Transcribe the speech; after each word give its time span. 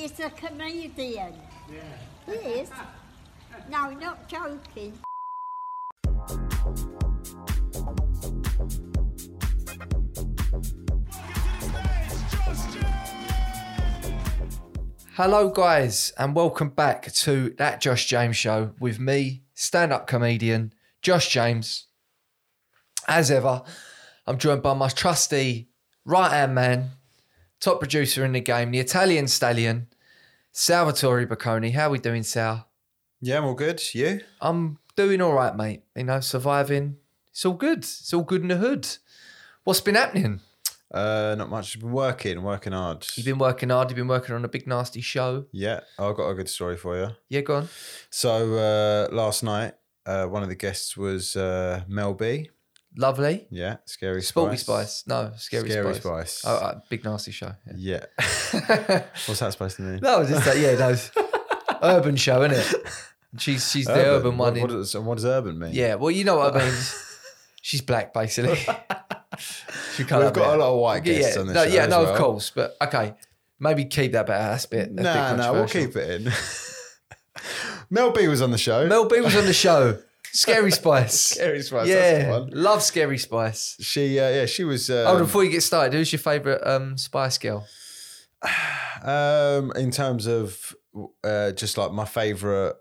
He's 0.00 0.18
a 0.20 0.30
comedian. 0.30 1.34
He 2.24 2.32
is. 2.32 2.70
No, 3.68 3.90
not 3.90 4.26
joking. 4.26 4.98
Hello, 15.16 15.50
guys, 15.50 16.14
and 16.16 16.34
welcome 16.34 16.70
back 16.70 17.12
to 17.12 17.54
that 17.58 17.82
Josh 17.82 18.06
James 18.06 18.38
show 18.38 18.72
with 18.80 18.98
me, 18.98 19.42
stand 19.52 19.92
up 19.92 20.06
comedian 20.06 20.72
Josh 21.02 21.28
James. 21.28 21.88
As 23.06 23.30
ever, 23.30 23.60
I'm 24.26 24.38
joined 24.38 24.62
by 24.62 24.72
my 24.72 24.88
trusty 24.88 25.68
right 26.06 26.32
hand 26.32 26.54
man, 26.54 26.92
top 27.60 27.80
producer 27.80 28.24
in 28.24 28.32
the 28.32 28.40
game, 28.40 28.70
the 28.70 28.78
Italian 28.78 29.28
stallion, 29.28 29.88
Salvatore 30.52 31.26
Picone. 31.26 31.72
How 31.72 31.90
we 31.90 31.98
doing, 31.98 32.22
Sal? 32.22 32.68
Yeah, 33.20 33.38
I'm 33.38 33.44
all 33.44 33.54
good. 33.54 33.82
You? 33.94 34.20
I'm 34.40 34.78
doing 34.96 35.20
all 35.20 35.32
right, 35.32 35.54
mate. 35.54 35.84
You 35.94 36.04
know, 36.04 36.20
surviving. 36.20 36.96
It's 37.28 37.44
all 37.44 37.54
good. 37.54 37.78
It's 37.78 38.12
all 38.12 38.22
good 38.22 38.42
in 38.42 38.48
the 38.48 38.56
hood. 38.56 38.88
What's 39.64 39.80
been 39.80 39.94
happening? 39.94 40.40
Uh, 40.92 41.36
not 41.38 41.50
much. 41.50 41.78
Been 41.78 41.92
working, 41.92 42.42
working 42.42 42.72
hard. 42.72 43.06
You've 43.14 43.26
been 43.26 43.38
working 43.38 43.70
hard. 43.70 43.90
You've 43.90 43.96
been 43.96 44.08
working 44.08 44.34
on 44.34 44.44
a 44.44 44.48
big 44.48 44.66
nasty 44.66 45.00
show. 45.00 45.46
Yeah, 45.52 45.80
I've 45.98 46.16
got 46.16 46.28
a 46.28 46.34
good 46.34 46.48
story 46.48 46.76
for 46.76 46.98
you. 46.98 47.10
Yeah, 47.28 47.42
go 47.42 47.56
on. 47.56 47.68
So 48.10 48.54
uh, 48.54 49.14
last 49.14 49.44
night, 49.44 49.74
uh, 50.04 50.26
one 50.26 50.42
of 50.42 50.48
the 50.48 50.56
guests 50.56 50.96
was 50.96 51.36
uh, 51.36 51.84
Mel 51.86 52.14
B. 52.14 52.50
Lovely. 52.96 53.46
Yeah, 53.50 53.76
scary 53.84 54.22
Sporty 54.22 54.56
spice. 54.56 54.98
Spice. 54.98 55.06
No, 55.06 55.32
Scary, 55.36 55.70
Scary 55.70 55.94
Spice. 55.94 56.38
Spice. 56.38 56.44
Oh, 56.44 56.66
uh, 56.66 56.80
big 56.88 57.04
nasty 57.04 57.30
show. 57.30 57.52
Yeah. 57.76 58.04
Yeah. 58.18 59.04
What's 59.26 59.38
that 59.40 59.52
supposed 59.52 59.76
to 59.76 59.82
mean? 59.82 60.00
No, 60.02 60.20
it's 60.20 60.30
just 60.30 60.44
that. 60.44 60.58
Yeah, 60.58 60.74
no. 60.76 60.96
urban 61.82 62.16
show, 62.16 62.42
isn't 62.42 62.58
it? 62.58 62.82
She's 63.38 63.70
she's 63.70 63.86
the 63.86 63.92
urban 63.92 64.36
one. 64.36 64.54
What, 64.54 64.62
what, 64.62 64.70
does, 64.70 64.96
what 64.96 65.14
does 65.16 65.24
urban 65.24 65.58
mean? 65.58 65.70
yeah, 65.72 65.94
well, 65.94 66.10
you 66.10 66.24
know 66.24 66.36
what 66.36 66.56
I 66.56 66.64
mean. 66.64 66.74
she's 67.62 67.80
black, 67.80 68.12
basically. 68.12 68.56
she 69.94 70.04
can't 70.04 70.24
We've 70.24 70.32
got 70.32 70.54
it. 70.54 70.54
a 70.54 70.56
lot 70.56 70.72
of 70.72 70.80
white 70.80 71.04
guests 71.04 71.36
yeah, 71.36 71.40
on 71.40 71.46
this 71.46 71.54
no, 71.54 71.64
show. 71.64 71.74
Yeah, 71.74 71.86
no, 71.86 72.02
well. 72.02 72.12
of 72.12 72.18
course, 72.18 72.50
but 72.50 72.76
okay, 72.82 73.14
maybe 73.60 73.84
keep 73.84 74.12
that 74.12 74.26
bit 74.26 74.34
out. 74.34 74.50
That's 74.50 74.64
a 74.64 74.68
bit. 74.68 74.96
Bit 74.96 75.02
Nah, 75.04 75.36
nah, 75.36 75.52
we'll 75.52 75.68
keep 75.68 75.94
it 75.94 76.22
in. 76.22 76.32
Mel 77.88 78.10
B 78.10 78.26
was 78.26 78.42
on 78.42 78.50
the 78.50 78.58
show. 78.58 78.86
Mel 78.88 79.08
B 79.08 79.20
was 79.20 79.36
on 79.36 79.44
the 79.44 79.52
show. 79.52 79.98
Scary 80.32 80.70
Spice. 80.70 81.18
Scary 81.34 81.62
Spice. 81.62 81.88
That's 81.88 82.18
the 82.18 82.24
yeah, 82.24 82.30
one. 82.38 82.50
love 82.52 82.82
Scary 82.82 83.18
Spice. 83.18 83.76
She, 83.80 84.18
uh, 84.18 84.28
yeah, 84.30 84.46
she 84.46 84.64
was. 84.64 84.88
Um, 84.90 84.96
oh, 85.06 85.18
before 85.18 85.44
you 85.44 85.50
get 85.50 85.62
started, 85.62 85.92
who's 85.94 86.12
your 86.12 86.18
favourite 86.20 86.60
um, 86.66 86.96
Spice 86.96 87.38
Girl? 87.38 87.66
Um, 89.02 89.72
in 89.76 89.90
terms 89.90 90.26
of 90.26 90.74
uh, 91.24 91.52
just 91.52 91.78
like 91.78 91.90
my 91.90 92.04
favorite, 92.04 92.76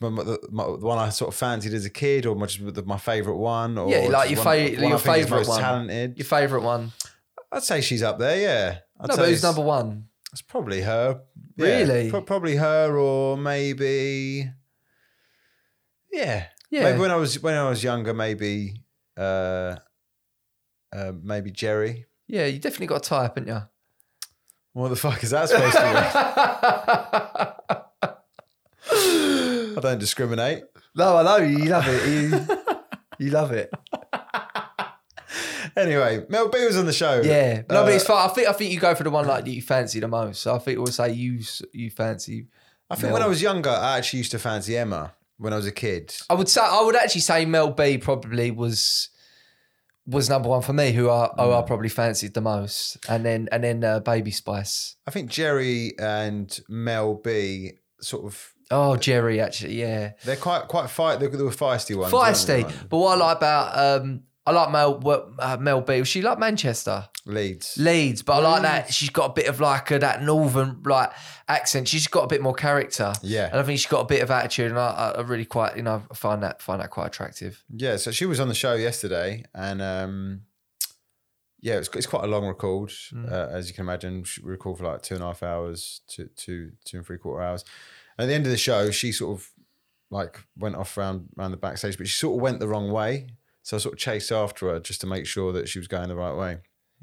my, 0.00 0.08
my, 0.08 0.24
the 0.24 0.38
my- 0.50 0.64
the 0.64 0.78
one 0.84 0.98
I 0.98 1.10
sort 1.10 1.28
of 1.32 1.36
fancied 1.38 1.72
as 1.74 1.84
a 1.84 1.90
kid, 1.90 2.26
or 2.26 2.34
my, 2.34 2.46
just 2.46 2.74
the- 2.74 2.82
my 2.82 2.98
favorite 2.98 3.36
one, 3.36 3.78
or 3.78 3.88
Yeah, 3.88 4.08
like 4.08 4.30
your 4.30 4.42
one- 4.42 4.44
fa- 4.44 4.80
one 4.82 4.88
your 4.90 4.98
think 4.98 5.16
favourite 5.16 5.46
one. 5.46 5.60
talented. 5.60 6.18
Your 6.18 6.24
favourite 6.24 6.64
one? 6.64 6.90
I'd 7.52 7.62
say 7.62 7.80
she's 7.82 8.02
up 8.02 8.18
there. 8.18 8.36
Yeah, 8.40 8.78
I'd 9.00 9.10
no, 9.10 9.16
but 9.16 9.28
who's 9.28 9.44
number 9.44 9.60
one? 9.60 10.08
It's 10.32 10.42
probably 10.42 10.80
her. 10.80 11.20
Yeah, 11.56 11.66
Really? 11.66 12.10
pro- 12.10 12.22
probably 12.22 12.56
her, 12.56 12.98
or 12.98 13.36
maybe. 13.36 14.50
Yeah, 16.12 16.46
Yeah. 16.74 16.84
Maybe 16.90 16.98
when 16.98 17.10
I 17.12 17.16
was 17.16 17.40
when 17.40 17.54
I 17.54 17.68
was 17.68 17.84
younger, 17.84 18.12
maybe. 18.12 18.74
Uh, 19.16 19.76
uh, 20.92 21.12
maybe 21.22 21.52
Geri. 21.52 22.06
Yeah, 22.26 22.46
you 22.46 22.58
definitely 22.58 22.88
got 22.88 22.96
a 23.06 23.08
type, 23.08 23.36
haven't 23.36 23.46
you? 23.48 23.62
What 24.72 24.88
the 24.88 24.96
fuck 24.96 25.22
is 25.22 25.30
that 25.30 25.48
supposed 25.48 25.76
to 25.76 25.80
be? 28.10 28.16
I 29.76 29.80
don't 29.80 29.98
discriminate. 30.00 30.64
No, 30.96 31.16
I 31.16 31.22
know 31.22 31.36
you 31.44 31.64
love 31.66 31.84
it. 31.86 32.08
You, 32.08 33.26
you 33.26 33.30
love 33.30 33.52
it. 33.52 33.70
Anyway, 35.76 36.24
Mel 36.28 36.48
B 36.50 36.64
was 36.64 36.76
on 36.76 36.86
the 36.86 36.92
show. 36.92 37.20
Yeah, 37.20 37.62
no, 37.68 37.82
but 37.82 37.92
it's 37.94 38.04
Uh, 38.08 38.14
fine. 38.14 38.30
I 38.30 38.32
think 38.32 38.48
I 38.48 38.52
think 38.52 38.72
you 38.72 38.78
go 38.78 38.94
for 38.94 39.02
the 39.02 39.10
one 39.10 39.26
like 39.26 39.44
that 39.44 39.50
you 39.50 39.60
fancy 39.60 39.98
the 39.98 40.06
most. 40.06 40.40
So 40.42 40.54
I 40.54 40.58
think 40.60 40.78
we'll 40.78 40.86
say 40.86 41.10
you 41.12 41.40
you 41.72 41.90
fancy. 41.90 42.46
I 42.88 42.94
think 42.94 43.04
Mel. 43.06 43.14
when 43.14 43.22
I 43.22 43.26
was 43.26 43.42
younger, 43.42 43.70
I 43.70 43.98
actually 43.98 44.18
used 44.18 44.30
to 44.32 44.38
fancy 44.38 44.76
Emma 44.78 45.12
when 45.38 45.52
I 45.52 45.56
was 45.56 45.66
a 45.66 45.72
kid. 45.72 46.14
I 46.28 46.34
would 46.34 46.48
say 46.48 46.60
I 46.62 46.82
would 46.82 46.96
actually 46.96 47.22
say 47.22 47.44
Mel 47.44 47.70
B 47.70 47.98
probably 47.98 48.50
was 48.50 49.10
was 50.06 50.28
number 50.28 50.48
one 50.48 50.62
for 50.62 50.72
me. 50.72 50.92
Who 50.92 51.10
I 51.10 51.30
who 51.36 51.52
I 51.52 51.62
probably 51.62 51.88
fancied 51.88 52.34
the 52.34 52.40
most, 52.40 52.98
and 53.08 53.24
then 53.24 53.48
and 53.52 53.64
then 53.64 53.84
uh, 53.84 54.00
Baby 54.00 54.30
Spice. 54.30 54.96
I 55.06 55.10
think 55.10 55.30
Geri 55.30 55.92
and 55.98 56.58
Mel 56.68 57.14
B 57.14 57.72
sort 58.00 58.24
of 58.24 58.54
Oh, 58.70 58.96
Geri, 58.96 59.40
actually, 59.40 59.80
yeah, 59.80 60.12
they're 60.24 60.36
quite 60.36 60.68
quite 60.68 60.88
fight. 60.88 61.20
They, 61.20 61.26
were 61.26 61.50
feisty 61.50 61.96
ones. 61.96 62.12
feisty. 62.12 62.62
But 62.88 62.96
what 62.96 63.16
I 63.16 63.26
like 63.26 63.36
about 63.36 64.02
um, 64.02 64.22
I 64.46 64.52
like 64.52 64.70
Mel 64.70 65.00
uh, 65.38 65.56
Mel 65.58 65.80
B. 65.80 66.04
She 66.04 66.20
like 66.20 66.38
Manchester. 66.38 67.08
Leeds. 67.26 67.78
Leeds, 67.78 68.20
but 68.22 68.34
I 68.34 68.38
like 68.50 68.62
that 68.62 68.92
she's 68.92 69.08
got 69.08 69.30
a 69.30 69.32
bit 69.32 69.46
of 69.46 69.58
like 69.58 69.88
that 69.88 70.22
northern 70.22 70.82
like 70.84 71.10
accent. 71.48 71.88
She's 71.88 72.06
got 72.06 72.24
a 72.24 72.26
bit 72.26 72.42
more 72.42 72.52
character. 72.52 73.14
Yeah. 73.22 73.46
and 73.50 73.58
I 73.58 73.62
think 73.62 73.78
she's 73.78 73.90
got 73.90 74.00
a 74.00 74.04
bit 74.06 74.22
of 74.22 74.30
attitude, 74.30 74.70
and 74.70 74.78
I, 74.78 75.14
I- 75.16 75.20
really 75.22 75.46
quite 75.46 75.76
you 75.76 75.82
know 75.82 76.02
I 76.10 76.14
find 76.14 76.42
that 76.42 76.60
find 76.60 76.82
that 76.82 76.90
quite 76.90 77.06
attractive. 77.06 77.64
Yeah, 77.74 77.96
so 77.96 78.10
she 78.10 78.26
was 78.26 78.38
on 78.40 78.48
the 78.48 78.54
show 78.54 78.74
yesterday, 78.74 79.44
and 79.54 79.80
um, 79.80 80.42
yeah, 81.62 81.76
it's 81.76 81.88
it's 81.94 82.06
quite 82.06 82.24
a 82.24 82.26
long 82.26 82.46
record, 82.46 82.90
Mm. 82.90 83.32
uh, 83.32 83.48
as 83.50 83.68
you 83.68 83.74
can 83.74 83.84
imagine. 83.84 84.24
She 84.24 84.42
recorded 84.42 84.80
for 84.82 84.92
like 84.92 85.00
two 85.02 85.14
and 85.14 85.24
a 85.24 85.28
half 85.28 85.42
hours, 85.42 86.02
two 86.06 86.28
two 86.36 86.72
two 86.84 86.98
and 86.98 87.06
three 87.06 87.16
quarter 87.18 87.42
hours. 87.42 87.64
At 88.18 88.26
the 88.26 88.34
end 88.34 88.44
of 88.44 88.52
the 88.52 88.58
show, 88.58 88.90
she 88.90 89.10
sort 89.12 89.38
of 89.38 89.50
like 90.10 90.44
went 90.58 90.76
off 90.76 90.98
around 90.98 91.30
around 91.38 91.52
the 91.52 91.56
backstage, 91.56 91.96
but 91.96 92.06
she 92.06 92.14
sort 92.14 92.36
of 92.36 92.42
went 92.42 92.60
the 92.60 92.68
wrong 92.68 92.90
way. 92.92 93.28
So 93.64 93.76
I 93.76 93.80
sort 93.80 93.94
of 93.94 93.98
chased 93.98 94.30
after 94.30 94.68
her 94.68 94.78
just 94.78 95.00
to 95.00 95.06
make 95.08 95.26
sure 95.26 95.50
that 95.52 95.68
she 95.68 95.78
was 95.80 95.88
going 95.88 96.08
the 96.08 96.14
right 96.16 96.36
way. 96.36 96.58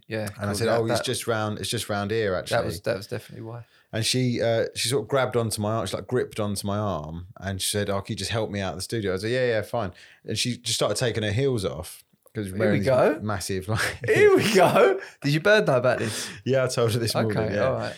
Yeah, 0.07 0.29
And 0.39 0.49
I 0.49 0.53
said, 0.53 0.67
That- 0.67 0.79
"Oh, 0.79 0.85
it's 0.85 1.01
just 1.01 1.27
round. 1.27 1.59
It's 1.59 1.69
just 1.69 1.89
round 1.89 2.11
here, 2.11 2.33
actually." 2.35 2.57
that 2.57 2.65
was 2.65 2.81
that 2.81 2.97
was 2.97 3.07
definitely 3.07 3.43
why. 3.45 3.65
And 3.93 4.05
she 4.05 4.41
uh, 4.41 4.67
she 4.75 4.87
sort 4.87 5.01
of 5.03 5.07
grabbed 5.09 5.35
onto 5.35 5.61
my 5.61 5.73
arm, 5.73 5.85
she 5.87 5.95
like 5.97 6.07
gripped 6.07 6.39
onto 6.39 6.65
my 6.65 6.77
arm, 6.77 7.27
and 7.39 7.61
she 7.61 7.69
said, 7.69 7.89
"Oh, 7.89 7.99
can 8.01 8.13
you 8.13 8.17
just 8.17 8.31
help 8.31 8.49
me 8.49 8.61
out 8.61 8.71
of 8.73 8.77
the 8.77 8.81
studio?" 8.83 9.11
I 9.11 9.13
was 9.13 9.23
like, 9.23 9.33
"Yeah, 9.33 9.47
yeah, 9.47 9.61
fine." 9.63 9.91
And 10.23 10.37
she 10.37 10.55
just 10.57 10.75
started 10.75 10.95
taking 10.97 11.23
her 11.23 11.31
heels 11.31 11.65
off 11.65 12.03
because 12.33 12.51
we 12.53 12.79
go. 12.79 13.19
massive 13.21 13.67
like. 13.67 13.97
Here 14.07 14.35
we 14.35 14.53
go. 14.53 14.99
Did 15.23 15.33
your 15.33 15.41
bird 15.41 15.67
know 15.67 15.77
about 15.77 15.99
this? 15.99 16.29
yeah, 16.45 16.63
I 16.63 16.67
told 16.67 16.93
her 16.93 16.99
this 16.99 17.13
morning. 17.15 17.37
Okay, 17.37 17.55
yeah. 17.55 17.65
all 17.67 17.73
right. 17.73 17.95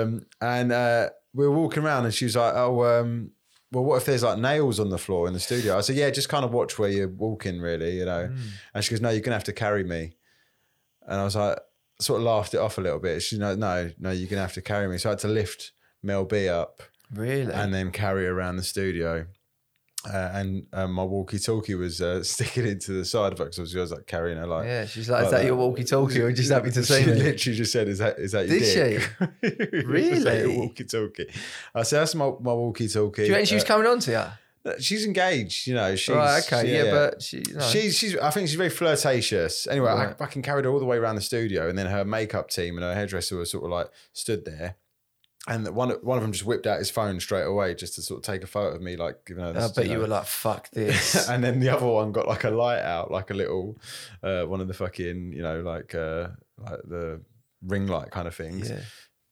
Um, 0.00 0.26
and 0.40 0.72
uh, 0.72 1.08
we 1.32 1.46
were 1.46 1.54
walking 1.56 1.84
around, 1.84 2.04
and 2.06 2.12
she 2.14 2.24
was 2.26 2.36
like, 2.36 2.54
"Oh, 2.54 2.84
um, 3.00 3.30
well, 3.72 3.84
what 3.84 3.96
if 3.96 4.04
there's 4.04 4.22
like 4.22 4.38
nails 4.38 4.80
on 4.80 4.88
the 4.90 4.98
floor 4.98 5.26
in 5.28 5.32
the 5.34 5.40
studio?" 5.40 5.76
I 5.78 5.80
said, 5.80 5.96
"Yeah, 5.96 6.10
just 6.10 6.28
kind 6.28 6.44
of 6.44 6.52
watch 6.52 6.78
where 6.78 6.88
you're 6.90 7.08
walking, 7.08 7.60
really, 7.60 7.98
you 7.98 8.04
know." 8.04 8.28
Mm. 8.28 8.38
And 8.74 8.84
she 8.84 8.90
goes, 8.90 9.00
"No, 9.00 9.10
you're 9.10 9.20
gonna 9.20 9.36
have 9.36 9.44
to 9.44 9.52
carry 9.52 9.84
me." 9.84 10.12
And 11.06 11.20
I 11.20 11.24
was 11.24 11.36
like, 11.36 11.58
sort 12.00 12.20
of 12.20 12.24
laughed 12.24 12.54
it 12.54 12.58
off 12.58 12.78
a 12.78 12.80
little 12.80 12.98
bit. 12.98 13.22
She's 13.22 13.38
like, 13.38 13.58
"No, 13.58 13.90
no, 13.98 14.10
you're 14.10 14.28
gonna 14.28 14.42
have 14.42 14.54
to 14.54 14.62
carry 14.62 14.88
me." 14.88 14.98
So 14.98 15.10
I 15.10 15.12
had 15.12 15.18
to 15.20 15.28
lift 15.28 15.72
Mel 16.02 16.24
B 16.24 16.48
up 16.48 16.82
Really? 17.12 17.52
and 17.52 17.74
then 17.74 17.90
carry 17.90 18.24
her 18.24 18.32
around 18.32 18.56
the 18.56 18.62
studio. 18.62 19.26
Uh, 20.08 20.30
and 20.32 20.66
um, 20.72 20.92
my 20.92 21.02
walkie-talkie 21.04 21.74
was 21.74 22.00
uh, 22.00 22.22
sticking 22.34 22.66
into 22.66 22.92
the 22.92 23.04
side 23.04 23.34
of 23.34 23.40
it 23.40 23.44
because 23.54 23.76
I 23.76 23.80
was 23.80 23.92
like 23.92 24.06
carrying 24.06 24.38
her 24.38 24.46
like. 24.46 24.64
yeah, 24.64 24.86
she's 24.86 25.10
like, 25.10 25.26
"Is 25.26 25.30
that 25.30 25.38
that. 25.40 25.46
your 25.46 25.56
walkie-talkie?" 25.56 26.20
Or 26.22 26.32
just 26.32 26.50
happy 26.50 26.70
to 26.70 26.82
see 26.82 27.02
She 27.04 27.10
me? 27.10 27.16
literally 27.16 27.56
just 27.58 27.70
said, 27.72 27.86
"Is 27.88 27.98
that 27.98 28.18
is 28.18 28.32
that 28.32 28.48
your 28.48 28.58
Did 28.60 29.00
dick?" 29.42 29.60
she? 29.70 29.76
Really? 29.86 30.56
walkie-talkie. 30.58 31.28
I 31.74 31.82
said, 31.82 32.00
"That's 32.00 32.14
my, 32.14 32.26
my 32.40 32.52
walkie-talkie." 32.52 33.22
Do 33.22 33.26
you 33.28 33.32
reckon 33.34 33.46
she 33.46 33.54
was 33.56 33.64
Uh, 33.64 33.66
coming 33.66 33.86
on 33.86 33.98
to 34.00 34.10
you? 34.64 34.72
she's 34.78 35.06
engaged, 35.06 35.66
you 35.66 35.74
know. 35.74 35.96
She's 35.96 36.14
right, 36.14 36.42
okay, 36.52 36.70
yeah, 36.84 36.90
but 36.90 37.22
she, 37.22 37.42
know. 37.54 37.60
She's, 37.70 37.96
she's, 37.96 38.16
I 38.18 38.30
think 38.30 38.46
she's 38.48 38.56
very 38.58 38.68
flirtatious. 38.68 39.66
Anyway, 39.66 39.88
I 39.90 40.04
Right. 40.06 40.18
fucking 40.18 40.42
carried 40.42 40.66
her 40.66 40.70
all 40.70 40.78
the 40.78 40.84
way 40.84 40.98
around 40.98 41.14
the 41.16 41.22
studio, 41.22 41.68
and 41.68 41.78
then 41.78 41.86
her 41.86 42.04
makeup 42.04 42.50
team 42.50 42.76
and 42.76 42.84
her 42.84 42.94
hairdresser 42.94 43.36
were 43.36 43.46
sort 43.46 43.64
of 43.64 43.70
like 43.70 43.88
stood 44.12 44.44
there, 44.44 44.76
and 45.48 45.66
one 45.74 45.90
one 46.02 46.18
of 46.18 46.22
them 46.22 46.32
just 46.32 46.44
whipped 46.44 46.66
out 46.66 46.78
his 46.78 46.90
phone 46.90 47.18
straight 47.18 47.44
away 47.44 47.74
just 47.74 47.94
to 47.94 48.02
sort 48.02 48.18
of 48.18 48.24
take 48.24 48.42
a 48.44 48.46
photo 48.46 48.76
of 48.76 48.82
me, 48.82 48.96
like 48.96 49.24
giving 49.26 49.42
her. 49.42 49.50
I 49.56 49.68
bet 49.74 49.86
you 49.86 49.94
know. 49.94 50.00
were 50.00 50.06
like, 50.06 50.26
"Fuck 50.26 50.70
this." 50.72 51.28
and 51.28 51.42
then 51.42 51.60
the 51.60 51.70
other 51.70 51.86
one 51.86 52.12
got 52.12 52.28
like 52.28 52.44
a 52.44 52.50
light 52.50 52.82
out, 52.82 53.10
like 53.10 53.30
a 53.30 53.34
little, 53.34 53.78
uh, 54.22 54.44
one 54.44 54.60
of 54.60 54.68
the 54.68 54.74
fucking, 54.74 55.32
you 55.32 55.42
know, 55.42 55.60
like 55.60 55.94
uh, 55.94 56.28
like 56.58 56.80
the 56.84 57.22
ring 57.62 57.86
light 57.86 58.10
kind 58.10 58.28
of 58.28 58.34
things. 58.34 58.70
yeah. 58.70 58.80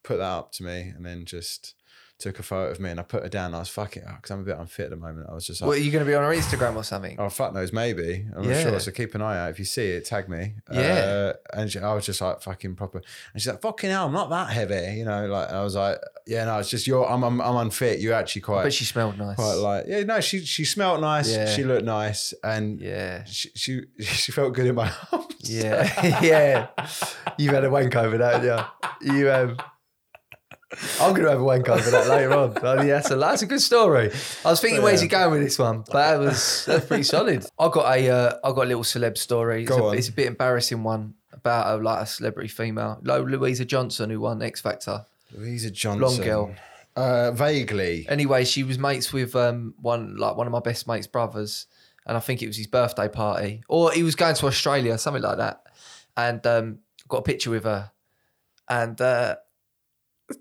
Put 0.05 0.19
that 0.19 0.25
up 0.25 0.53
to 0.53 0.63
me, 0.63 0.93
and 0.97 1.05
then 1.05 1.25
just 1.27 1.75
took 2.19 2.39
a 2.39 2.43
photo 2.43 2.71
of 2.71 2.81
me, 2.81 2.91
and 2.91 2.99
I 2.99 3.03
put 3.05 3.23
her 3.23 3.29
down. 3.29 3.55
I 3.55 3.61
was 3.61 3.69
fucking 3.69 4.03
because 4.17 4.31
I'm 4.31 4.41
a 4.41 4.45
bit 4.45 4.57
unfit 4.59 4.85
at 4.87 4.91
the 4.91 4.97
moment. 4.97 5.29
I 5.31 5.35
was 5.35 5.47
just 5.47 5.61
like, 5.61 5.69
What 5.69 5.79
are 5.79 5.81
you 5.81 5.91
going 5.93 6.05
to 6.05 6.11
be 6.11 6.15
on 6.15 6.25
her 6.25 6.37
Instagram 6.37 6.75
or 6.77 6.83
something? 6.83 7.17
Oh 7.19 7.29
fuck 7.29 7.55
knows, 7.55 7.73
maybe. 7.73 8.27
I'm 8.37 8.45
Yeah. 8.45 8.63
not 8.65 8.71
sure. 8.71 8.81
So 8.81 8.91
keep 8.91 9.15
an 9.15 9.23
eye 9.23 9.39
out. 9.39 9.51
If 9.51 9.59
you 9.59 9.65
see 9.65 9.87
it, 9.91 10.05
tag 10.05 10.29
me. 10.29 10.55
Yeah. 10.73 10.81
Uh, 10.81 11.33
and 11.55 11.71
she, 11.71 11.79
I 11.79 11.95
was 11.95 12.05
just 12.05 12.21
like 12.21 12.43
fucking 12.43 12.75
proper. 12.75 12.99
And 13.33 13.41
she's 13.41 13.47
like, 13.49 13.61
"Fucking 13.63 13.91
hell, 13.91 14.07
I'm 14.07 14.13
not 14.13 14.31
that 14.31 14.51
heavy," 14.51 14.99
you 14.99 15.05
know. 15.05 15.27
Like 15.27 15.51
I 15.51 15.63
was 15.63 15.75
like, 15.77 15.99
"Yeah, 16.27 16.45
no, 16.45 16.59
it's 16.59 16.71
just 16.71 16.87
you're. 16.87 17.09
I'm. 17.09 17.23
I'm, 17.23 17.41
I'm 17.41 17.57
unfit. 17.57 18.01
You're 18.01 18.15
actually 18.15 18.43
quite. 18.43 18.65
but 18.65 18.73
she 18.73 18.85
smelled 18.85 19.17
nice. 19.19 19.37
quite 19.37 19.55
like. 19.55 19.85
Yeah, 19.87 20.03
no. 20.03 20.21
She 20.21 20.45
she 20.45 20.65
smelled 20.65 21.01
nice. 21.01 21.31
Yeah. 21.31 21.47
She 21.47 21.63
looked 21.65 21.85
nice, 21.85 22.35
and 22.43 22.81
yeah. 22.81 23.25
she, 23.25 23.51
she 23.55 23.83
she 24.01 24.33
felt 24.33 24.55
good 24.55 24.67
in 24.67 24.75
my 24.75 24.93
arms. 25.13 25.27
Yeah, 25.43 26.21
yeah. 26.23 26.67
You've 27.39 27.55
had 27.55 27.65
a 27.65 27.71
wank 27.71 27.95
over 27.95 28.19
that, 28.19 28.43
yeah. 28.43 28.67
You 29.01 29.31
um, 29.31 29.57
I'm 31.01 31.13
going 31.13 31.25
to 31.25 31.31
have 31.31 31.41
a 31.41 31.45
wank 31.45 31.69
over 31.69 31.91
that 31.91 32.09
later 32.09 32.33
on. 32.33 32.57
Oh, 32.63 32.75
yeah, 32.83 32.97
that's, 32.97 33.11
a, 33.11 33.17
that's 33.17 33.41
a 33.43 33.47
good 33.47 33.63
story. 33.63 34.11
I 34.45 34.51
was 34.51 34.61
thinking, 34.61 34.83
where's 34.83 35.01
he 35.01 35.09
going 35.09 35.31
with 35.31 35.41
this 35.41 35.59
one? 35.59 35.79
But 35.79 35.93
that 35.93 36.19
was 36.19 36.67
that's 36.67 36.85
pretty 36.85 37.05
solid. 37.05 37.47
I 37.59 37.69
got 37.69 37.97
a 37.97 38.11
uh, 38.11 38.35
I 38.45 38.49
got 38.51 38.65
a 38.65 38.69
little 38.69 38.83
celeb 38.83 39.17
story. 39.17 39.63
It's, 39.63 39.71
Go 39.71 39.87
a, 39.87 39.89
on. 39.91 39.97
it's 39.97 40.09
a 40.09 40.13
bit 40.13 40.27
embarrassing 40.27 40.83
one 40.83 41.15
about 41.33 41.79
a, 41.79 41.83
like 41.83 42.03
a 42.03 42.07
celebrity 42.07 42.49
female, 42.49 42.99
Lo 43.03 43.23
Louisa 43.23 43.65
Johnson, 43.65 44.11
who 44.11 44.21
won 44.21 44.43
X 44.43 44.61
Factor. 44.61 45.07
Louisa 45.35 45.71
Johnson. 45.71 46.03
Long 46.03 46.17
girl. 46.21 46.55
Uh, 46.97 47.31
vaguely. 47.31 48.07
Anyway, 48.09 48.45
she 48.45 48.63
was 48.63 48.79
mates 48.79 49.13
with 49.13 49.35
um, 49.37 49.75
one 49.81 50.17
like 50.17 50.37
one 50.37 50.47
of 50.47 50.53
my 50.53 50.61
best 50.61 50.87
mates' 50.87 51.07
brothers, 51.07 51.67
and 52.07 52.17
I 52.17 52.21
think 52.21 52.43
it 52.43 52.47
was 52.47 52.57
his 52.57 52.67
birthday 52.67 53.09
party, 53.09 53.63
or 53.69 53.93
he 53.93 54.03
was 54.03 54.17
going 54.17 54.35
to 54.35 54.47
Australia, 54.47 54.99
something 54.99 55.23
like 55.23 55.39
that. 55.39 55.63
And 56.17 56.45
um, 56.47 56.79
got 57.07 57.19
a 57.19 57.23
picture 57.23 57.51
with 57.51 57.65
her, 57.65 57.93
and 58.69 59.01
uh, 59.01 59.37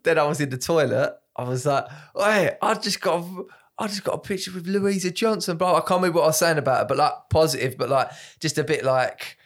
then 0.04 0.18
I 0.20 0.24
was 0.24 0.40
in 0.42 0.50
the 0.50 0.58
toilet. 0.58 1.16
I 1.36 1.44
was 1.44 1.66
like, 1.66 1.86
"Hey, 2.16 2.58
I 2.62 2.74
just 2.76 3.02
got." 3.02 3.24
A, 3.24 3.44
I 3.80 3.86
just 3.88 4.04
got 4.04 4.16
a 4.16 4.20
picture 4.20 4.52
with 4.52 4.66
Louisa 4.66 5.12
Johnson, 5.12 5.56
bro. 5.56 5.76
I 5.76 5.82
can't 5.82 6.02
remember 6.02 6.18
what 6.18 6.24
I 6.24 6.28
was 6.28 6.40
saying 6.40 6.58
about 6.58 6.80
her, 6.80 6.86
but 6.86 6.98
like 6.98 7.14
positive, 7.30 7.78
but 7.78 7.90
like 7.90 8.10
just 8.40 8.58
a 8.58 8.64
bit 8.64 8.84
like 8.84 9.38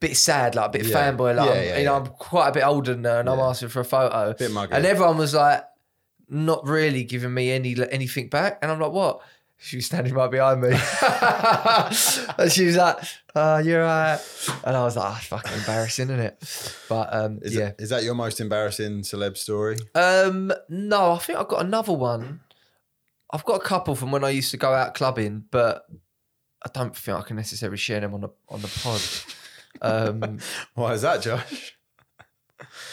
bit 0.00 0.16
sad, 0.18 0.54
like 0.54 0.66
a 0.66 0.68
bit 0.78 0.86
Yeah. 0.86 1.12
fanboy. 1.12 1.34
Like 1.34 1.46
Yeah, 1.48 1.54
I'm, 1.60 1.66
yeah, 1.66 1.78
you 1.78 1.84
know. 1.86 1.94
I'm 1.96 2.06
quite 2.08 2.48
a 2.48 2.52
bit 2.52 2.62
older 2.62 2.92
than 2.92 3.04
her, 3.04 3.20
and 3.20 3.30
I'm 3.30 3.38
asking 3.38 3.70
for 3.70 3.80
a 3.80 3.84
photo. 3.86 4.34
Bit 4.34 4.50
muggy. 4.50 4.74
And 4.74 4.84
everyone 4.84 5.16
was 5.16 5.32
like, 5.32 5.64
not 6.28 6.66
really 6.66 7.04
giving 7.04 7.32
me 7.32 7.52
any 7.52 7.74
anything 7.90 8.28
back. 8.28 8.58
And 8.60 8.70
I'm 8.70 8.78
like, 8.80 8.92
what? 8.92 9.22
She 9.58 9.76
was 9.76 9.86
standing 9.86 10.12
right 10.14 10.30
behind 10.30 10.60
me. 10.60 10.68
and 12.38 12.52
she 12.52 12.66
was 12.66 12.76
like, 12.76 12.98
oh, 13.34 13.58
you're 13.58 13.82
right. 13.82 14.20
And 14.64 14.76
I 14.76 14.84
was 14.84 14.96
like, 14.96 15.12
oh, 15.12 15.18
fucking 15.22 15.52
embarrassing, 15.54 16.10
isn't 16.10 16.20
it? 16.20 16.80
But 16.88 17.14
um, 17.14 17.38
Is, 17.42 17.54
yeah. 17.54 17.66
that, 17.66 17.80
is 17.80 17.88
that 17.88 18.04
your 18.04 18.14
most 18.14 18.40
embarrassing 18.40 19.00
celeb 19.00 19.36
story? 19.36 19.78
Um, 19.94 20.52
no, 20.68 21.12
I 21.12 21.18
think 21.18 21.38
I've 21.38 21.48
got 21.48 21.64
another 21.64 21.94
one. 21.94 22.40
I've 23.32 23.44
got 23.44 23.54
a 23.54 23.64
couple 23.64 23.94
from 23.94 24.12
when 24.12 24.24
I 24.24 24.30
used 24.30 24.50
to 24.52 24.56
go 24.56 24.72
out 24.72 24.94
clubbing, 24.94 25.44
but 25.50 25.86
I 26.64 26.70
don't 26.72 26.96
think 26.96 27.18
I 27.18 27.22
can 27.22 27.36
necessarily 27.36 27.78
share 27.78 28.00
them 28.00 28.14
on 28.14 28.20
the 28.20 28.28
on 28.48 28.60
the 28.60 28.68
pod. 28.82 29.00
Um, 29.82 30.38
Why 30.74 30.92
is 30.92 31.02
that, 31.02 31.22
Josh? 31.22 31.76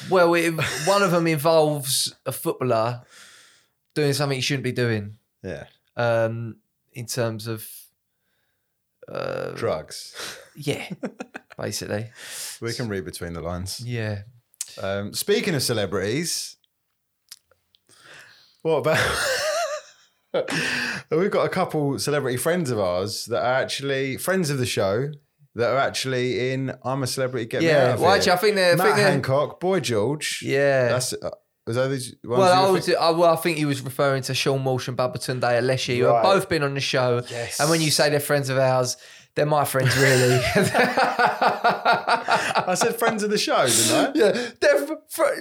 well, 0.10 0.34
it, 0.34 0.54
one 0.86 1.04
of 1.04 1.12
them 1.12 1.28
involves 1.28 2.16
a 2.26 2.32
footballer 2.32 3.04
doing 3.96 4.14
something 4.14 4.38
he 4.38 4.42
shouldn't 4.42 4.64
be 4.64 4.72
doing. 4.72 5.18
Yeah. 5.44 5.66
Um, 5.98 6.58
in 6.94 7.06
terms 7.06 7.48
of 7.48 7.68
uh, 9.12 9.52
Drugs. 9.52 10.16
yeah, 10.56 10.88
basically, 11.58 12.10
We 12.62 12.74
can 12.74 12.88
read 12.88 13.06
between 13.06 13.34
the 13.34 13.42
lines. 13.42 13.82
yeah. 13.86 14.24
Um, 14.82 15.14
speaking 15.14 15.54
of 15.56 15.62
celebrities, 15.62 16.58
what 18.62 18.78
about? 18.78 19.18
We've 21.12 21.30
got 21.30 21.46
a 21.46 21.50
couple 21.50 22.00
celebrity 22.00 22.38
friends 22.38 22.72
of 22.72 22.80
ours 22.80 23.26
that 23.26 23.44
are 23.44 23.54
actually 23.62 24.18
friends 24.18 24.50
of 24.50 24.58
the 24.58 24.66
show 24.66 25.12
that 25.56 25.70
are 25.72 25.78
actually 25.78 26.52
in 26.52 26.74
I'm 26.84 27.04
a 27.04 27.08
Celebrity. 27.08 27.46
Get 27.46 27.62
me 27.62 27.68
Yeah, 27.68 27.94
of 27.94 28.00
well, 28.02 28.10
here. 28.10 28.18
actually, 28.18 28.32
I 28.32 28.36
think 28.38 28.56
they're- 28.56 28.72
I 28.72 28.76
Matt 28.76 28.86
think 28.88 28.96
they're- 28.98 29.12
Hancock, 29.12 29.60
Boy 29.60 29.80
George. 29.80 30.40
Yeah. 30.44 30.88
that's 30.90 31.14
uh, 31.14 31.30
was 31.66 31.76
that 31.78 31.88
these 31.90 32.16
ones 32.24 32.40
Well, 32.40 32.68
I 32.68 32.70
was, 32.72 32.86
think- 32.86 32.98
I, 32.98 33.10
well, 33.12 33.32
I 33.34 33.36
think 33.38 33.58
he 33.58 33.66
was 33.66 33.82
referring 33.82 34.22
to 34.24 34.34
Sean 34.34 34.64
Walsh 34.64 34.88
and 34.88 34.98
Babatunde 34.98 35.42
Aléshé, 35.42 35.98
who 35.98 36.06
Right. 36.08 36.16
have 36.16 36.24
both 36.24 36.50
been 36.50 36.64
on 36.64 36.74
the 36.74 36.82
show. 36.82 37.22
Yes. 37.30 37.60
And 37.60 37.70
when 37.70 37.82
you 37.82 37.90
say 37.92 38.10
they're 38.10 38.20
friends 38.20 38.50
of 38.50 38.58
ours, 38.58 38.98
they're 39.36 39.46
my 39.46 39.64
friends, 39.66 39.96
really. 39.98 40.40
I 42.66 42.76
said 42.78 42.96
friends 42.98 43.24
of 43.24 43.30
the 43.30 43.38
show, 43.38 43.66
didn't 43.66 43.92
I? 43.94 44.12
yeah, 44.16 44.50
they're. 44.60 44.88
Fr- 44.88 44.94
fr- 45.10 45.34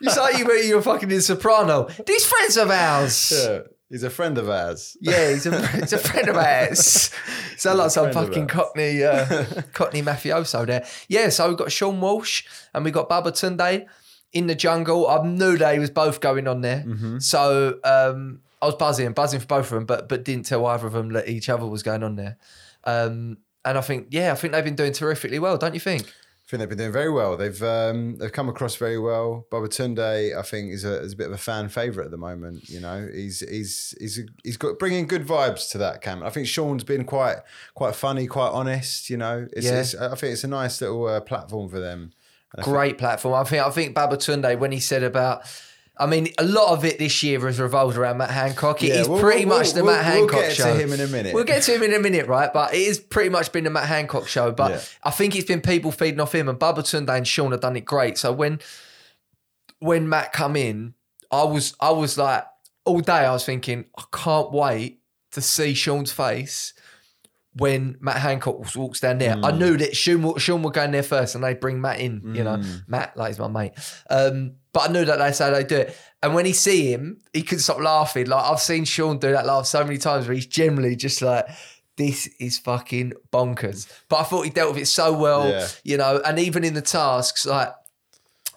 you 0.00 0.10
say 0.10 0.38
you 0.38 0.50
you 0.52 0.76
were 0.76 0.82
fucking 0.82 1.10
in 1.10 1.20
Soprano. 1.20 1.88
These 2.06 2.24
friends 2.26 2.56
of 2.56 2.70
ours. 2.70 3.32
Yeah, 3.34 3.58
he's 3.88 4.02
a 4.02 4.10
friend 4.10 4.38
of 4.38 4.48
ours. 4.48 4.96
Yeah, 5.00 5.30
he's 5.30 5.44
a 5.46 5.66
he's 5.68 5.92
a 5.92 5.98
friend 5.98 6.28
of 6.28 6.36
ours. 6.36 7.10
Sound 7.56 7.78
like 7.78 7.90
some 7.90 8.10
friend 8.12 8.16
of 8.16 8.28
fucking 8.28 8.42
ours. 8.44 8.50
Cockney 8.52 9.04
uh, 9.04 9.44
Cockney 9.74 10.02
mafioso 10.02 10.66
there. 10.66 10.86
Yeah, 11.08 11.28
so 11.28 11.48
we've 11.48 11.58
got 11.58 11.70
Sean 11.72 12.00
Walsh 12.00 12.44
and 12.72 12.84
we've 12.84 12.94
got 12.94 13.08
Babatunde 13.10 13.86
in 14.32 14.46
the 14.46 14.54
jungle. 14.54 15.08
I 15.08 15.26
knew 15.26 15.56
they 15.56 15.78
was 15.78 15.90
both 15.90 16.20
going 16.20 16.46
on 16.48 16.60
there, 16.60 16.84
Mm-hmm. 16.86 17.18
so 17.18 17.78
um, 17.84 18.40
I 18.62 18.66
was 18.66 18.74
buzzing, 18.76 19.12
buzzing 19.12 19.40
for 19.40 19.46
both 19.46 19.66
of 19.66 19.70
them, 19.72 19.86
but 19.86 20.08
but 20.08 20.24
didn't 20.24 20.46
tell 20.46 20.64
either 20.66 20.86
of 20.86 20.92
them 20.92 21.12
that 21.12 21.28
each 21.28 21.48
other 21.48 21.66
was 21.66 21.82
going 21.82 22.02
on 22.02 22.16
there. 22.16 22.36
Um, 22.84 23.38
and 23.64 23.76
I 23.76 23.80
think, 23.82 24.08
yeah, 24.10 24.32
I 24.32 24.34
think 24.36 24.52
they've 24.52 24.64
been 24.64 24.76
doing 24.76 24.92
terrifically 24.92 25.38
well, 25.38 25.58
don't 25.58 25.74
you 25.74 25.80
think? 25.80 26.02
I 26.02 26.50
think 26.50 26.58
they've 26.60 26.68
been 26.68 26.78
doing 26.78 26.92
very 26.92 27.10
well. 27.12 27.36
They've 27.36 27.62
um, 27.62 28.16
they've 28.18 28.32
come 28.32 28.48
across 28.48 28.74
very 28.74 28.98
well. 28.98 29.46
Babatunde, 29.52 30.36
I 30.36 30.42
think, 30.42 30.72
is 30.72 30.84
a 30.84 30.98
is 31.00 31.12
a 31.12 31.16
bit 31.16 31.28
of 31.28 31.32
a 31.32 31.38
fan 31.38 31.68
favorite 31.68 32.06
at 32.06 32.10
the 32.10 32.16
moment. 32.16 32.68
You 32.68 32.80
know, 32.80 33.08
he's 33.12 33.38
he's 33.48 33.94
he's 34.00 34.20
he's 34.42 34.56
got 34.56 34.78
bringing 34.80 35.06
good 35.06 35.24
vibes 35.26 35.70
to 35.70 35.78
that 35.78 36.00
camp. 36.02 36.24
I 36.24 36.30
think 36.30 36.48
Sean's 36.48 36.82
been 36.82 37.04
quite 37.04 37.36
quite 37.74 37.94
funny, 37.94 38.26
quite 38.26 38.48
honest. 38.48 39.10
You 39.10 39.18
know, 39.18 39.46
it's, 39.52 39.66
Yeah. 39.66 39.78
it's, 39.80 39.94
I 39.94 40.14
think 40.16 40.32
it's 40.32 40.42
a 40.42 40.48
nice 40.48 40.80
little 40.80 41.06
uh, 41.06 41.20
platform 41.20 41.68
for 41.70 41.78
them. 41.78 42.12
I 42.56 42.62
think- 42.62 42.66
Great 42.74 42.98
platform. 42.98 43.34
I 43.34 43.44
think 43.44 43.62
I 43.64 43.70
think 43.70 43.94
Babatunde 43.96 44.58
when 44.58 44.72
he 44.72 44.80
said 44.80 45.02
about. 45.02 45.42
I 45.98 46.06
mean, 46.06 46.28
a 46.38 46.44
lot 46.44 46.72
of 46.72 46.82
it 46.86 46.98
this 46.98 47.22
year 47.22 47.38
has 47.40 47.60
revolved 47.60 47.94
around 47.98 48.16
Matt 48.16 48.30
Hancock. 48.30 48.82
It 48.82 48.88
Yeah, 48.88 48.94
is 49.02 49.08
we'll- 49.08 49.20
pretty 49.20 49.44
we'll- 49.44 49.58
much 49.58 49.72
the 49.74 49.84
we'll- 49.84 49.92
Matt 49.94 50.06
we'll 50.06 50.14
Hancock 50.28 50.40
get 50.40 50.56
to 50.56 50.74
him 50.74 50.92
in 50.94 51.00
a 51.00 51.06
minute. 51.06 51.34
We'll 51.34 51.44
get 51.44 51.62
to 51.64 51.74
him 51.74 51.82
in 51.82 51.92
a 51.92 51.98
minute, 51.98 52.26
right? 52.26 52.50
But 52.50 52.72
it 52.72 52.80
is 52.80 52.98
pretty 52.98 53.28
much 53.28 53.52
been 53.52 53.64
the 53.64 53.70
Matt 53.70 53.84
Hancock 53.86 54.26
show. 54.26 54.50
But 54.50 54.70
Yeah. 54.70 54.80
I 55.02 55.10
think 55.10 55.36
it's 55.36 55.46
been 55.46 55.60
people 55.60 55.92
feeding 55.92 56.18
off 56.18 56.34
him, 56.34 56.48
and 56.48 56.58
Babatunde 56.58 57.14
and 57.14 57.28
Sean 57.28 57.50
have 57.52 57.60
done 57.60 57.76
it 57.76 57.84
great. 57.84 58.16
So 58.16 58.32
when 58.32 58.60
when 59.80 60.08
Matt 60.08 60.32
come 60.32 60.56
in, 60.56 60.94
I 61.30 61.44
was 61.44 61.74
I 61.80 61.90
was 61.90 62.16
like 62.18 62.44
all 62.84 63.00
day 63.00 63.12
I 63.12 63.32
was 63.32 63.44
thinking 63.44 63.84
I 63.98 64.04
can't 64.12 64.50
wait 64.52 65.00
to 65.32 65.40
see 65.42 65.74
Sean's 65.74 66.12
face 66.12 66.72
when 67.54 67.96
Matt 68.00 68.16
Hancock 68.18 68.74
walks 68.76 69.00
down 69.00 69.18
there. 69.18 69.34
Mm. 69.34 69.44
I 69.44 69.50
knew 69.56 69.76
that 69.76 69.96
Sean, 69.96 70.22
will- 70.22 70.38
Sean 70.38 70.62
would 70.62 70.72
go 70.74 70.84
in 70.84 70.92
there 70.92 71.02
first 71.02 71.34
and 71.34 71.42
they'd 71.42 71.58
bring 71.58 71.80
Matt 71.80 71.98
in, 72.00 72.34
you 72.34 72.44
know. 72.44 72.58
Mm. 72.58 72.82
Matt, 72.88 73.16
like, 73.16 73.28
he's 73.30 73.38
my 73.40 73.48
mate. 73.48 73.72
Um, 74.08 74.52
but 74.72 74.88
I 74.88 74.92
knew 74.92 75.04
that 75.04 75.18
that's 75.18 75.40
how 75.40 75.50
they 75.50 75.64
do 75.64 75.76
it. 75.78 75.96
And 76.22 76.34
when 76.34 76.46
he 76.46 76.52
see 76.52 76.92
him, 76.92 77.20
he 77.32 77.42
couldn't 77.42 77.60
stop 77.60 77.80
laughing. 77.80 78.26
Like, 78.28 78.44
I've 78.44 78.60
seen 78.60 78.84
Sean 78.84 79.18
do 79.18 79.32
that 79.32 79.46
laugh 79.46 79.66
so 79.66 79.82
many 79.82 79.98
times 79.98 80.26
where 80.28 80.34
he's 80.34 80.46
generally 80.46 80.94
just 80.94 81.22
like, 81.22 81.46
this 81.96 82.28
is 82.38 82.56
fucking 82.58 83.14
bonkers. 83.32 83.90
But 84.08 84.20
I 84.20 84.22
thought 84.22 84.42
he 84.44 84.50
dealt 84.50 84.74
with 84.74 84.82
it 84.82 84.86
so 84.86 85.12
well, 85.12 85.48
Yeah. 85.48 85.66
you 85.82 85.96
know, 85.96 86.22
and 86.24 86.38
even 86.38 86.62
in 86.62 86.74
the 86.74 86.80
tasks, 86.82 87.44
like, 87.46 87.72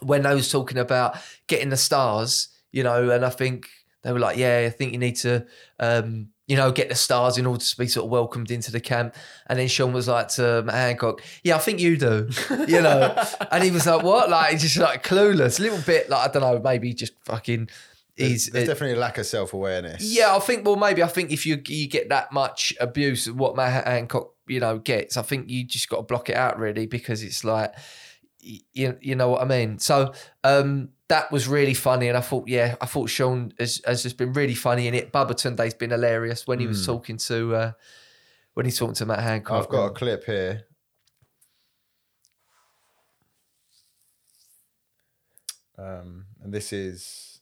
when 0.01 0.21
they 0.23 0.35
was 0.35 0.51
talking 0.51 0.77
about 0.77 1.17
getting 1.47 1.69
the 1.69 1.77
stars, 1.77 2.49
you 2.71 2.83
know, 2.83 3.09
and 3.09 3.25
I 3.25 3.29
think 3.29 3.67
they 4.03 4.11
were 4.13 4.19
like, 4.19 4.37
yeah, 4.37 4.59
I 4.67 4.69
think 4.69 4.91
you 4.91 4.99
need 4.99 5.15
to, 5.17 5.45
um, 5.79 6.29
you 6.47 6.57
know, 6.57 6.71
get 6.71 6.89
the 6.89 6.95
stars 6.95 7.37
in 7.37 7.45
order 7.45 7.63
to 7.63 7.77
be 7.77 7.87
sort 7.87 8.05
of 8.05 8.11
welcomed 8.11 8.51
into 8.51 8.71
the 8.71 8.81
camp. 8.81 9.15
And 9.47 9.57
then 9.57 9.67
Sean 9.67 9.93
was 9.93 10.07
like 10.07 10.27
to 10.29 10.65
Hancock, 10.69 11.21
yeah, 11.43 11.55
I 11.55 11.59
think 11.59 11.79
you 11.79 11.97
do, 11.97 12.29
you 12.67 12.81
know. 12.81 13.15
and 13.51 13.63
he 13.63 13.71
was 13.71 13.85
like, 13.87 14.03
what? 14.03 14.29
Like, 14.29 14.59
just 14.59 14.77
like 14.77 15.03
clueless, 15.03 15.59
a 15.59 15.63
little 15.63 15.79
bit 15.79 16.09
like, 16.09 16.29
I 16.29 16.31
don't 16.33 16.41
know, 16.41 16.59
maybe 16.59 16.93
just 16.93 17.13
fucking, 17.25 17.69
he's, 18.15 18.47
There's 18.47 18.67
definitely 18.67 18.97
a 18.97 18.99
lack 18.99 19.17
of 19.17 19.25
self 19.25 19.53
awareness. 19.53 20.03
yeah, 20.03 20.35
I 20.35 20.39
think. 20.39 20.65
Well, 20.65 20.75
maybe 20.75 21.01
I 21.01 21.07
think 21.07 21.31
if 21.31 21.45
you 21.45 21.61
you 21.65 21.87
get 21.87 22.09
that 22.09 22.31
much 22.31 22.73
abuse, 22.79 23.27
of 23.27 23.39
what 23.39 23.55
Matt 23.55 23.87
Hancock 23.87 24.33
you 24.47 24.59
know 24.59 24.77
gets, 24.79 25.17
I 25.17 25.21
think 25.21 25.49
you 25.49 25.63
just 25.63 25.89
got 25.89 25.97
to 25.97 26.03
block 26.03 26.29
it 26.29 26.35
out 26.35 26.59
really 26.59 26.85
because 26.85 27.23
it's 27.23 27.43
like 27.43 27.73
you 28.73 28.97
you 29.01 29.15
know 29.15 29.29
what 29.29 29.41
I 29.41 29.45
mean. 29.45 29.79
So 29.79 30.13
um, 30.43 30.89
that 31.07 31.31
was 31.31 31.47
really 31.47 31.73
funny, 31.73 32.07
and 32.07 32.17
I 32.17 32.21
thought 32.21 32.47
yeah, 32.47 32.75
I 32.81 32.85
thought 32.85 33.09
Sean 33.09 33.53
has, 33.59 33.81
has 33.85 34.03
just 34.03 34.17
been 34.17 34.33
really 34.33 34.55
funny 34.55 34.87
in 34.87 34.93
it. 34.93 35.11
Babatunde's 35.11 35.73
been 35.73 35.91
hilarious 35.91 36.45
when 36.47 36.59
he 36.59 36.67
was 36.67 36.85
talking 36.85 37.17
to 37.17 37.55
uh, 37.55 37.71
when 38.53 38.65
he's 38.65 38.77
talking 38.77 38.95
to 38.95 39.05
Matt 39.05 39.19
Hancock. 39.19 39.63
I've 39.63 39.69
got 39.69 39.85
a 39.87 39.91
clip 39.91 40.23
here. 40.25 40.63
Um, 45.77 46.25
and 46.43 46.53
this 46.53 46.71
is 46.71 47.39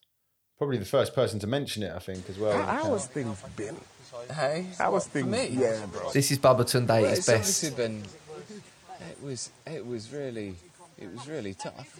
probably 0.57 0.77
the 0.77 0.85
first 0.85 1.13
person 1.13 1.39
to 1.39 1.47
mention 1.47 1.83
it, 1.83 1.91
I 1.93 1.99
think, 1.99 2.29
as 2.29 2.37
well. 2.37 2.57
How, 2.63 2.83
how 2.83 2.93
has 2.93 3.07
things 3.07 3.41
been? 3.55 3.75
Hey, 4.33 4.67
How 4.77 4.93
has 4.93 5.07
things? 5.07 5.27
me? 5.27 5.47
Yeah, 5.51 5.85
bro. 5.91 6.11
this 6.11 6.31
is 6.31 6.39
Babatunde 6.39 6.83
at 6.89 7.01
Well, 7.01 7.09
his 7.09 7.19
it's 7.19 7.27
best. 7.27 7.77
been. 7.77 8.03
It 9.09 9.23
was. 9.23 9.49
It 9.65 9.85
was 9.85 10.11
really. 10.13 10.55
It 11.01 11.11
was 11.11 11.27
really 11.27 11.53
tough. 11.53 11.99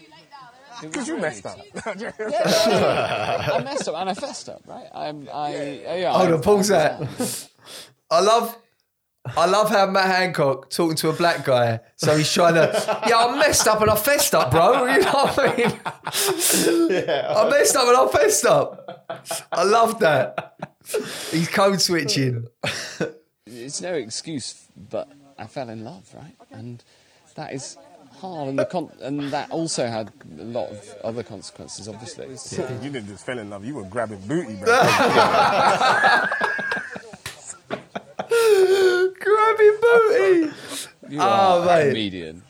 Because 0.81 1.07
you 1.07 1.15
really 1.15 1.27
messed 1.27 1.45
up. 1.45 1.57
tough. 1.75 1.85
I 1.97 3.61
messed 3.63 3.87
up 3.87 3.95
and 3.95 4.09
I 4.09 4.13
fessed 4.13 4.49
up, 4.49 4.61
right? 4.67 4.87
I'm. 4.93 5.27
I. 5.33 5.81
Yeah. 5.99 6.11
Hold 6.13 6.29
I- 6.29 6.31
on, 6.33 6.41
pause 6.41 6.67
that. 6.69 7.49
I 8.11 8.19
love, 8.19 8.57
I 9.37 9.45
love 9.45 9.69
how 9.69 9.85
Matt 9.87 10.07
Hancock 10.15 10.69
talking 10.69 10.95
to 10.97 11.09
a 11.09 11.13
black 11.13 11.45
guy. 11.45 11.79
So 11.95 12.17
he's 12.17 12.31
trying 12.33 12.55
to, 12.55 12.71
yeah, 13.07 13.17
I 13.25 13.37
messed 13.37 13.67
up 13.67 13.79
and 13.81 13.89
I 13.89 13.95
fessed 13.95 14.33
up, 14.35 14.51
bro. 14.51 14.85
You 14.93 14.99
know 14.99 15.11
what 15.11 15.39
I 15.39 15.55
mean? 15.55 16.89
Yeah. 16.89 17.33
I 17.37 17.49
messed 17.49 17.75
up 17.75 17.87
and 17.87 17.97
I 17.97 18.07
fessed 18.07 18.45
up. 18.45 19.07
I 19.51 19.63
love 19.63 19.99
that. 19.99 20.57
He's 21.31 21.47
code 21.47 21.79
switching. 21.79 22.47
It's 23.45 23.79
no 23.81 23.93
excuse, 23.93 24.67
but 24.75 25.09
I 25.37 25.47
fell 25.47 25.69
in 25.69 25.83
love, 25.85 26.13
right? 26.13 26.35
And 26.51 26.83
that 27.35 27.53
is 27.53 27.77
hard, 28.21 28.49
and 28.49 28.59
the 28.59 28.65
con- 28.65 28.91
and 29.01 29.19
that 29.31 29.49
also 29.51 29.87
had 29.87 30.11
a 30.39 30.43
lot 30.43 30.69
of 30.69 30.95
other 31.03 31.23
consequences. 31.23 31.87
Obviously, 31.87 32.35
So- 32.37 32.67
You 32.81 32.89
didn't 32.91 33.07
just 33.07 33.25
fell 33.25 33.39
in 33.39 33.49
love. 33.49 33.65
You 33.65 33.75
were 33.75 33.83
grabbing 33.83 34.21
booty, 34.27 34.55
bro. 34.55 34.67
Grabbing 39.19 39.77
booty. 39.81 40.51
you 41.09 41.19
Oh, 41.19 41.67
are 41.67 41.79
a 41.81 41.87
comedian. 41.89 42.43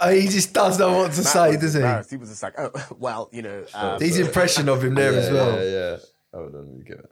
Oh, 0.00 0.10
he 0.10 0.28
just 0.28 0.52
doesn't 0.52 0.80
know 0.80 0.98
what 0.98 1.12
to 1.12 1.24
say, 1.24 1.56
does 1.56 1.74
he? 1.74 1.80
He 2.10 2.16
was 2.16 2.28
just 2.30 2.42
like, 2.42 2.54
oh, 2.58 2.70
well, 2.98 3.28
you 3.32 3.42
know. 3.42 3.64
Um, 3.74 4.00
His 4.00 4.18
impression 4.18 4.68
of 4.68 4.84
him 4.84 4.94
there 4.94 5.12
yeah, 5.12 5.18
as 5.18 5.30
well. 5.30 5.56
Yeah, 5.64 5.70
yeah. 5.70 5.96
Hold 6.32 6.54
on, 6.54 6.66
let 6.66 6.76
me 6.78 6.84
get 6.84 6.98
it. 7.00 7.10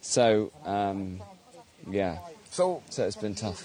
So, 0.00 0.52
um, 0.64 1.20
yeah. 1.90 2.18
So, 2.58 2.82
So 2.90 3.06
it's 3.06 3.14
been 3.14 3.36
tough. 3.36 3.62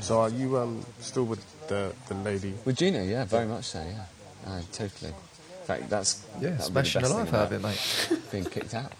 so 0.00 0.20
are 0.20 0.28
you 0.28 0.56
um 0.56 0.86
still 1.00 1.24
with 1.24 1.42
the 1.66 1.92
the 2.06 2.14
lady? 2.14 2.54
With 2.64 2.76
Gina, 2.76 3.02
yeah, 3.02 3.24
very 3.24 3.44
much 3.44 3.64
so. 3.64 3.82
Yeah, 3.82 4.04
uh, 4.46 4.60
totally. 4.70 5.10
In 5.10 5.66
fact, 5.66 5.90
that's 5.90 6.22
Yeah, 6.40 6.50
that 6.50 6.70
would 6.70 6.74
be 6.84 6.88
smashing 6.88 7.02
the 7.02 7.08
the 7.08 7.14
life 7.14 7.30
thing 7.30 7.40
out 7.40 7.46
of 7.46 7.52
it, 7.54 7.62
mate. 7.66 8.20
Being 8.30 8.44
kicked 8.44 8.74
out, 8.74 8.92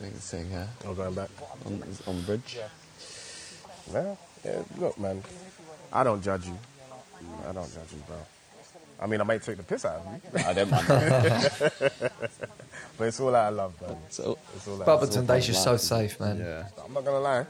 being 0.00 0.18
seeing 0.18 0.50
her 0.50 0.66
Or 0.84 0.94
going 0.96 1.14
back? 1.14 1.30
on 1.64 1.80
on 2.08 2.16
the 2.16 2.22
bridge. 2.26 2.58
Well, 3.94 4.18
yeah, 4.44 4.62
look, 4.78 4.98
man. 4.98 5.22
I 5.92 6.02
don't 6.02 6.20
judge 6.20 6.46
you. 6.48 6.58
I 7.48 7.52
don't 7.52 7.72
judge 7.72 7.92
you, 7.94 8.02
bro. 8.04 8.16
I 9.00 9.06
mean, 9.06 9.20
I 9.20 9.24
might 9.30 9.44
take 9.44 9.58
the 9.58 9.62
piss 9.62 9.84
out 9.84 10.02
of 10.02 10.06
you, 10.10 10.20
I 10.44 10.52
don't 10.54 10.70
mind. 10.72 10.86
but 12.98 13.04
it's 13.06 13.20
all 13.20 13.32
out 13.32 13.50
of 13.52 13.56
love, 13.62 13.80
man. 13.80 13.96
So, 14.08 14.38
It's 14.56 14.66
all 14.66 14.82
out. 14.82 14.88
Babatunde's 14.88 15.46
just 15.46 15.62
so 15.62 15.76
safe, 15.76 16.18
man. 16.18 16.40
Yeah. 16.40 16.66
I'm 16.84 16.92
not 16.92 17.04
gonna 17.04 17.20
lie. 17.20 17.46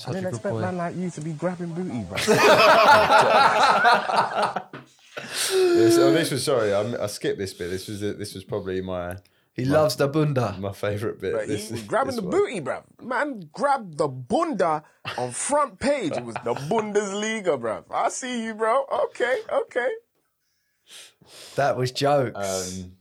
Such 0.00 0.08
I 0.08 0.10
a 0.10 0.14
didn't 0.14 0.24
good 0.30 0.36
expect 0.36 0.54
boy. 0.54 0.60
man 0.62 0.76
like 0.78 0.96
you 0.96 1.10
to 1.10 1.20
be 1.20 1.32
grabbing 1.32 1.68
booty, 1.74 2.00
bro. 2.08 2.16
This, 5.52 5.98
oh, 5.98 6.12
this 6.12 6.30
was 6.30 6.44
sorry. 6.44 6.72
I, 6.72 7.04
I 7.04 7.06
skipped 7.06 7.38
this 7.38 7.52
bit. 7.52 7.68
This 7.70 7.88
was 7.88 8.00
this 8.00 8.34
was 8.34 8.44
probably 8.44 8.80
my 8.80 9.16
He 9.52 9.64
loves 9.64 9.96
the 9.96 10.08
bunda. 10.08 10.56
my 10.58 10.72
favourite 10.72 11.20
bit. 11.20 11.32
But 11.34 11.46
This- 11.48 11.68
he 11.68 11.72
was 11.74 11.82
grabbing 11.82 12.06
this 12.12 12.16
the 12.16 12.22
one. 12.22 12.30
booty, 12.30 12.60
bro. 12.60 12.82
Man 13.02 13.48
grabbed 13.52 13.98
the 13.98 14.08
bunda 14.08 14.82
on 15.18 15.32
front 15.32 15.78
page. 15.78 16.16
It 16.16 16.24
was 16.24 16.36
the 16.44 16.54
Bundesliga, 16.54 17.60
bro. 17.60 17.84
I 17.90 18.08
see 18.08 18.44
you, 18.44 18.54
bro. 18.54 18.84
Okay, 19.06 19.40
okay. 19.52 19.88
That 21.56 21.76
was 21.76 21.92
jokes. 21.92 22.80
Um, 22.82 22.92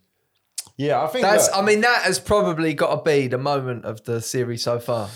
yeah, 0.77 1.03
I 1.03 1.08
think 1.08 1.24
That's. 1.24 1.48
look, 1.48 1.58
I 1.58 1.62
mean, 1.62 1.82
that 1.82 2.03
has 2.03 2.20
probably 2.20 2.74
got 2.74 2.96
to 2.98 3.03
be 3.10 3.27
the 3.27 3.38
moment 3.38 3.86
of 3.86 4.03
the 4.03 4.22
series 4.22 4.63
so 4.63 4.79
far. 4.79 5.10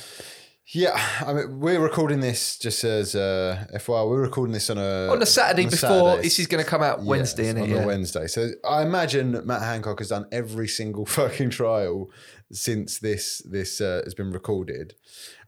Yeah, 0.67 0.97
I 1.25 1.33
mean, 1.33 1.59
we're 1.59 1.79
recording 1.79 2.21
this 2.21 2.57
just 2.57 2.83
as 2.85 3.15
uh, 3.15 3.65
FYI. 3.75 4.09
We're 4.09 4.21
recording 4.21 4.53
this 4.53 4.69
on 4.69 4.77
a 4.77 5.11
On 5.11 5.21
a 5.21 5.25
Saturday 5.25 5.63
on 5.63 5.67
a 5.67 5.71
before 5.71 5.89
Saturday. 5.89 6.21
this 6.23 6.39
is 6.39 6.47
going 6.47 6.63
to 6.63 6.69
come 6.69 6.81
out 6.81 7.03
Wednesday, 7.03 7.49
on 7.49 7.57
innit? 7.57 7.65
a 7.65 7.67
Yeah. 7.67 7.85
Wednesday. 7.85 8.27
So 8.27 8.49
I 8.67 8.81
imagine 8.83 9.45
Matt 9.45 9.61
Hancock 9.61 9.99
has 9.99 10.07
done 10.09 10.25
every 10.31 10.69
single 10.69 11.05
fucking 11.17 11.49
trial 11.49 12.09
since 12.51 12.99
this 12.99 13.41
this 13.49 13.81
uh, 13.81 14.01
has 14.05 14.13
been 14.13 14.31
recorded. 14.31 14.93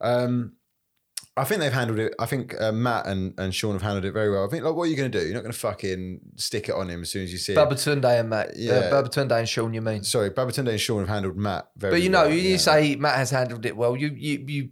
Um, 0.02 0.54
I 1.38 1.44
think 1.44 1.60
they've 1.60 1.72
handled 1.74 2.00
it. 2.00 2.14
I 2.18 2.26
think 2.28 2.60
uh, 2.62 2.72
Matt 2.72 3.08
and, 3.08 3.34
and 3.38 3.54
Sean 3.54 3.74
have 3.74 3.82
handled 3.82 4.06
it 4.06 4.14
very 4.14 4.32
well. 4.32 4.46
I 4.46 4.50
think 4.50 4.64
like, 4.64 4.74
what 4.74 4.84
are 4.84 4.88
you 4.88 4.96
going 4.96 5.12
to 5.12 5.20
do? 5.20 5.26
You're 5.26 5.34
not 5.34 5.42
going 5.42 5.52
to 5.52 5.60
fucking 5.60 6.20
stick 6.38 6.70
it 6.70 6.76
on 6.76 6.90
him 6.90 7.02
as 7.02 7.10
soon 7.10 7.24
as 7.24 7.32
you 7.32 7.38
see 7.38 7.52
it. 7.54 7.58
Babatunde 7.58 8.20
and 8.20 8.30
Matt. 8.30 8.56
Yeah. 8.56 8.74
Yeah. 8.74 8.80
Uh, 8.86 9.04
Babatunde 9.04 9.32
and 9.40 9.48
Sean, 9.50 9.74
you 9.74 9.82
mean? 9.82 10.04
Sorry, 10.04 10.30
Babatunde 10.30 10.70
and 10.70 10.80
Sean 10.80 11.00
have 11.00 11.10
handled 11.10 11.36
Matt 11.36 11.70
very. 11.76 11.92
But 11.92 12.02
you 12.04 12.10
know, 12.10 12.24
well, 12.24 12.32
you 12.32 12.52
yeah. 12.52 12.58
say 12.58 12.96
Matt 12.96 13.16
has 13.16 13.32
handled 13.32 13.66
it 13.66 13.76
well. 13.76 13.98
You, 13.98 14.10
you, 14.16 14.46
you. 14.48 14.70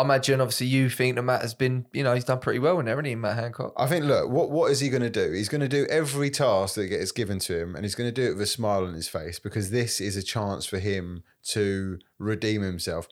I 0.00 0.04
imagine, 0.04 0.40
obviously, 0.40 0.66
you 0.66 0.88
think 0.88 1.16
that 1.16 1.22
Matt 1.22 1.42
has 1.42 1.52
been, 1.52 1.86
you 1.92 2.02
know, 2.02 2.14
he's 2.14 2.24
done 2.24 2.40
pretty 2.40 2.58
well 2.58 2.78
in 2.80 2.86
there, 2.86 2.94
hasn't 2.94 3.08
he, 3.08 3.14
Matt 3.14 3.36
Hancock? 3.36 3.74
I 3.76 3.86
think, 3.86 4.06
look, 4.06 4.30
what 4.30 4.50
what 4.50 4.70
is 4.70 4.80
he 4.80 4.88
going 4.88 5.02
to 5.02 5.10
do? 5.10 5.32
He's 5.32 5.48
going 5.48 5.60
to 5.60 5.68
do 5.68 5.86
every 5.90 6.30
task 6.30 6.76
that 6.76 6.86
gets 6.86 7.12
given 7.12 7.38
to 7.40 7.58
him, 7.58 7.76
and 7.76 7.84
he's 7.84 7.94
going 7.94 8.08
to 8.08 8.12
do 8.12 8.30
it 8.30 8.34
with 8.34 8.42
a 8.42 8.46
smile 8.46 8.86
on 8.86 8.94
his 8.94 9.08
face 9.08 9.38
because 9.38 9.70
this 9.70 10.00
is 10.00 10.16
a 10.16 10.22
chance 10.22 10.64
for 10.64 10.78
him 10.78 11.22
to 11.48 11.98
redeem 12.18 12.62
himself. 12.62 13.08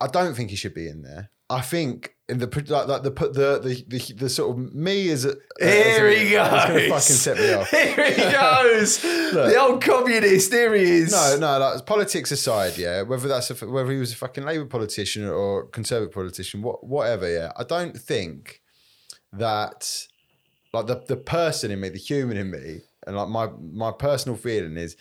I 0.00 0.08
don't 0.08 0.34
think 0.34 0.50
he 0.50 0.56
should 0.56 0.74
be 0.74 0.88
in 0.88 1.02
there. 1.02 1.30
I 1.48 1.60
think 1.60 2.14
in 2.30 2.38
the 2.38 2.46
like, 2.68 2.86
like 2.88 3.02
the 3.02 3.10
the 3.10 3.84
the 3.86 4.12
the, 4.14 4.28
sort 4.28 4.50
of 4.58 4.74
me 4.74 5.08
is 5.08 5.24
a 5.24 5.34
Here 5.58 5.68
as 5.68 5.98
a- 5.98 6.18
he 6.18 6.34
It's 6.34 6.66
going 6.66 6.66
to 6.82 6.88
goes. 6.88 6.88
fucking 6.88 7.16
set 7.16 7.36
me 7.38 7.52
off. 7.58 7.68
Here 7.70 8.10
he 8.12 8.22
goes. 8.32 8.98
the 9.02 9.56
old 9.60 9.82
communist. 9.82 10.52
Here 10.52 10.74
he 10.74 10.82
is. 10.82 11.12
No, 11.12 11.36
no, 11.38 11.58
like, 11.58 11.84
politics 11.86 12.30
aside, 12.32 12.78
yeah. 12.78 13.02
Whether 13.02 13.28
that's 13.28 13.50
a, 13.50 13.66
whether 13.66 13.90
he 13.92 13.98
was 13.98 14.12
a 14.12 14.16
fucking 14.16 14.44
Labour 14.44 14.66
politician 14.66 15.26
or 15.28 15.66
Conservative 15.66 16.14
politician, 16.14 16.62
what, 16.62 16.84
whatever, 16.86 17.30
yeah. 17.30 17.52
I 17.56 17.64
don't 17.64 17.96
think 17.96 18.62
that 19.32 20.06
like 20.72 20.86
the 20.86 21.02
the 21.08 21.16
person 21.16 21.70
in 21.70 21.80
me, 21.80 21.88
the 21.88 21.98
human 21.98 22.36
in 22.36 22.50
me, 22.50 22.82
and 23.06 23.16
like 23.16 23.28
my 23.28 23.48
my 23.60 23.92
personal 23.92 24.36
feeling 24.36 24.76
is 24.76 24.96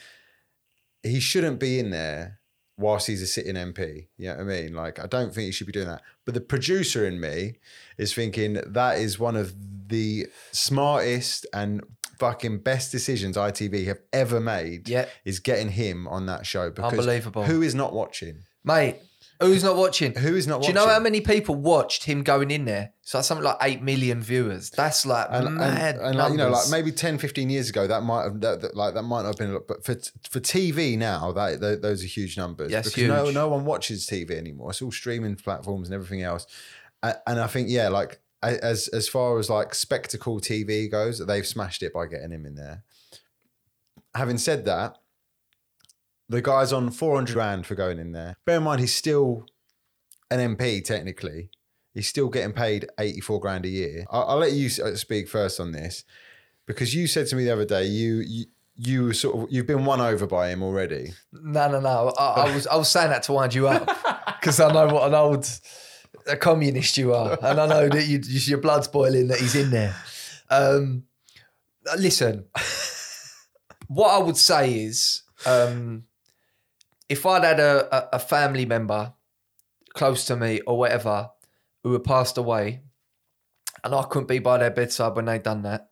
he 1.04 1.20
shouldn't 1.20 1.60
be 1.60 1.80
in 1.80 1.92
there 1.92 2.39
whilst 2.80 3.08
he's 3.08 3.22
a 3.22 3.28
sitting 3.28 3.56
MP. 3.56 4.08
You 4.18 4.30
know 4.30 4.36
what 4.36 4.42
I 4.42 4.44
mean? 4.46 4.74
Like 4.74 5.00
I 5.00 5.06
don't 5.06 5.34
think 5.34 5.46
he 5.46 5.52
should 5.52 5.68
be 5.68 5.74
doing 5.74 5.88
that. 5.88 6.02
But 6.26 6.34
the 6.34 6.42
producer 6.42 7.06
in 7.06 7.20
me 7.20 7.60
is 7.98 8.14
thinking 8.14 8.62
that 8.66 8.98
is 8.98 9.20
one 9.20 9.36
of 9.36 9.54
the 9.88 10.28
smartest 10.52 11.46
and 11.54 11.82
fucking 12.18 12.60
best 12.60 12.92
decisions 12.92 13.38
ITV 13.38 13.86
have 13.86 14.00
ever 14.14 14.40
made. 14.40 14.88
Yeah. 14.88 15.06
Is 15.26 15.40
getting 15.40 15.70
him 15.70 16.08
on 16.08 16.26
that 16.28 16.46
show 16.46 16.70
because 16.70 16.94
Unbelievable. 16.94 17.44
Who 17.44 17.62
is 17.62 17.76
not 17.76 17.94
watching? 17.94 18.40
Mate, 18.64 18.98
who's 19.40 19.64
not 19.64 19.76
watching? 19.76 20.14
Who 20.16 20.36
is 20.36 20.48
not 20.48 20.62
Do 20.62 20.68
you 20.68 20.74
know 20.74 20.88
how 20.88 21.00
many 21.00 21.22
people 21.22 21.56
watched 21.56 22.04
him 22.04 22.24
going 22.24 22.52
in 22.52 22.66
there? 22.66 22.92
So 23.02 23.18
that's 23.18 23.28
something 23.28 23.44
like 23.46 23.58
8 23.62 23.82
million 23.82 24.22
viewers. 24.22 24.70
That's 24.70 25.06
like 25.06 25.28
and, 25.32 25.56
mad 25.56 25.96
and, 25.96 26.06
and 26.06 26.16
like, 26.18 26.32
you 26.32 26.38
know, 26.38 26.50
like 26.50 26.70
maybe 26.70 26.92
10, 26.92 27.18
15 27.18 27.50
years 27.50 27.70
ago, 27.70 27.88
that 27.88 28.04
might 28.04 28.24
have 28.24 28.40
that, 28.42 28.62
that- 28.62 28.76
like 28.76 28.94
that 28.96 29.04
might 29.04 29.22
not 29.24 29.28
have 29.30 29.38
been. 29.38 29.50
a 29.52 29.54
lot, 29.54 29.68
But 29.68 29.84
for 29.86 29.96
for 30.30 30.40
TV 30.40 30.98
now, 30.98 31.32
that, 31.32 31.60
tho- 31.60 31.76
those 31.78 32.04
are 32.04 32.08
huge 32.08 32.38
numbers. 32.38 32.72
Yes, 32.72 32.86
because 32.94 33.08
no 33.08 33.26
huge. 33.26 33.34
no 33.36 33.48
one 33.50 33.66
watches 33.66 34.06
TV 34.06 34.32
anymore. 34.32 34.70
It's 34.72 34.82
all 34.82 34.92
streaming 34.92 35.36
platforms 35.36 35.88
and 35.88 35.96
everything 35.96 36.22
else. 36.22 36.46
A- 37.02 37.16
And 37.28 37.40
I 37.40 37.48
think 37.48 37.70
yeah, 37.70 37.88
like 37.90 38.20
as 38.44 38.88
as 38.90 39.08
far 39.08 39.40
as 39.40 39.50
like 39.50 39.74
spectacle 39.74 40.40
TV 40.40 40.90
goes, 40.92 41.26
they've 41.26 41.48
smashed 41.48 41.82
it 41.84 41.94
by 41.94 42.06
getting 42.08 42.32
him 42.32 42.46
in 42.46 42.56
there. 42.56 42.84
Having 44.16 44.38
said 44.40 44.66
that, 44.66 44.98
the 46.30 46.42
guy's 46.42 46.72
on 46.72 46.92
four 46.92 47.16
hundred 47.16 47.34
grand 47.34 47.66
for 47.66 47.76
going 47.76 48.00
in 48.00 48.12
there. 48.12 48.38
Bear 48.46 48.58
in 48.58 48.64
mind, 48.64 48.80
he's 48.80 48.96
still 48.96 49.46
an 50.32 50.56
MP 50.56 50.84
technically. 50.84 51.50
He's 51.94 52.08
still 52.08 52.30
getting 52.30 52.54
paid 52.54 52.88
84 53.00 53.40
grand 53.40 53.66
a 53.66 53.70
year. 53.70 54.06
I'll, 54.12 54.24
I'll 54.30 54.38
let 54.38 54.54
you 54.54 54.70
uh, 54.84 54.96
speak 54.96 55.28
first 55.28 55.60
on 55.60 55.72
this 55.72 56.04
because 56.68 56.94
you 56.94 57.08
said 57.08 57.28
to 57.28 57.36
me 57.36 57.46
the 57.46 57.52
other 57.52 57.66
day 57.66 57.86
you, 57.86 58.20
you 58.20 58.46
you 58.82 59.12
sort 59.12 59.36
of 59.36 59.52
you've 59.52 59.68
been 59.68 59.84
won 59.84 60.00
over 60.00 60.26
by 60.26 60.50
him 60.50 60.64
already. 60.64 61.12
No, 61.34 61.70
no, 61.70 61.82
no. 61.82 62.14
I, 62.18 62.46
I 62.46 62.56
was 62.56 62.68
I 62.68 62.76
was 62.76 62.90
saying 62.90 63.10
that 63.10 63.24
to 63.24 63.34
wind 63.34 63.54
you 63.54 63.68
up 63.68 63.86
because 64.40 64.60
I 64.60 64.72
know 64.72 64.88
what 64.94 65.08
an 65.08 65.16
old 65.16 65.50
a 66.28 66.38
communist 66.38 66.98
you 66.98 67.14
are, 67.14 67.38
and 67.42 67.60
I 67.60 67.68
know 67.68 67.90
that 67.90 68.08
you, 68.08 68.20
your 68.20 68.60
blood's 68.60 68.88
boiling 68.88 69.28
that 69.28 69.40
he's 69.40 69.56
in 69.56 69.72
there. 69.72 69.96
Um, 70.50 71.04
listen, 71.98 72.46
what 73.88 74.12
I 74.12 74.20
would 74.20 74.38
say 74.38 74.84
is, 74.84 75.24
um, 75.46 76.06
if 77.10 77.26
I'd 77.26 77.44
had 77.44 77.60
a, 77.60 78.16
a, 78.16 78.20
family 78.20 78.66
member 78.66 79.14
close 79.94 80.26
to 80.26 80.36
me 80.36 80.62
or 80.62 80.78
whatever 80.78 81.32
who 81.84 81.94
had 81.94 82.04
passed 82.04 82.38
away, 82.38 82.82
and 83.84 83.96
I 83.96 84.04
couldn't 84.04 84.28
be 84.28 84.40
by 84.40 84.60
their 84.60 84.70
bedside 84.70 85.16
when 85.16 85.26
they'd 85.26 85.44
done 85.44 85.64
that, 85.64 85.90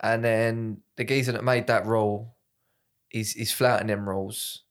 and 0.00 0.24
then 0.24 0.82
the 0.96 1.04
geezer 1.04 1.32
that 1.32 1.44
made 1.44 1.68
that 1.68 1.86
rule 1.86 2.34
is 3.12 3.34
is 3.36 3.52
flouting 3.52 3.86
them 3.86 4.08
rules, 4.08 4.62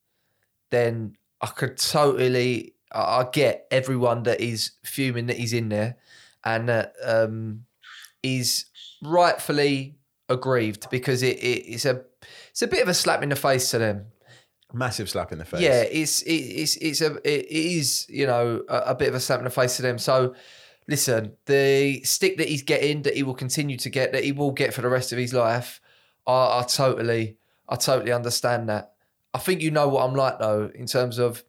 then 0.69 1.15
I 1.41 1.47
could 1.47 1.77
totally 1.77 2.75
I, 2.91 3.01
I 3.01 3.27
get 3.31 3.67
everyone 3.71 4.23
that 4.23 4.41
is 4.41 4.71
fuming 4.83 5.27
that 5.27 5.37
he's 5.37 5.53
in 5.53 5.69
there 5.69 5.97
and 6.43 6.67
that 6.67 6.93
um 7.03 7.65
is 8.21 8.65
rightfully 9.01 9.95
aggrieved 10.29 10.89
because 10.89 11.23
it, 11.23 11.37
it 11.37 11.65
it's 11.67 11.85
a 11.85 12.03
it's 12.49 12.61
a 12.61 12.67
bit 12.67 12.81
of 12.81 12.87
a 12.87 12.93
slap 12.93 13.23
in 13.23 13.29
the 13.29 13.35
face 13.35 13.71
to 13.71 13.77
them. 13.77 14.05
Massive 14.73 15.09
slap 15.09 15.31
in 15.31 15.37
the 15.37 15.45
face. 15.45 15.61
Yeah, 15.61 15.81
it's 15.81 16.23
it, 16.23 16.33
it's 16.33 16.75
it's 16.77 17.01
a 17.01 17.15
it 17.23 17.45
is 17.47 18.07
you 18.09 18.25
know 18.25 18.63
a, 18.67 18.77
a 18.77 18.95
bit 18.95 19.09
of 19.09 19.15
a 19.15 19.19
slap 19.19 19.39
in 19.39 19.45
the 19.45 19.51
face 19.51 19.75
to 19.77 19.83
them. 19.83 19.99
So 19.99 20.33
listen, 20.87 21.33
the 21.45 22.01
stick 22.03 22.37
that 22.37 22.49
he's 22.49 22.63
getting, 22.63 23.03
that 23.03 23.15
he 23.15 23.23
will 23.23 23.35
continue 23.35 23.77
to 23.77 23.89
get, 23.89 24.11
that 24.13 24.23
he 24.23 24.31
will 24.31 24.51
get 24.51 24.73
for 24.73 24.81
the 24.81 24.89
rest 24.89 25.11
of 25.11 25.19
his 25.19 25.33
life, 25.33 25.79
I, 26.25 26.59
I 26.59 26.65
totally 26.67 27.37
I 27.69 27.75
totally 27.75 28.11
understand 28.11 28.67
that. 28.69 28.93
I 29.33 29.37
think 29.37 29.61
you 29.61 29.71
know 29.71 29.87
what 29.87 30.05
I'm 30.05 30.15
like 30.15 30.39
though 30.39 30.71
in 30.73 30.87
terms 30.87 31.19
of. 31.19 31.43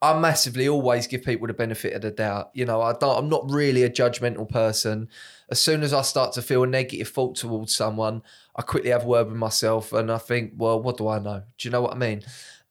I 0.00 0.18
massively 0.18 0.68
always 0.68 1.08
give 1.08 1.24
people 1.24 1.48
the 1.48 1.54
benefit 1.54 1.92
of 1.92 2.02
the 2.02 2.10
doubt. 2.10 2.50
You 2.54 2.64
know, 2.64 2.80
I 2.80 2.92
don't. 2.92 3.18
I'm 3.18 3.28
not 3.28 3.50
really 3.50 3.82
a 3.82 3.90
judgmental 3.90 4.48
person. 4.48 5.08
As 5.50 5.60
soon 5.60 5.82
as 5.82 5.92
I 5.92 6.02
start 6.02 6.32
to 6.34 6.42
feel 6.42 6.62
a 6.62 6.66
negative 6.66 7.08
thought 7.08 7.34
towards 7.34 7.74
someone, 7.74 8.22
I 8.54 8.62
quickly 8.62 8.90
have 8.90 9.04
a 9.04 9.08
word 9.08 9.26
with 9.28 9.36
myself, 9.36 9.92
and 9.92 10.10
I 10.12 10.18
think, 10.18 10.52
well, 10.56 10.80
what 10.80 10.98
do 10.98 11.08
I 11.08 11.18
know? 11.18 11.42
Do 11.56 11.68
you 11.68 11.72
know 11.72 11.82
what 11.82 11.94
I 11.94 11.96
mean? 11.96 12.22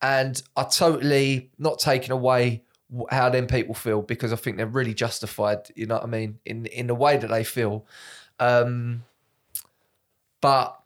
And 0.02 0.42
I 0.56 0.64
totally 0.64 1.52
not 1.58 1.80
taking 1.80 2.12
away 2.12 2.64
how 3.10 3.30
them 3.30 3.48
people 3.48 3.76
feel 3.76 4.02
because 4.02 4.32
I 4.32 4.38
think 4.38 4.56
they're 4.56 4.66
really 4.66 4.94
justified. 4.94 5.68
You 5.76 5.88
know 5.88 5.96
what 5.96 6.04
I 6.04 6.08
mean? 6.08 6.40
In 6.46 6.66
in 6.68 6.88
the 6.88 6.96
way 6.96 7.18
that 7.18 7.30
they 7.30 7.44
feel, 7.44 7.86
Um, 8.40 9.04
but 10.42 10.80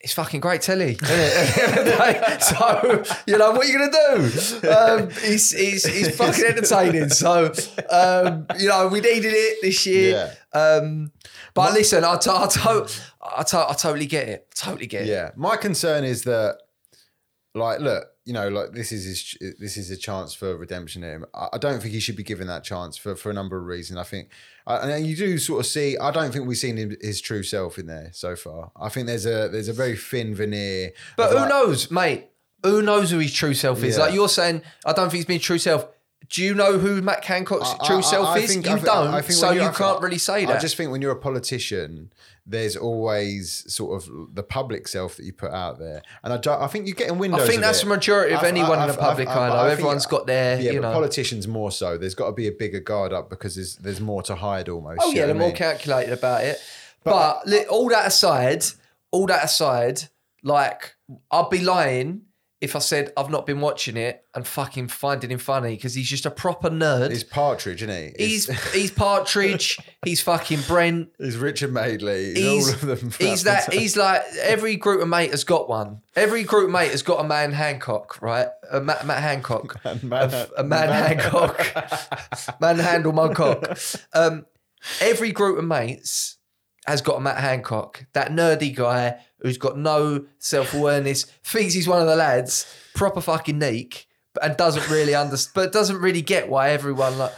it's 0.00 0.14
fucking 0.14 0.40
great 0.40 0.62
telly. 0.62 0.96
isn't 1.02 1.02
it? 1.02 1.36
At 1.36 1.54
the 1.54 1.62
end 1.62 1.78
of 1.78 1.84
the 1.84 1.90
day. 1.92 2.38
so 2.40 3.20
you 3.26 3.36
know 3.38 3.52
what 3.52 3.66
are 3.66 3.70
you 3.70 3.78
gonna 3.78 3.90
do? 3.90 4.68
Um, 4.68 5.08
it's, 5.22 5.52
it's 5.52 5.84
it's 5.84 6.16
fucking 6.16 6.44
entertaining. 6.44 7.10
So 7.10 7.52
um, 7.90 8.46
you 8.58 8.68
know 8.68 8.88
we 8.88 9.00
needed 9.00 9.32
it 9.34 9.58
this 9.62 9.86
year. 9.86 10.32
Um, 10.52 11.12
but 11.54 11.72
listen, 11.72 12.04
I, 12.04 12.16
to, 12.16 12.32
I, 12.32 12.46
to, 12.46 12.88
I, 13.36 13.42
to, 13.42 13.58
I 13.70 13.74
totally 13.74 14.06
get 14.06 14.28
it. 14.28 14.48
Totally 14.54 14.86
get 14.86 15.02
it. 15.02 15.08
Yeah, 15.08 15.30
my 15.36 15.56
concern 15.56 16.04
is 16.04 16.22
that, 16.24 16.58
like, 17.54 17.80
look, 17.80 18.04
you 18.24 18.32
know, 18.32 18.48
like 18.48 18.72
this 18.72 18.92
is 18.92 19.04
his, 19.04 19.54
this 19.58 19.76
is 19.76 19.90
a 19.90 19.96
chance 19.96 20.34
for 20.34 20.56
redemption 20.56 21.02
here. 21.02 21.26
I 21.34 21.48
I 21.54 21.58
don't 21.58 21.80
think 21.80 21.94
he 21.94 22.00
should 22.00 22.16
be 22.16 22.22
given 22.22 22.46
that 22.48 22.64
chance 22.64 22.96
for 22.96 23.16
for 23.16 23.30
a 23.30 23.34
number 23.34 23.56
of 23.58 23.64
reasons. 23.64 23.98
I 23.98 24.04
think, 24.04 24.30
and 24.66 25.06
you 25.06 25.16
do 25.16 25.38
sort 25.38 25.60
of 25.60 25.66
see. 25.66 25.96
I 25.98 26.10
don't 26.10 26.32
think 26.32 26.46
we've 26.46 26.56
seen 26.58 26.76
him, 26.76 26.96
his 27.00 27.20
true 27.20 27.42
self 27.42 27.78
in 27.78 27.86
there 27.86 28.10
so 28.12 28.36
far. 28.36 28.72
I 28.80 28.88
think 28.88 29.06
there's 29.06 29.26
a 29.26 29.48
there's 29.48 29.68
a 29.68 29.72
very 29.72 29.96
thin 29.96 30.34
veneer. 30.34 30.92
But 31.16 31.30
who 31.30 31.36
like- 31.36 31.48
knows, 31.48 31.90
mate? 31.90 32.26
Who 32.62 32.82
knows 32.82 33.10
who 33.10 33.18
his 33.18 33.32
true 33.32 33.54
self 33.54 33.82
is? 33.82 33.96
Yeah. 33.96 34.04
Like 34.04 34.14
you're 34.14 34.28
saying, 34.28 34.60
I 34.84 34.92
don't 34.92 35.08
think 35.08 35.20
he's 35.20 35.24
been 35.24 35.40
true 35.40 35.56
self. 35.58 35.86
Do 36.30 36.42
you 36.44 36.54
know 36.54 36.78
who 36.78 37.02
Matt 37.02 37.24
Hancock's 37.24 37.74
I- 37.80 37.86
true 37.86 37.98
I- 37.98 38.00
self 38.02 38.28
I 38.28 38.38
is? 38.38 38.50
think- 38.52 38.64
you 38.64 38.78
don't, 38.78 39.10
think 39.12 39.32
so 39.32 39.50
you 39.50 39.68
can't 39.70 40.00
really 40.00 40.16
say 40.18 40.44
that. 40.46 40.56
I 40.56 40.60
just 40.60 40.76
think 40.76 40.92
when 40.92 41.02
you're 41.02 41.10
a 41.10 41.16
politician, 41.16 42.12
there's 42.46 42.76
always 42.76 43.64
sort 43.72 44.00
of 44.00 44.34
the 44.34 44.42
public 44.44 44.86
self 44.86 45.16
that 45.16 45.24
you 45.24 45.32
put 45.32 45.50
out 45.52 45.80
there, 45.80 46.02
and 46.22 46.32
I, 46.32 46.36
don't, 46.36 46.62
I 46.62 46.68
think 46.68 46.86
you're 46.86 46.94
getting 46.94 47.18
windows. 47.18 47.40
I 47.42 47.46
think 47.48 47.60
that's 47.62 47.80
it. 47.80 47.84
the 47.84 47.90
majority 47.90 48.34
of 48.34 48.44
anyone 48.44 48.80
in 48.80 48.86
the 48.88 48.94
public 48.94 49.26
I- 49.28 49.32
eye. 49.32 49.46
I 49.46 49.48
though. 49.50 49.62
think- 49.62 49.72
Everyone's 49.72 50.06
got 50.06 50.26
their, 50.28 50.60
Yeah, 50.60 50.70
you 50.72 50.80
know. 50.80 50.92
politicians 50.92 51.48
more 51.48 51.72
so. 51.72 51.98
There's 51.98 52.14
got 52.14 52.26
to 52.26 52.32
be 52.32 52.46
a 52.46 52.52
bigger 52.52 52.80
guard 52.80 53.12
up 53.12 53.28
because 53.28 53.56
there's 53.56 53.76
there's 53.76 54.00
more 54.00 54.22
to 54.22 54.36
hide 54.36 54.68
almost. 54.68 55.00
Oh 55.02 55.10
yeah, 55.10 55.26
they're 55.26 55.34
more 55.34 55.48
mean? 55.48 55.56
calculated 55.56 56.12
about 56.12 56.44
it. 56.44 56.58
But, 57.02 57.46
li- 57.46 57.64
all 57.64 57.88
that 57.88 58.06
aside, 58.06 58.64
all 59.10 59.26
that 59.26 59.44
aside, 59.44 60.02
like 60.44 60.94
I'd 61.30 61.50
be 61.50 61.58
lying 61.60 62.22
if 62.60 62.76
I 62.76 62.78
said 62.78 63.12
I've 63.16 63.30
not 63.30 63.46
been 63.46 63.60
watching 63.60 63.96
it 63.96 64.22
and 64.34 64.46
fucking 64.46 64.88
finding 64.88 65.30
him 65.30 65.38
funny 65.38 65.76
because 65.76 65.94
he's 65.94 66.08
just 66.08 66.26
a 66.26 66.30
proper 66.30 66.68
nerd. 66.68 67.10
He's 67.10 67.24
Partridge, 67.24 67.82
isn't 67.82 68.14
he? 68.18 68.24
He's 68.24 68.72
he's 68.72 68.90
Partridge. 68.90 69.78
he's 70.04 70.20
fucking 70.20 70.60
Brent. 70.68 71.08
He's 71.18 71.36
Richard 71.36 71.72
Madeley. 71.72 72.34
He's, 72.34 72.36
He's, 72.36 72.68
all 72.68 72.74
of 72.74 73.00
them. 73.00 73.10
he's 73.18 73.42
that. 73.44 73.72
He's 73.72 73.96
like 73.96 74.22
every 74.42 74.76
group 74.76 75.00
of 75.00 75.08
mate 75.08 75.30
has 75.30 75.44
got 75.44 75.68
one. 75.68 76.02
Every 76.16 76.42
group 76.44 76.66
of 76.66 76.70
mate 76.70 76.90
has 76.90 77.02
got 77.02 77.24
a 77.24 77.26
man 77.26 77.52
Hancock, 77.52 78.20
right? 78.20 78.48
A 78.70 78.80
Matt, 78.80 79.06
Matt 79.06 79.22
Hancock, 79.22 79.82
man- 80.02 80.32
a, 80.34 80.48
a 80.58 80.64
man, 80.64 80.88
Hancock, 80.88 82.60
man 82.60 82.78
handle 82.78 83.12
my 83.12 83.32
cock. 83.32 83.78
Um, 84.12 84.44
every 85.00 85.32
group 85.32 85.58
of 85.58 85.64
mates 85.64 86.36
has 86.86 87.00
got 87.02 87.16
a 87.16 87.20
Matt 87.20 87.38
Hancock, 87.38 88.06
that 88.12 88.30
nerdy 88.30 88.74
guy 88.74 89.20
who's 89.42 89.58
got 89.58 89.78
no 89.78 90.24
self 90.38 90.74
awareness, 90.74 91.24
thinks 91.44 91.74
he's 91.74 91.88
one 91.88 92.00
of 92.00 92.06
the 92.06 92.16
lads, 92.16 92.66
proper 92.94 93.20
fucking 93.20 93.58
neek, 93.58 94.06
and 94.42 94.56
doesn't 94.56 94.88
really 94.90 95.14
understand, 95.14 95.52
but 95.54 95.72
doesn't 95.72 95.98
really 95.98 96.22
get 96.22 96.48
why 96.48 96.70
everyone 96.70 97.18
like, 97.18 97.32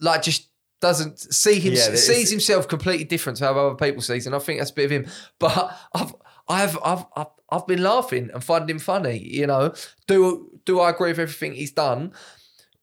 like 0.00 0.22
just 0.22 0.48
doesn't 0.80 1.18
see 1.18 1.60
him 1.60 1.74
Yeah, 1.74 1.94
sees 1.94 2.30
himself 2.30 2.66
completely 2.66 3.04
different 3.04 3.38
to 3.38 3.44
how 3.44 3.52
other 3.52 3.74
people 3.74 4.02
sees, 4.02 4.26
and 4.26 4.34
I 4.34 4.38
think 4.38 4.60
that's 4.60 4.70
a 4.70 4.74
bit 4.74 4.86
of 4.86 4.90
him. 4.90 5.06
But 5.38 5.76
I've 5.94 6.14
I've 6.48 6.78
I've 6.84 7.04
I've, 7.16 7.26
I've 7.50 7.66
been 7.66 7.82
laughing 7.82 8.30
and 8.32 8.42
finding 8.42 8.76
him 8.76 8.80
funny. 8.80 9.18
You 9.18 9.46
know, 9.46 9.74
do 10.06 10.50
do 10.64 10.80
I 10.80 10.90
agree 10.90 11.10
with 11.10 11.18
everything 11.18 11.54
he's 11.54 11.72
done? 11.72 12.12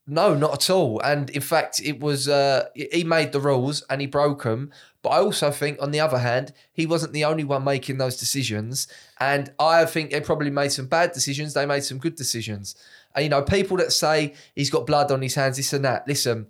No, 0.09 0.33
not 0.33 0.53
at 0.53 0.69
all. 0.69 1.01
And 1.01 1.29
in 1.31 1.41
fact, 1.41 1.81
it 1.83 1.99
was 1.99 2.29
uh, 2.29 2.69
he 2.73 3.03
made 3.03 3.33
the 3.33 3.41
rules 3.41 3.83
and 3.89 3.99
he 3.99 4.07
broke 4.07 4.43
them. 4.43 4.71
But 5.01 5.09
I 5.09 5.17
also 5.17 5.51
think, 5.51 5.81
on 5.81 5.91
the 5.91 5.99
other 5.99 6.19
hand, 6.19 6.53
he 6.71 6.85
wasn't 6.85 7.11
the 7.11 7.25
only 7.25 7.43
one 7.43 7.65
making 7.65 7.97
those 7.97 8.15
decisions. 8.15 8.87
And 9.19 9.51
I 9.59 9.83
think 9.83 10.11
they 10.11 10.21
probably 10.21 10.49
made 10.49 10.71
some 10.71 10.87
bad 10.87 11.11
decisions. 11.11 11.53
They 11.53 11.65
made 11.65 11.83
some 11.83 11.97
good 11.97 12.15
decisions. 12.15 12.75
And 13.13 13.23
you 13.23 13.29
know, 13.29 13.41
people 13.41 13.75
that 13.77 13.91
say 13.91 14.33
he's 14.55 14.69
got 14.69 14.87
blood 14.87 15.11
on 15.11 15.21
his 15.21 15.35
hands, 15.35 15.57
this 15.57 15.73
and 15.73 15.83
that. 15.83 16.07
Listen, 16.07 16.47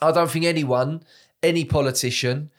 I 0.00 0.10
don't 0.10 0.30
think 0.30 0.44
anyone, 0.44 1.04
any 1.40 1.64
politician, 1.64 2.50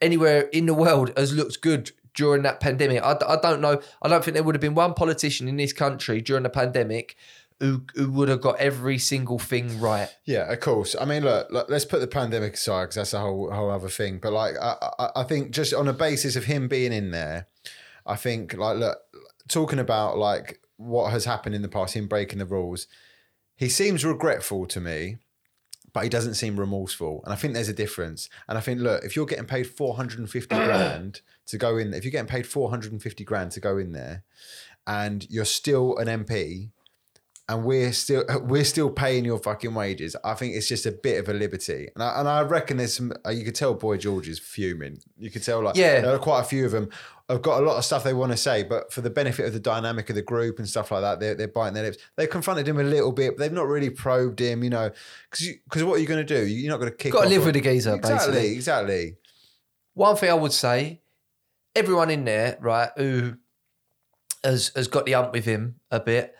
anywhere 0.00 0.48
in 0.52 0.66
the 0.66 0.74
world 0.74 1.12
has 1.16 1.32
looked 1.32 1.60
good 1.60 1.92
during 2.14 2.42
that 2.42 2.58
pandemic. 2.58 3.00
I, 3.02 3.16
I 3.26 3.36
don't 3.36 3.60
know. 3.60 3.80
I 4.02 4.08
don't 4.08 4.24
think 4.24 4.34
there 4.34 4.42
would 4.42 4.56
have 4.56 4.60
been 4.60 4.74
one 4.74 4.94
politician 4.94 5.46
in 5.46 5.56
this 5.56 5.72
country 5.72 6.20
during 6.20 6.42
the 6.42 6.50
pandemic 6.50 7.16
who, 7.62 7.84
who 7.94 8.10
would 8.10 8.28
have 8.28 8.40
got 8.40 8.58
every 8.58 8.98
single 8.98 9.38
thing 9.38 9.80
right. 9.80 10.08
Yeah, 10.24 10.52
of 10.52 10.58
course. 10.58 10.96
I 11.00 11.04
mean, 11.04 11.22
look, 11.22 11.48
look 11.52 11.70
let's 11.70 11.84
put 11.84 12.00
the 12.00 12.08
pandemic 12.08 12.54
aside 12.54 12.82
because 12.82 12.96
that's 12.96 13.14
a 13.14 13.20
whole 13.20 13.52
whole 13.52 13.70
other 13.70 13.88
thing. 13.88 14.18
But 14.18 14.32
like, 14.32 14.56
I, 14.60 14.74
I, 14.98 15.08
I 15.16 15.22
think 15.22 15.52
just 15.52 15.72
on 15.72 15.86
a 15.86 15.92
basis 15.92 16.34
of 16.34 16.44
him 16.44 16.66
being 16.66 16.92
in 16.92 17.12
there, 17.12 17.46
I 18.04 18.16
think 18.16 18.54
like, 18.54 18.78
look, 18.78 18.98
talking 19.48 19.78
about 19.78 20.18
like 20.18 20.60
what 20.76 21.12
has 21.12 21.24
happened 21.24 21.54
in 21.54 21.62
the 21.62 21.68
past, 21.68 21.94
him 21.94 22.08
breaking 22.08 22.40
the 22.40 22.46
rules, 22.46 22.88
he 23.54 23.68
seems 23.68 24.04
regretful 24.04 24.66
to 24.66 24.80
me. 24.80 25.18
But 25.92 26.04
he 26.04 26.08
doesn't 26.08 26.36
seem 26.36 26.58
remorseful, 26.58 27.20
and 27.22 27.34
I 27.34 27.36
think 27.36 27.52
there's 27.52 27.68
a 27.68 27.74
difference. 27.74 28.30
And 28.48 28.56
I 28.56 28.62
think, 28.62 28.80
look, 28.80 29.04
if 29.04 29.14
you're 29.14 29.26
getting 29.26 29.44
paid 29.44 29.66
450 29.66 30.54
grand 30.56 31.20
to 31.48 31.58
go 31.58 31.76
in, 31.76 31.92
if 31.92 32.02
you're 32.02 32.10
getting 32.10 32.26
paid 32.26 32.46
450 32.46 33.24
grand 33.24 33.50
to 33.50 33.60
go 33.60 33.76
in 33.76 33.92
there, 33.92 34.24
and 34.86 35.26
you're 35.28 35.44
still 35.44 35.98
an 35.98 36.08
MP, 36.08 36.70
and 37.48 37.64
we're 37.64 37.92
still 37.92 38.24
we're 38.42 38.64
still 38.64 38.88
paying 38.90 39.24
your 39.24 39.38
fucking 39.38 39.74
wages. 39.74 40.14
I 40.24 40.34
think 40.34 40.54
it's 40.54 40.68
just 40.68 40.86
a 40.86 40.92
bit 40.92 41.18
of 41.18 41.28
a 41.28 41.32
liberty, 41.34 41.88
and 41.94 42.02
I, 42.02 42.20
and 42.20 42.28
I 42.28 42.42
reckon 42.42 42.76
there's 42.78 42.94
some. 42.94 43.12
uh, 43.26 43.30
You 43.30 43.44
could 43.44 43.54
tell 43.54 43.74
Boy 43.74 43.96
George 43.96 44.28
is 44.28 44.38
fuming. 44.38 44.98
You 45.18 45.30
could 45.30 45.42
tell 45.42 45.60
like 45.62 45.76
Yeah. 45.76 46.00
there 46.00 46.14
are 46.14 46.18
quite 46.18 46.40
a 46.40 46.44
few 46.44 46.64
of 46.64 46.72
them. 46.72 46.88
I've 47.28 47.40
got 47.42 47.62
a 47.62 47.64
lot 47.66 47.78
of 47.78 47.84
stuff 47.84 48.04
they 48.04 48.12
want 48.12 48.32
to 48.32 48.36
say, 48.36 48.62
but 48.62 48.92
for 48.92 49.00
the 49.00 49.08
benefit 49.08 49.46
of 49.46 49.52
the 49.54 49.60
dynamic 49.60 50.10
of 50.10 50.16
the 50.16 50.22
group 50.22 50.58
and 50.58 50.68
stuff 50.68 50.90
like 50.90 51.00
that, 51.00 51.18
they're, 51.18 51.34
they're 51.34 51.48
biting 51.48 51.72
their 51.74 51.84
lips. 51.84 51.96
They 52.16 52.26
confronted 52.26 52.68
him 52.68 52.78
a 52.78 52.82
little 52.82 53.12
bit, 53.12 53.36
but 53.36 53.38
they've 53.42 53.52
not 53.52 53.68
really 53.68 53.88
probed 53.90 54.38
him, 54.40 54.62
you 54.62 54.70
know, 54.70 54.90
because 55.30 55.46
because 55.64 55.84
what 55.84 55.94
are 55.94 55.98
you 55.98 56.06
going 56.06 56.24
to 56.24 56.34
do? 56.40 56.46
You're 56.46 56.70
not 56.70 56.78
going 56.78 56.90
to 56.90 56.96
kick. 56.96 57.12
Gotta 57.12 57.28
live 57.28 57.40
on- 57.40 57.46
with 57.46 57.54
the 57.54 57.60
geezer, 57.62 57.94
exactly, 57.94 58.32
basically. 58.32 58.54
exactly. 58.56 59.16
One 59.94 60.16
thing 60.16 60.30
I 60.30 60.34
would 60.34 60.52
say, 60.52 61.00
everyone 61.74 62.10
in 62.10 62.24
there, 62.24 62.56
right, 62.60 62.90
who 62.96 63.34
has 64.44 64.70
has 64.76 64.88
got 64.88 65.06
the 65.06 65.14
ump 65.14 65.32
with 65.32 65.44
him 65.44 65.76
a 65.90 66.00
bit. 66.00 66.34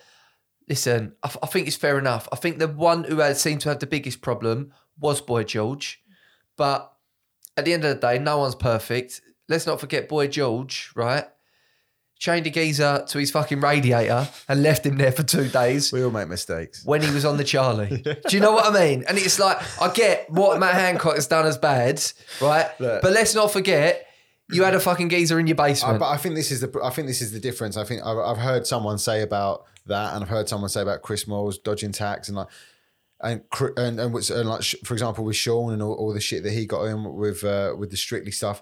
Listen, 0.68 1.14
I, 1.22 1.30
I 1.42 1.46
think 1.46 1.66
it's 1.66 1.76
fair 1.76 1.98
enough. 1.98 2.28
I 2.32 2.36
think 2.36 2.58
the 2.58 2.68
one 2.68 3.04
who 3.04 3.16
had 3.18 3.36
seemed 3.36 3.60
to 3.62 3.68
have 3.68 3.78
the 3.80 3.86
biggest 3.86 4.20
problem 4.20 4.72
was 4.98 5.20
Boy 5.20 5.44
George, 5.44 6.02
but 6.56 6.92
at 7.56 7.64
the 7.64 7.72
end 7.72 7.84
of 7.84 7.94
the 7.94 8.06
day, 8.06 8.18
no 8.18 8.38
one's 8.38 8.54
perfect. 8.54 9.20
Let's 9.48 9.66
not 9.66 9.80
forget 9.80 10.08
Boy 10.08 10.28
George, 10.28 10.90
right? 10.94 11.24
Chained 12.18 12.46
a 12.46 12.50
geezer 12.50 13.04
to 13.08 13.18
his 13.18 13.32
fucking 13.32 13.60
radiator 13.60 14.28
and 14.48 14.62
left 14.62 14.86
him 14.86 14.96
there 14.96 15.10
for 15.10 15.24
two 15.24 15.48
days 15.48 15.92
We 15.92 16.04
all 16.04 16.10
make 16.12 16.28
mistakes. 16.28 16.84
when 16.84 17.02
he 17.02 17.10
was 17.12 17.24
on 17.24 17.36
the 17.36 17.42
Charlie. 17.42 17.96
Do 18.28 18.36
you 18.36 18.38
know 18.38 18.52
what 18.52 18.64
I 18.72 18.78
mean? 18.78 19.04
And 19.08 19.18
it's 19.18 19.40
like 19.40 19.58
I 19.82 19.92
get 19.92 20.30
what 20.30 20.60
Matt 20.60 20.74
Hancock 20.74 21.16
has 21.16 21.26
done 21.26 21.46
as 21.46 21.58
bad, 21.58 22.00
right? 22.40 22.68
Look. 22.78 23.02
But 23.02 23.12
let's 23.12 23.34
not 23.34 23.50
forget 23.50 24.06
you 24.52 24.62
had 24.62 24.74
a 24.76 24.80
fucking 24.80 25.08
geezer 25.08 25.40
in 25.40 25.48
your 25.48 25.60
I, 25.60 25.68
basement. 25.70 25.98
but 25.98 26.10
I 26.10 26.16
think 26.16 26.36
this 26.36 26.52
is 26.52 26.60
the 26.60 26.80
I 26.84 26.90
think 26.90 27.08
this 27.08 27.20
is 27.22 27.32
the 27.32 27.40
difference. 27.40 27.76
I 27.76 27.82
think 27.82 28.02
I've, 28.06 28.18
I've 28.18 28.38
heard 28.38 28.68
someone 28.68 28.98
say 28.98 29.22
about 29.22 29.64
that, 29.86 30.14
and 30.14 30.22
I've 30.22 30.30
heard 30.30 30.48
someone 30.48 30.70
say 30.70 30.82
about 30.82 31.02
Chris 31.02 31.24
Moyles 31.24 31.62
dodging 31.62 31.92
tax 31.92 32.28
and 32.28 32.36
like. 32.36 32.48
And, 33.24 33.42
and 33.76 34.00
and, 34.00 34.12
what's- 34.12 34.30
and 34.30 34.48
like 34.48 34.62
for 34.84 34.94
example 34.94 35.22
with 35.22 35.36
Sean 35.36 35.72
and 35.72 35.80
all, 35.80 35.92
all 35.94 36.12
the 36.12 36.20
shit 36.20 36.42
that 36.42 36.50
he 36.54 36.66
got 36.66 36.82
in 36.86 37.14
with 37.14 37.44
uh, 37.44 37.72
with 37.78 37.92
the 37.92 37.96
strictly 37.96 38.32
stuff, 38.32 38.60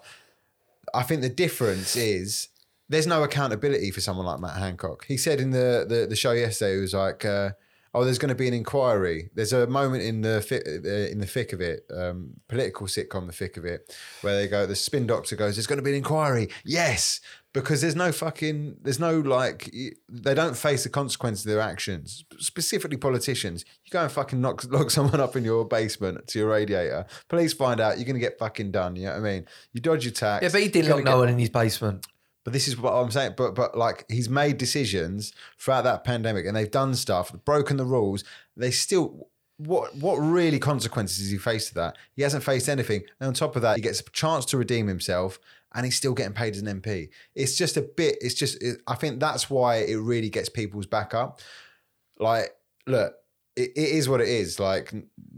I 0.93 1.01
think 1.01 1.21
the 1.21 1.29
difference 1.29 1.95
is 1.95 2.49
there's 2.87 3.07
no 3.07 3.23
accountability 3.23 3.89
for 3.89 4.01
someone 4.01 4.27
like 4.27 4.39
Matt 4.39 4.57
Hancock. 4.57 5.05
He 5.07 5.17
said 5.17 5.39
in 5.39 5.49
the 5.49 5.85
the, 5.89 6.05
the 6.07 6.15
show 6.15 6.33
yesterday, 6.33 6.75
he 6.75 6.81
was 6.81 6.93
like, 6.93 7.25
uh, 7.25 7.51
"Oh, 7.95 8.03
there's 8.03 8.19
going 8.19 8.29
to 8.29 8.35
be 8.35 8.47
an 8.47 8.53
inquiry." 8.53 9.31
There's 9.33 9.51
a 9.51 9.65
moment 9.65 10.03
in 10.03 10.21
the 10.21 10.41
fi- 10.41 10.57
uh, 10.57 11.09
in 11.11 11.17
the 11.19 11.25
thick 11.25 11.53
of 11.53 11.61
it, 11.61 11.85
um, 11.91 12.33
political 12.47 12.85
sitcom, 12.85 13.25
the 13.25 13.33
thick 13.33 13.57
of 13.57 13.65
it, 13.65 13.95
where 14.21 14.35
they 14.35 14.47
go, 14.47 14.67
the 14.67 14.75
spin 14.75 15.07
doctor 15.07 15.35
goes, 15.35 15.55
"There's 15.55 15.65
going 15.65 15.77
to 15.79 15.83
be 15.83 15.89
an 15.89 15.97
inquiry." 15.97 16.49
Yes, 16.65 17.19
because 17.53 17.81
there's 17.81 17.95
no 17.95 18.11
fucking, 18.11 18.77
there's 18.81 18.99
no 18.99 19.19
like, 19.19 19.73
they 20.09 20.33
don't 20.33 20.55
face 20.55 20.83
the 20.83 20.89
consequences 20.89 21.45
of 21.45 21.51
their 21.51 21.61
actions. 21.61 22.23
Specifically, 22.37 22.97
politicians, 22.97 23.65
you 23.83 23.91
go 23.91 24.01
and 24.01 24.11
fucking 24.11 24.39
knock 24.39 24.63
lock 24.71 24.89
someone 24.89 25.19
up 25.19 25.35
in 25.35 25.43
your 25.43 25.65
basement 25.65 26.27
to 26.27 26.39
your 26.39 26.49
radiator. 26.49 27.05
Police 27.27 27.53
find 27.53 27.79
out, 27.81 27.97
you're 27.97 28.05
going 28.05 28.15
to 28.15 28.21
get 28.21 28.39
fucking 28.39 28.71
done. 28.71 28.95
You 28.95 29.05
know 29.07 29.11
what 29.11 29.19
I 29.19 29.33
mean? 29.33 29.45
You 29.73 29.81
dodge 29.81 30.05
your 30.05 30.13
tax. 30.13 30.43
yeah, 30.43 30.49
but 30.51 30.61
he 30.61 30.69
didn't 30.69 30.89
lock 30.91 31.03
gonna 31.03 31.15
no 31.15 31.19
one 31.19 31.29
in 31.29 31.39
his 31.39 31.49
basement. 31.49 32.07
but 32.43 32.53
this 32.53 32.67
is 32.67 32.77
what 32.77 32.93
I'm 32.93 33.11
saying. 33.11 33.33
But 33.35 33.53
but 33.55 33.77
like 33.77 34.05
he's 34.09 34.29
made 34.29 34.57
decisions 34.57 35.33
throughout 35.59 35.83
that 35.83 36.03
pandemic, 36.03 36.45
and 36.45 36.55
they've 36.55 36.71
done 36.71 36.95
stuff, 36.95 37.33
broken 37.45 37.77
the 37.77 37.85
rules. 37.85 38.23
They 38.55 38.71
still. 38.71 39.27
What 39.57 39.95
what 39.97 40.15
really 40.15 40.57
consequences 40.57 41.19
has 41.19 41.29
he 41.29 41.37
faced 41.37 41.67
to 41.67 41.73
that? 41.75 41.95
He 42.15 42.23
hasn't 42.23 42.43
faced 42.43 42.67
anything. 42.67 43.03
And 43.19 43.27
on 43.27 43.33
top 43.35 43.55
of 43.55 43.61
that, 43.61 43.75
he 43.75 43.81
gets 43.83 43.99
a 43.99 44.03
chance 44.09 44.43
to 44.45 44.57
redeem 44.57 44.87
himself, 44.87 45.37
and 45.73 45.85
he's 45.85 45.95
still 45.95 46.13
getting 46.13 46.33
paid 46.33 46.55
as 46.55 46.61
an 46.61 46.81
MP. 46.81 47.09
It's 47.35 47.57
just 47.57 47.77
a 47.77 47.81
bit. 47.81 48.17
It's 48.21 48.35
just. 48.35 48.61
It, 48.61 48.81
I 48.87 48.95
think 48.95 49.19
that's 49.19 49.49
why 49.49 49.77
it 49.77 49.95
really 49.95 50.29
gets 50.29 50.49
people's 50.49 50.85
back 50.85 51.13
up. 51.13 51.39
Like, 52.19 52.51
look, 52.87 53.15
it, 53.55 53.71
it 53.75 53.89
is 53.89 54.09
what 54.09 54.21
it 54.21 54.27
is. 54.27 54.59
Like 54.59 54.93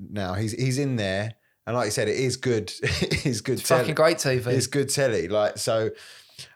now, 0.09 0.33
he's 0.33 0.53
he's 0.53 0.79
in 0.79 0.95
there, 0.95 1.35
and 1.65 1.75
like 1.75 1.85
you 1.85 1.91
said, 1.91 2.07
it 2.07 2.17
is 2.17 2.37
good. 2.37 2.71
it 2.81 3.25
is 3.25 3.41
good. 3.41 3.59
It's 3.59 3.69
fucking 3.69 3.95
great 3.95 4.17
TV. 4.17 4.47
It's 4.47 4.67
good 4.67 4.89
telly. 4.89 5.27
Like 5.27 5.57
so, 5.57 5.91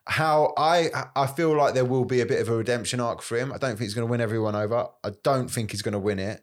how 0.05 0.53
I 0.57 0.89
I 1.15 1.27
feel 1.27 1.55
like 1.55 1.73
there 1.73 1.85
will 1.85 2.05
be 2.05 2.21
a 2.21 2.25
bit 2.25 2.41
of 2.41 2.49
a 2.49 2.55
redemption 2.55 2.99
arc 2.99 3.21
for 3.21 3.37
him. 3.37 3.51
I 3.51 3.57
don't 3.57 3.71
think 3.71 3.81
he's 3.81 3.93
going 3.93 4.07
to 4.07 4.11
win 4.11 4.21
everyone 4.21 4.55
over. 4.55 4.87
I 5.03 5.11
don't 5.23 5.49
think 5.49 5.71
he's 5.71 5.81
going 5.81 5.93
to 5.93 5.99
win 5.99 6.19
it. 6.19 6.41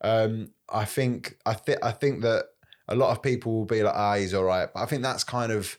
Um, 0.00 0.50
I 0.68 0.84
think 0.84 1.38
I 1.46 1.54
think 1.54 1.78
I 1.82 1.92
think 1.92 2.22
that 2.22 2.46
a 2.88 2.94
lot 2.94 3.10
of 3.10 3.22
people 3.22 3.52
will 3.52 3.64
be 3.64 3.82
like, 3.82 3.94
ah, 3.94 4.16
he's 4.16 4.34
all 4.34 4.44
right. 4.44 4.68
But 4.72 4.82
I 4.82 4.86
think 4.86 5.02
that's 5.02 5.24
kind 5.24 5.52
of. 5.52 5.78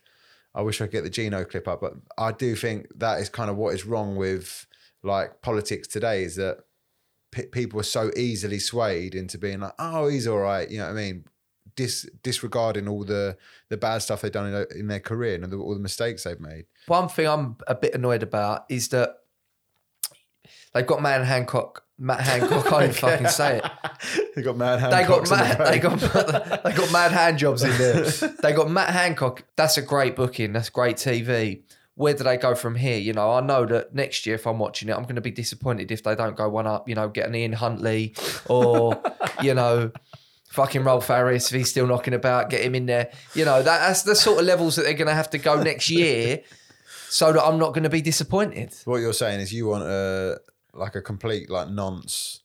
I 0.58 0.62
wish 0.62 0.82
I 0.82 0.86
could 0.86 0.92
get 0.92 1.04
the 1.04 1.12
Geno 1.12 1.46
clip 1.46 1.68
up, 1.68 1.82
but 1.82 1.94
I 2.18 2.32
do 2.32 2.56
think 2.56 2.88
that 2.96 3.22
is 3.22 3.30
kind 3.30 3.52
of 3.52 3.58
what 3.58 3.76
is 3.76 3.86
wrong 3.86 4.16
with 4.16 4.66
like 5.04 5.44
politics 5.44 5.88
today 5.88 6.24
is 6.24 6.36
that 6.38 6.58
pe- 7.32 7.46
people 7.46 7.80
are 7.80 7.84
so 7.84 8.10
easily 8.18 8.58
swayed 8.58 9.14
into 9.14 9.38
being 9.38 9.60
like, 9.60 9.74
oh, 9.78 10.08
he's 10.08 10.26
all 10.26 10.40
right. 10.40 10.68
You 10.70 10.80
know 10.80 10.86
what 10.86 10.94
I 10.94 10.96
mean? 10.96 11.26
Dis- 11.76 12.10
disregarding 12.24 12.88
all 12.88 13.04
the 13.04 13.38
the 13.70 13.78
bad 13.78 14.00
stuff 14.00 14.22
they've 14.22 14.32
done 14.32 14.52
in, 14.52 14.66
in 14.80 14.88
their 14.88 15.00
career 15.00 15.36
and 15.36 15.54
the, 15.54 15.58
all 15.58 15.76
the 15.76 15.80
mistakes 15.80 16.24
they've 16.24 16.40
made. 16.40 16.66
One 16.88 17.08
thing 17.08 17.28
I'm 17.28 17.58
a 17.68 17.76
bit 17.76 17.94
annoyed 17.94 18.24
about 18.24 18.66
is 18.68 18.88
that 18.88 19.17
they've 20.74 20.86
got 20.86 21.02
Matt 21.02 21.26
Hancock. 21.26 21.84
Matt 22.00 22.22
Hancock, 22.22 22.66
I 22.68 22.70
can't 22.70 22.84
even 22.84 22.96
fucking 22.96 23.28
say 23.28 23.58
it. 23.58 24.32
they 24.36 24.42
got 24.44 24.56
mad 24.56 24.80
hand. 24.80 24.94
They 24.94 25.04
got 25.04 25.30
Matt, 25.30 25.58
they 25.58 25.80
got 25.80 26.00
they 26.64 26.74
got 26.74 26.92
mad 26.92 27.12
hand 27.12 27.38
jobs 27.40 27.64
in 27.64 27.76
there. 27.78 28.04
They 28.04 28.54
got 28.54 28.70
Matt 28.70 28.90
Hancock. 28.90 29.44
That's 29.56 29.78
a 29.78 29.82
great 29.82 30.16
booking. 30.16 30.54
That's 30.54 30.70
great 30.70 30.98
TV. 30.98 31.64
Where 31.96 32.14
do 32.14 32.24
they 32.24 32.38
go 32.38 32.54
from 32.54 32.76
here? 32.76 33.00
You 33.00 33.14
know, 33.14 33.32
I 33.32 33.42
know 33.42 33.66
that 33.66 33.96
next 33.96 34.28
year 34.28 34.36
if 34.36 34.46
I'm 34.46 34.60
watching 34.60 34.90
it, 34.90 34.94
I'm 34.94 35.04
going 35.04 35.16
to 35.16 35.22
be 35.22 35.32
disappointed 35.32 35.92
if 35.92 36.04
they 36.04 36.14
don't 36.14 36.36
go 36.36 36.48
one 36.48 36.68
up. 36.68 36.88
You 36.88 36.94
know, 36.94 37.10
get 37.10 37.28
an 37.28 37.34
Ian 37.34 37.54
Huntley 37.54 38.14
or 38.46 39.02
you 39.42 39.56
know, 39.56 39.92
fucking 40.50 40.84
Rolf 40.84 41.08
Harris 41.08 41.52
if 41.52 41.58
he's 41.58 41.70
still 41.70 41.88
knocking 41.88 42.14
about, 42.14 42.52
get 42.52 42.62
him 42.62 42.76
in 42.76 42.86
there. 42.86 43.12
You 43.34 43.46
know, 43.46 43.64
that, 43.64 43.80
that's 43.80 44.04
the 44.04 44.16
sort 44.16 44.40
of 44.40 44.46
levels 44.46 44.76
that 44.76 44.84
they're 44.84 44.94
going 44.94 45.08
to 45.08 45.16
have 45.16 45.32
to 45.32 45.40
go 45.40 45.62
next 45.62 45.90
year, 45.90 46.42
so 47.10 47.34
that 47.34 47.44
I'm 47.44 47.58
not 47.58 47.74
going 47.74 47.84
to 47.84 47.90
be 47.90 48.02
disappointed. 48.02 48.76
What 48.86 48.98
you're 48.98 49.14
saying 49.14 49.40
is 49.40 49.52
you 49.52 49.68
want 49.68 49.84
a 49.84 50.40
like 50.78 50.96
a 50.96 51.02
complete 51.02 51.50
like 51.50 51.70
nonce 51.70 52.42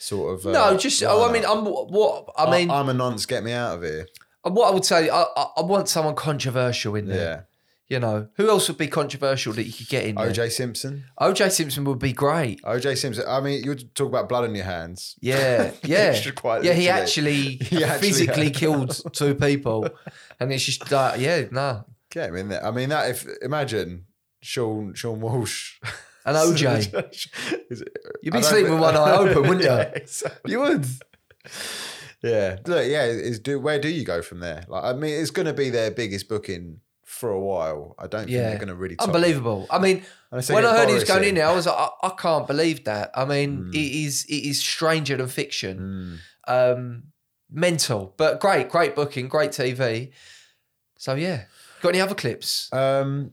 sort 0.00 0.34
of. 0.38 0.46
Uh, 0.46 0.52
No, 0.52 0.76
just 0.76 1.02
oh, 1.02 1.24
I 1.24 1.28
lineup. 1.28 1.32
mean, 1.32 1.44
I'm 1.44 1.64
what 1.64 2.30
I 2.36 2.50
mean. 2.50 2.70
I'm 2.70 2.88
a 2.88 2.94
nonce. 2.94 3.26
Get 3.26 3.42
me 3.44 3.52
out 3.52 3.76
of 3.76 3.82
here. 3.82 4.06
what 4.42 4.70
I 4.70 4.74
would 4.74 4.84
say, 4.84 5.08
I, 5.10 5.22
I, 5.22 5.46
I 5.58 5.62
want 5.62 5.88
someone 5.88 6.14
controversial 6.14 6.94
in 6.94 7.06
there. 7.08 7.18
Yeah. 7.18 7.40
You 7.88 8.00
know, 8.00 8.26
who 8.34 8.48
else 8.50 8.66
would 8.66 8.78
be 8.78 8.88
controversial 8.88 9.52
that 9.52 9.62
you 9.62 9.72
could 9.72 9.88
get 9.88 10.06
in 10.06 10.16
there? 10.16 10.28
OJ 10.28 10.50
Simpson. 10.50 11.04
OJ 11.20 11.52
Simpson 11.52 11.84
would 11.84 12.00
be 12.00 12.12
great. 12.12 12.60
OJ 12.62 12.98
Simpson. 12.98 13.24
I 13.28 13.40
mean, 13.40 13.62
you'd 13.62 13.94
talk 13.94 14.08
about 14.08 14.28
blood 14.28 14.42
on 14.42 14.56
your 14.56 14.64
hands. 14.64 15.14
Yeah, 15.20 15.70
yeah, 15.84 16.20
quite 16.32 16.64
yeah. 16.64 16.72
He 16.72 16.88
actually 16.88 17.34
He 17.62 17.84
actually 17.84 17.98
physically 18.08 18.44
had- 18.46 18.54
killed 18.56 19.00
two 19.12 19.36
people, 19.36 19.88
and 20.40 20.52
it's 20.52 20.64
just 20.64 20.90
like, 20.90 21.20
yeah, 21.20 21.44
no, 21.52 21.84
Get 22.10 22.30
him 22.30 22.36
in 22.36 22.48
there. 22.48 22.64
I 22.66 22.72
mean, 22.72 22.88
that 22.88 23.08
if 23.10 23.24
imagine 23.40 24.06
Sean 24.42 24.94
Sean 24.94 25.20
Walsh. 25.20 25.78
An 26.26 26.34
OJ. 26.34 27.28
You'd 28.22 28.32
be 28.34 28.42
sleeping 28.42 28.72
with 28.72 28.80
one 28.80 28.96
eye 28.96 29.16
open, 29.16 29.42
wouldn't 29.48 29.60
you? 29.62 29.66
Yeah, 29.68 29.80
exactly. 29.94 30.52
You 30.52 30.60
would. 30.60 30.86
Yeah. 32.22 32.56
Look, 32.66 32.86
yeah, 32.88 33.04
is 33.04 33.38
do 33.38 33.58
where 33.60 33.78
do 33.78 33.88
you 33.88 34.04
go 34.04 34.22
from 34.22 34.40
there? 34.40 34.64
Like 34.68 34.84
I 34.84 34.92
mean, 34.92 35.20
it's 35.20 35.30
gonna 35.30 35.52
be 35.54 35.70
their 35.70 35.90
biggest 35.90 36.28
booking 36.28 36.80
for 37.04 37.30
a 37.30 37.40
while. 37.40 37.94
I 37.98 38.06
don't 38.08 38.22
think 38.22 38.30
Yeah, 38.32 38.50
they're 38.50 38.58
gonna 38.58 38.74
really 38.74 38.96
top 38.96 39.08
it. 39.08 39.14
unbelievable. 39.14 39.66
I 39.70 39.78
mean, 39.78 40.04
they 40.32 40.54
when 40.54 40.66
I 40.66 40.76
heard 40.76 40.88
he 40.88 40.94
was 40.94 41.04
going 41.04 41.24
in. 41.28 41.34
there, 41.36 41.46
I 41.46 41.54
was 41.54 41.66
like, 41.66 41.76
I, 41.78 41.88
I 42.02 42.10
can't 42.18 42.46
believe 42.46 42.84
that. 42.84 43.10
I 43.14 43.24
mean, 43.24 43.56
Hmm. 43.66 43.70
it 43.72 43.76
is 43.78 44.24
it 44.28 44.34
is 44.50 44.60
stranger 44.60 45.16
than 45.16 45.28
fiction. 45.28 46.18
Um, 46.48 47.04
mental, 47.50 48.14
but 48.16 48.40
great, 48.40 48.68
great 48.68 48.96
booking, 48.96 49.28
great 49.28 49.50
TV. 49.52 50.10
So 50.98 51.14
yeah, 51.14 51.44
got 51.82 51.90
any 51.90 52.00
other 52.00 52.14
clips? 52.14 52.72
Um, 52.72 53.32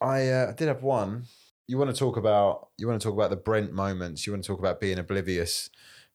I 0.00 0.28
uh, 0.28 0.52
did 0.52 0.68
have 0.68 0.82
one. 0.82 1.24
You 1.70 1.76
want 1.76 1.90
to 1.94 1.96
talk 1.96 2.16
about 2.16 2.68
you 2.78 2.88
want 2.88 3.00
to 3.00 3.06
talk 3.06 3.14
about 3.14 3.28
the 3.28 3.36
Brent 3.36 3.72
moments. 3.72 4.26
You 4.26 4.32
want 4.32 4.42
to 4.42 4.48
talk 4.48 4.58
about 4.58 4.80
being 4.80 4.98
oblivious 4.98 5.68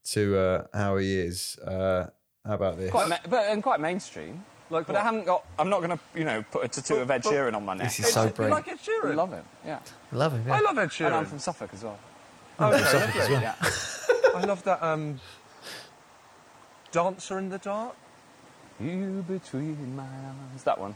to 0.06 0.36
uh, 0.38 0.64
how 0.74 0.98
he 0.98 1.20
is. 1.20 1.58
Uh, 1.60 2.08
how 2.46 2.56
about 2.56 2.78
this? 2.78 2.90
Quite, 2.90 3.08
ma- 3.10 3.18
but 3.30 3.46
and 3.50 3.62
quite 3.62 3.80
mainstream. 3.80 4.44
Like 4.72 4.88
but 4.88 4.94
what? 4.94 5.02
I 5.02 5.06
haven't 5.06 5.26
got. 5.26 5.46
I'm 5.60 5.70
not 5.70 5.84
going 5.84 5.92
to, 5.92 6.00
you 6.16 6.24
know, 6.26 6.44
put 6.52 6.66
a 6.66 6.68
tattoo 6.68 6.96
of 7.02 7.12
Ed 7.12 7.22
but- 7.22 7.32
Sheeran 7.32 7.54
on 7.54 7.64
my 7.66 7.76
neck. 7.76 7.86
This 7.90 8.00
is 8.00 8.12
so 8.14 8.24
You 8.24 8.30
brilliant. 8.32 8.66
like 8.68 8.74
Ed 8.74 8.80
Sheeran. 8.84 9.12
I 9.12 9.14
love 9.14 9.32
him. 9.32 9.46
Yeah. 9.64 9.80
I 10.12 10.16
love 10.16 10.34
him. 10.34 10.44
Yeah. 10.48 10.56
I 10.56 10.60
love 10.62 10.78
Ed 10.80 10.92
And 11.02 11.14
I'm 11.16 11.26
from 11.26 11.40
Suffolk 11.40 11.70
as 11.72 11.84
well. 11.84 12.00
Okay, 12.60 12.82
lovely. 13.00 13.32
Yeah. 13.34 13.56
I 14.36 14.46
love 14.46 14.64
that 14.64 14.82
um, 14.84 15.20
Dancer 16.92 17.38
in 17.38 17.50
the 17.50 17.60
Dark. 17.60 17.96
you 18.80 19.24
between 19.28 19.96
my 19.96 20.04
arms. 20.04 20.64
That 20.64 20.80
one. 20.80 20.96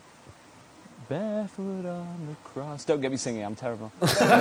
Barefoot 1.10 1.86
on 1.86 2.28
the 2.28 2.36
cross. 2.44 2.84
Don't 2.86 3.00
get 3.02 3.12
me 3.12 3.18
singing. 3.18 3.44
I'm 3.44 3.56
terrible. 3.56 3.92
Listening 4.02 4.28
to 4.28 4.36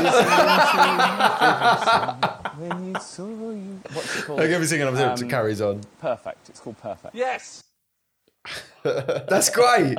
my 1.44 2.50
when 2.58 2.86
you 2.94 3.00
saw 3.00 3.26
you. 3.50 3.80
What's 3.92 4.18
it 4.18 4.24
called? 4.24 4.40
I'll 4.40 4.48
give 4.48 4.60
me 4.60 4.66
singing. 4.66 4.86
I'm 4.88 4.96
Um, 4.96 5.22
it 5.22 5.30
carries 5.30 5.60
on. 5.60 5.82
Perfect. 6.00 6.48
It's 6.48 6.58
called 6.60 6.78
Perfect. 6.80 7.14
Yes. 7.14 7.62
That's 8.82 9.50
great. 9.50 9.98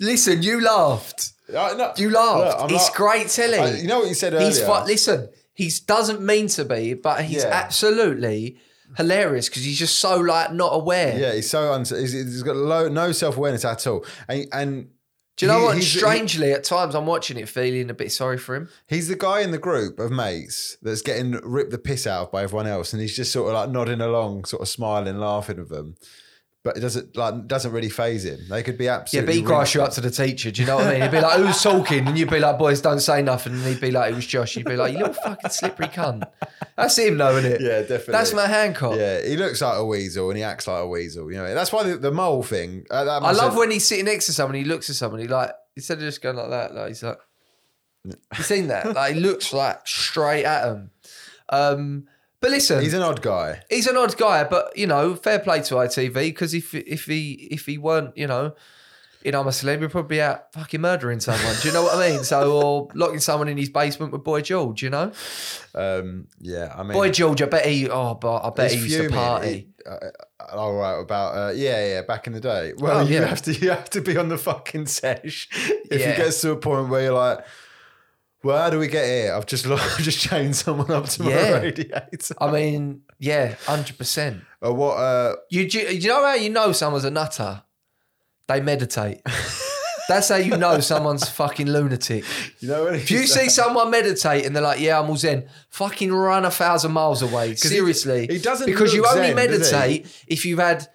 Listen, 0.00 0.42
you 0.42 0.60
laughed. 0.62 1.32
Uh, 1.48 1.74
no, 1.76 1.92
You 1.96 2.10
laughed. 2.10 2.60
look, 2.62 2.72
it's 2.72 2.88
not- 2.88 2.96
great 2.96 3.28
telly. 3.28 3.58
I- 3.58 3.76
you 3.76 3.86
know 3.86 4.00
what 4.00 4.08
you 4.08 4.14
said 4.14 4.32
earlier. 4.34 4.46
He's 4.48 4.60
fu- 4.60 4.84
listen. 4.84 5.28
He 5.54 5.70
doesn't 5.86 6.20
mean 6.20 6.48
to 6.48 6.64
be, 6.64 6.94
but 6.94 7.24
he's 7.24 7.42
Yeah. 7.44 7.50
absolutely 7.52 8.58
hilarious 8.96 9.48
because 9.48 9.64
he's 9.64 9.78
just 9.78 9.98
so 9.98 10.16
like 10.18 10.52
not 10.52 10.70
aware. 10.74 11.18
Yeah, 11.18 11.32
he's 11.34 11.48
so 11.50 11.72
uns- 11.72 11.90
he's, 11.90 12.12
he's 12.12 12.42
got 12.42 12.56
low, 12.56 12.88
no 12.88 13.12
self 13.12 13.36
awareness 13.36 13.64
at 13.64 13.86
all, 13.86 14.04
and 14.28 14.46
and 14.52 14.88
Do 15.36 15.46
you 15.46 15.52
know 15.52 15.58
he- 15.58 15.64
what? 15.64 15.74
he's- 15.76 15.92
he- 15.92 15.98
Strangely, 15.98 16.52
at 16.52 16.64
times 16.64 16.94
I'm 16.94 17.06
watching 17.06 17.36
it 17.36 17.48
feeling 17.48 17.90
a 17.90 17.94
bit 17.94 18.10
sorry 18.10 18.38
for 18.38 18.54
him. 18.54 18.68
He's 18.86 19.08
the 19.08 19.16
guy 19.16 19.40
in 19.40 19.50
the 19.50 19.58
group 19.58 19.98
of 19.98 20.10
mates 20.10 20.78
that's 20.82 21.02
getting 21.02 21.32
ripped 21.42 21.70
the 21.70 21.78
piss 21.78 22.06
out 22.06 22.22
of 22.22 22.32
by 22.32 22.42
everyone 22.42 22.66
else, 22.66 22.92
and 22.92 23.02
he's 23.02 23.14
just 23.14 23.32
sort 23.32 23.48
of 23.48 23.54
like 23.54 23.70
nodding 23.70 24.00
along, 24.00 24.44
sort 24.46 24.62
of 24.62 24.68
smiling, 24.68 25.18
laughing 25.18 25.58
with 25.58 25.68
them. 25.68 25.96
But 26.66 26.76
it 26.76 26.80
doesn't 26.80 27.16
like 27.16 27.46
doesn't 27.46 27.70
really 27.70 27.88
phase 27.88 28.24
him. 28.24 28.40
They 28.48 28.64
could 28.64 28.76
be 28.76 28.88
absolutely. 28.88 29.34
Yeah, 29.34 29.40
but 29.40 29.40
he 29.40 29.46
cries 29.46 29.72
you 29.72 29.82
up 29.82 29.92
to 29.92 30.00
the 30.00 30.10
teacher. 30.10 30.50
Do 30.50 30.60
you 30.60 30.66
know 30.66 30.74
what 30.78 30.88
I 30.88 30.92
mean? 30.94 31.02
He'd 31.02 31.12
be 31.12 31.20
like, 31.20 31.38
"Who's 31.38 31.62
talking?" 31.62 32.08
And 32.08 32.18
you'd 32.18 32.28
be 32.28 32.40
like, 32.40 32.58
"Boys, 32.58 32.80
don't 32.80 32.98
say 32.98 33.22
nothing." 33.22 33.52
And 33.52 33.62
he'd 33.62 33.80
be 33.80 33.92
like, 33.92 34.10
"It 34.10 34.16
was 34.16 34.26
Josh." 34.26 34.56
You'd 34.56 34.66
be 34.66 34.74
like, 34.74 34.92
"You 34.92 34.98
little 34.98 35.14
fucking 35.14 35.50
slippery 35.50 35.86
cunt." 35.86 36.24
That's 36.76 36.98
him, 36.98 37.18
though, 37.18 37.36
isn't 37.36 37.52
it? 37.52 37.60
Yeah, 37.60 37.82
definitely. 37.82 38.12
That's 38.12 38.34
Matt 38.34 38.50
Hancock. 38.50 38.96
Yeah, 38.96 39.22
he 39.22 39.36
looks 39.36 39.62
like 39.62 39.78
a 39.78 39.84
weasel 39.84 40.28
and 40.30 40.36
he 40.36 40.42
acts 40.42 40.66
like 40.66 40.82
a 40.82 40.88
weasel. 40.88 41.30
You 41.30 41.38
know, 41.38 41.54
that's 41.54 41.72
why 41.72 41.84
the, 41.84 41.98
the 41.98 42.10
mole 42.10 42.42
thing. 42.42 42.84
Uh, 42.90 43.20
I 43.22 43.30
love 43.30 43.50
have- 43.50 43.56
when 43.56 43.70
he's 43.70 43.86
sitting 43.86 44.06
next 44.06 44.26
to 44.26 44.32
someone. 44.32 44.56
He 44.56 44.64
looks 44.64 44.90
at 44.90 44.96
someone. 44.96 45.20
He 45.20 45.28
like 45.28 45.52
instead 45.76 45.98
of 45.98 46.00
just 46.04 46.20
going 46.20 46.34
like 46.36 46.50
that, 46.50 46.74
like 46.74 46.88
he's 46.88 47.04
like, 47.04 47.18
you 48.04 48.42
seen 48.42 48.66
that? 48.68 48.86
Like 48.94 49.14
he 49.14 49.20
looks 49.20 49.52
like 49.52 49.86
straight 49.86 50.44
at 50.44 50.66
him. 50.66 50.90
Um, 51.48 52.08
but 52.40 52.50
listen, 52.50 52.80
he's 52.82 52.94
an 52.94 53.02
odd 53.02 53.22
guy. 53.22 53.62
he's 53.70 53.86
an 53.86 53.96
odd 53.96 54.16
guy, 54.16 54.44
but 54.44 54.76
you 54.76 54.86
know, 54.86 55.14
fair 55.14 55.38
play 55.38 55.62
to 55.62 55.74
ITV 55.74 56.14
because 56.14 56.54
if 56.54 56.74
if 56.74 57.04
he 57.06 57.48
if 57.50 57.66
he 57.66 57.78
weren't, 57.78 58.16
you 58.16 58.26
know, 58.26 58.54
in 59.22 59.34
I'm 59.34 59.46
a 59.46 59.50
celeb, 59.50 59.80
he'd 59.80 59.90
probably 59.90 60.16
be 60.18 60.22
out 60.22 60.52
fucking 60.52 60.80
murdering 60.80 61.18
someone. 61.20 61.54
Do 61.60 61.68
you 61.68 61.74
know 61.74 61.82
what 61.82 61.96
I 61.96 62.10
mean? 62.10 62.22
So 62.24 62.52
or 62.62 62.88
locking 62.94 63.18
someone 63.20 63.48
in 63.48 63.56
his 63.58 63.68
basement 63.70 64.12
with 64.12 64.22
Boy 64.22 64.40
George. 64.42 64.82
You 64.82 64.90
know, 64.90 65.12
Um, 65.74 66.28
yeah, 66.40 66.72
I 66.76 66.82
mean, 66.82 66.92
Boy 66.92 67.10
George. 67.10 67.42
I 67.42 67.46
bet 67.46 67.66
he. 67.66 67.88
Oh, 67.90 68.14
but 68.14 68.44
I 68.44 68.50
bet 68.50 68.70
he 68.70 68.78
he's 68.78 68.96
used 68.98 69.10
to 69.10 69.14
party. 69.16 69.48
He- 69.52 69.68
uh, 69.86 69.90
uh, 69.94 70.56
all 70.56 70.74
right, 70.74 70.98
about 71.00 71.34
uh, 71.36 71.52
yeah, 71.52 71.86
yeah, 71.94 72.02
back 72.02 72.26
in 72.26 72.32
the 72.32 72.40
day. 72.40 72.72
Well, 72.76 72.98
Oh, 72.98 73.02
you 73.02 73.20
yeah. 73.20 73.26
have 73.26 73.42
to 73.42 73.52
you 73.52 73.70
have 73.70 73.88
to 73.90 74.00
be 74.00 74.16
on 74.16 74.28
the 74.28 74.36
fucking 74.38 74.86
sesh 74.86 75.48
if 75.90 76.00
Yeah. 76.00 76.10
it 76.10 76.16
gets 76.16 76.40
to 76.42 76.50
a 76.52 76.56
point 76.56 76.88
where 76.88 77.02
you're 77.04 77.12
like, 77.14 77.44
well, 78.46 78.62
how 78.62 78.70
do 78.70 78.78
we 78.78 78.86
get 78.88 79.04
here? 79.04 79.34
I've 79.34 79.46
just 79.46 79.66
I've 79.66 79.98
just 79.98 80.18
chained 80.20 80.56
someone 80.56 80.90
up 80.90 81.06
to 81.06 81.24
Yeah. 81.24 81.34
my 81.52 81.60
radiator. 81.62 82.34
I 82.40 82.50
mean, 82.50 83.02
yeah, 83.18 83.54
hundred 83.66 83.98
percent. 83.98 84.42
Or 84.60 84.72
what? 84.72 84.96
Uh, 84.96 85.36
You 85.50 85.68
do 85.68 85.78
you 85.78 86.08
know 86.08 86.24
how 86.24 86.34
you 86.34 86.50
know 86.50 86.72
someone's 86.72 87.04
a 87.04 87.10
nutter? 87.10 87.62
They 88.48 88.60
meditate. 88.60 89.20
That's 90.08 90.28
how 90.28 90.36
you 90.36 90.56
know 90.56 90.78
someone's 90.92 91.28
fucking 91.28 91.66
lunatic. 91.66 92.24
you 92.60 92.68
know, 92.68 92.84
when 92.84 92.94
If 92.94 93.10
you 93.10 93.26
see 93.26 93.48
someone 93.48 93.90
meditate 93.90 94.46
and 94.46 94.54
they're 94.54 94.62
like, 94.62 94.78
"Yeah, 94.80 95.00
I'm 95.00 95.10
all 95.10 95.16
zen," 95.16 95.48
fucking 95.70 96.12
run 96.12 96.44
a 96.44 96.50
thousand 96.50 96.92
miles 96.92 97.22
away. 97.22 97.54
Seriously, 97.56 98.28
he 98.30 98.38
doesn't 98.38 98.66
because 98.66 98.94
you 98.94 99.02
look 99.02 99.16
only 99.16 99.28
zen, 99.34 99.36
does 99.36 99.70
he? 99.70 99.74
meditate 99.74 100.24
if 100.28 100.44
you've 100.44 100.60
had, 100.60 100.86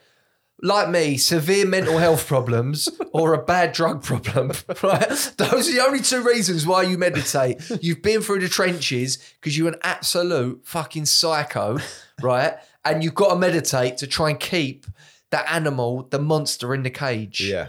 like 0.61 0.89
me, 0.89 1.17
severe 1.17 1.65
mental 1.65 1.97
health 1.97 2.27
problems 2.27 2.87
or 3.13 3.33
a 3.33 3.43
bad 3.43 3.73
drug 3.73 4.03
problem. 4.03 4.51
Right? 4.83 5.09
Those 5.37 5.69
are 5.69 5.73
the 5.73 5.83
only 5.85 5.99
two 6.01 6.21
reasons 6.23 6.65
why 6.65 6.83
you 6.83 6.97
meditate. 6.97 7.61
You've 7.81 8.01
been 8.01 8.21
through 8.21 8.39
the 8.39 8.49
trenches 8.49 9.17
because 9.39 9.57
you're 9.57 9.67
an 9.67 9.79
absolute 9.83 10.61
fucking 10.65 11.05
psycho, 11.05 11.77
right? 12.21 12.55
And 12.83 13.03
you've 13.03 13.13
got 13.13 13.29
to 13.29 13.35
meditate 13.35 13.97
to 13.97 14.07
try 14.07 14.29
and 14.31 14.39
keep 14.39 14.85
that 15.29 15.45
animal, 15.51 16.03
the 16.09 16.19
monster, 16.19 16.73
in 16.73 16.83
the 16.83 16.89
cage. 16.89 17.41
yeah, 17.41 17.67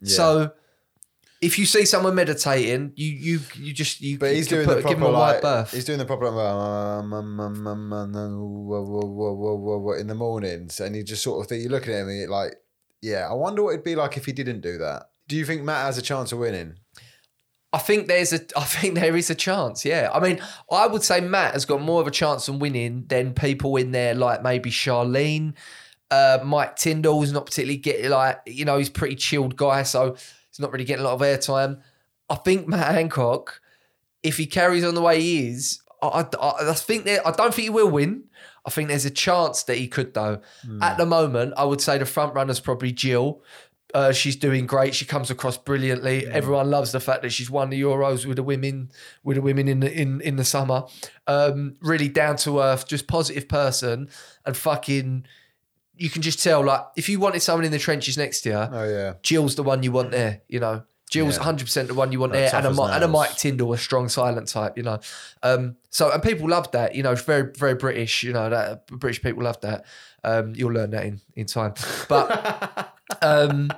yeah. 0.00 0.16
So 0.16 0.52
if 1.42 1.58
you 1.58 1.66
see 1.66 1.84
someone 1.84 2.14
meditating, 2.14 2.92
you 2.96 3.10
you 3.10 3.40
you 3.56 3.72
just 3.74 4.00
you 4.00 4.16
But 4.16 4.34
he's 4.34 4.46
doing 4.46 4.64
put, 4.64 4.76
the 4.76 4.88
give 4.88 4.98
proper 4.98 5.08
him 5.08 5.14
a 5.14 5.18
wide 5.18 5.32
like, 5.32 5.42
berth. 5.42 5.72
he's 5.72 5.84
doing 5.84 5.98
the 5.98 6.06
proper 6.06 6.28
um, 6.28 7.12
um, 7.12 7.40
um, 7.40 7.66
um, 7.66 7.92
um, 7.92 8.16
um, 8.16 9.98
in 9.98 10.06
the 10.06 10.14
mornings, 10.14 10.80
and 10.80 10.96
you 10.96 11.02
just 11.02 11.22
sort 11.22 11.42
of 11.44 11.48
think 11.48 11.62
you 11.62 11.68
look 11.68 11.82
at 11.82 11.94
him 11.94 12.08
and 12.08 12.18
you're 12.18 12.30
like 12.30 12.54
yeah, 13.02 13.28
I 13.28 13.34
wonder 13.34 13.64
what 13.64 13.70
it'd 13.70 13.84
be 13.84 13.96
like 13.96 14.16
if 14.16 14.24
he 14.26 14.32
didn't 14.32 14.60
do 14.60 14.78
that. 14.78 15.10
Do 15.26 15.36
you 15.36 15.44
think 15.44 15.62
Matt 15.62 15.86
has 15.86 15.98
a 15.98 16.02
chance 16.02 16.30
of 16.32 16.38
winning? 16.38 16.78
I 17.72 17.78
think 17.78 18.06
there's 18.06 18.32
a 18.32 18.40
I 18.56 18.64
think 18.64 18.94
there 18.94 19.16
is 19.16 19.28
a 19.28 19.34
chance, 19.34 19.84
yeah. 19.84 20.10
I 20.12 20.20
mean, 20.20 20.40
I 20.70 20.86
would 20.86 21.02
say 21.02 21.20
Matt 21.20 21.54
has 21.54 21.64
got 21.64 21.82
more 21.82 22.00
of 22.00 22.06
a 22.06 22.12
chance 22.12 22.48
of 22.48 22.60
winning 22.60 23.06
than 23.08 23.34
people 23.34 23.76
in 23.76 23.90
there 23.90 24.14
like 24.14 24.42
maybe 24.42 24.70
Charlene. 24.70 25.54
Uh, 26.10 26.38
Mike 26.44 26.76
Tindall's 26.76 27.32
not 27.32 27.46
particularly 27.46 27.78
getting 27.78 28.10
like, 28.10 28.40
you 28.46 28.66
know, 28.66 28.76
he's 28.76 28.88
a 28.90 28.92
pretty 28.92 29.16
chilled 29.16 29.56
guy, 29.56 29.82
so 29.82 30.16
he's 30.52 30.60
not 30.60 30.70
really 30.70 30.84
getting 30.84 31.04
a 31.04 31.08
lot 31.08 31.14
of 31.14 31.20
airtime. 31.20 31.80
I 32.30 32.36
think 32.36 32.68
Matt 32.68 32.94
Hancock, 32.94 33.60
if 34.22 34.36
he 34.36 34.46
carries 34.46 34.84
on 34.84 34.94
the 34.94 35.02
way 35.02 35.20
he 35.20 35.48
is, 35.48 35.80
I, 36.00 36.26
I, 36.40 36.70
I 36.70 36.74
think 36.74 37.04
that 37.06 37.26
I 37.26 37.32
don't 37.32 37.52
think 37.54 37.64
he 37.64 37.70
will 37.70 37.90
win. 37.90 38.24
I 38.64 38.70
think 38.70 38.88
there's 38.88 39.04
a 39.04 39.10
chance 39.10 39.64
that 39.64 39.76
he 39.76 39.88
could 39.88 40.14
though. 40.14 40.40
At 40.82 40.98
the 40.98 41.06
moment, 41.06 41.54
I 41.56 41.64
would 41.64 41.80
say 41.80 41.98
the 41.98 42.06
front 42.06 42.34
runner's 42.34 42.60
probably 42.60 42.92
Jill. 42.92 43.42
Uh, 43.94 44.12
she's 44.12 44.36
doing 44.36 44.64
great. 44.66 44.94
She 44.94 45.04
comes 45.04 45.30
across 45.30 45.58
brilliantly. 45.58 46.26
Everyone 46.26 46.70
loves 46.70 46.92
the 46.92 47.00
fact 47.00 47.22
that 47.22 47.30
she's 47.30 47.50
won 47.50 47.68
the 47.70 47.80
Euros 47.82 48.24
with 48.24 48.36
the 48.36 48.42
women, 48.42 48.90
with 49.22 49.36
the 49.36 49.42
women 49.42 49.68
in 49.68 49.80
the 49.80 49.92
in 49.92 50.20
in 50.22 50.36
the 50.36 50.44
summer. 50.44 50.84
Um, 51.26 51.74
really 51.82 52.08
down 52.08 52.36
to 52.38 52.60
earth, 52.60 52.86
just 52.86 53.06
positive 53.06 53.48
person, 53.48 54.08
and 54.46 54.56
fucking. 54.56 55.26
You 56.02 56.10
can 56.10 56.20
just 56.20 56.42
tell, 56.42 56.64
like, 56.64 56.84
if 56.96 57.08
you 57.08 57.20
wanted 57.20 57.40
someone 57.42 57.64
in 57.64 57.70
the 57.70 57.78
trenches 57.78 58.18
next 58.18 58.40
to 58.42 58.48
you, 58.48 58.56
Oh 58.56 58.84
yeah. 58.84 59.14
Jill's 59.22 59.54
the 59.54 59.62
one 59.62 59.82
you 59.84 59.92
want 59.92 60.10
there, 60.10 60.40
you 60.48 60.58
know. 60.58 60.82
Jill's 61.10 61.36
Yeah. 61.36 61.44
100% 61.44 61.86
the 61.88 61.94
one 61.94 62.10
you 62.10 62.18
want 62.18 62.32
Like 62.32 62.40
there, 62.40 62.50
tough 62.50 62.58
and 62.58 62.66
a, 62.66 62.70
as 62.70 62.76
Mi- 62.76 62.84
and 62.84 63.04
a 63.04 63.06
nails. 63.06 63.12
Mike 63.12 63.36
Tindall, 63.36 63.72
a 63.74 63.78
strong 63.78 64.08
silent 64.08 64.48
type, 64.48 64.76
you 64.76 64.82
know. 64.82 64.98
Um, 65.42 65.76
so, 65.90 66.10
and 66.10 66.22
people 66.22 66.48
love 66.48 66.70
that, 66.72 66.94
you 66.96 67.02
know, 67.02 67.12
it's 67.12 67.22
very, 67.22 67.52
very 67.56 67.74
British, 67.74 68.22
you 68.24 68.32
know, 68.32 68.50
that 68.50 68.86
British 68.88 69.22
people 69.22 69.44
love 69.44 69.60
that. 69.60 69.84
Um, 70.24 70.54
you'll 70.56 70.72
learn 70.72 70.90
that 70.90 71.04
in, 71.04 71.20
in 71.36 71.46
time. 71.46 71.74
But, 72.08 72.94
um, 73.22 73.70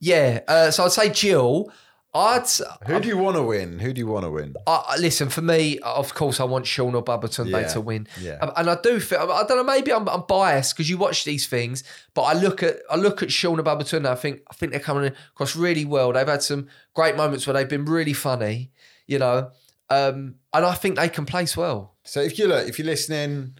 yeah, 0.00 0.40
uh, 0.48 0.70
so 0.70 0.84
I'd 0.84 0.92
say 0.92 1.10
Jill. 1.10 1.70
I'd, 2.16 2.46
Who 2.86 3.00
do 3.00 3.08
you 3.08 3.18
want 3.18 3.36
to 3.36 3.42
win? 3.42 3.80
Who 3.80 3.92
do 3.92 3.98
you 3.98 4.06
want 4.06 4.24
to 4.24 4.30
win? 4.30 4.54
I, 4.68 4.96
listen, 5.00 5.28
for 5.30 5.42
me, 5.42 5.80
of 5.80 6.14
course, 6.14 6.38
I 6.38 6.44
want 6.44 6.64
Sean 6.64 6.94
or 6.94 7.02
Baba 7.02 7.28
Yeah, 7.44 7.66
to 7.66 7.80
win. 7.80 8.06
yeah. 8.20 8.38
Um, 8.40 8.52
and 8.56 8.70
I 8.70 8.76
do 8.80 9.00
feel, 9.00 9.18
I 9.18 9.44
don't 9.48 9.56
know, 9.56 9.64
maybe 9.64 9.92
I'm, 9.92 10.08
I'm 10.08 10.22
biased 10.28 10.74
because 10.76 10.88
you 10.88 10.96
watch 10.96 11.24
these 11.24 11.48
things, 11.48 11.82
but 12.14 12.22
I 12.22 12.34
look 12.34 12.62
at 12.62 12.76
I 12.88 12.94
look 12.96 13.22
at 13.24 13.32
Sean 13.32 13.58
and 13.58 13.66
Babatunde, 13.66 14.06
I 14.06 14.14
think 14.14 14.42
I 14.48 14.54
think 14.54 14.70
they're 14.70 14.80
coming 14.80 15.12
across 15.32 15.56
really 15.56 15.84
well. 15.84 16.12
They've 16.12 16.26
had 16.26 16.42
some 16.42 16.68
great 16.94 17.16
moments 17.16 17.46
where 17.48 17.54
they've 17.54 17.68
been 17.68 17.84
really 17.84 18.12
funny, 18.12 18.70
you 19.08 19.18
know, 19.18 19.50
um, 19.90 20.36
and 20.52 20.64
I 20.64 20.74
think 20.74 20.94
they 20.96 21.08
can 21.08 21.26
place 21.26 21.56
well. 21.56 21.94
So 22.04 22.20
if 22.20 22.38
you 22.38 22.46
look, 22.46 22.68
if 22.68 22.78
you're 22.78 22.86
listening, 22.86 23.54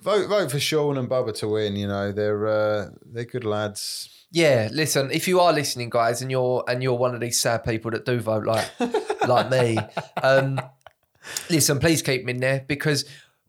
vote 0.00 0.28
vote 0.28 0.50
for 0.50 0.58
Sean 0.60 0.96
and 0.96 1.10
Baba 1.10 1.32
to 1.32 1.48
win. 1.48 1.76
You 1.76 1.88
know 1.88 2.10
they're 2.10 2.46
uh, 2.46 2.88
they're 3.04 3.24
good 3.24 3.44
lads. 3.44 4.15
Yeah, 4.36 4.68
listen, 4.70 5.10
if 5.12 5.26
you 5.28 5.40
are 5.40 5.50
listening, 5.50 5.88
guys, 5.88 6.20
and 6.20 6.30
you're 6.30 6.62
and 6.68 6.82
you're 6.82 6.92
one 6.92 7.14
of 7.14 7.22
these 7.22 7.40
sad 7.40 7.64
people 7.64 7.90
that 7.92 8.04
do 8.04 8.20
vote 8.20 8.44
like 8.44 8.70
like 9.26 9.50
me, 9.50 9.78
um, 10.22 10.60
listen, 11.48 11.78
please 11.78 12.02
keep 12.02 12.20
them 12.20 12.28
in 12.28 12.40
there 12.40 12.62
because 12.68 13.06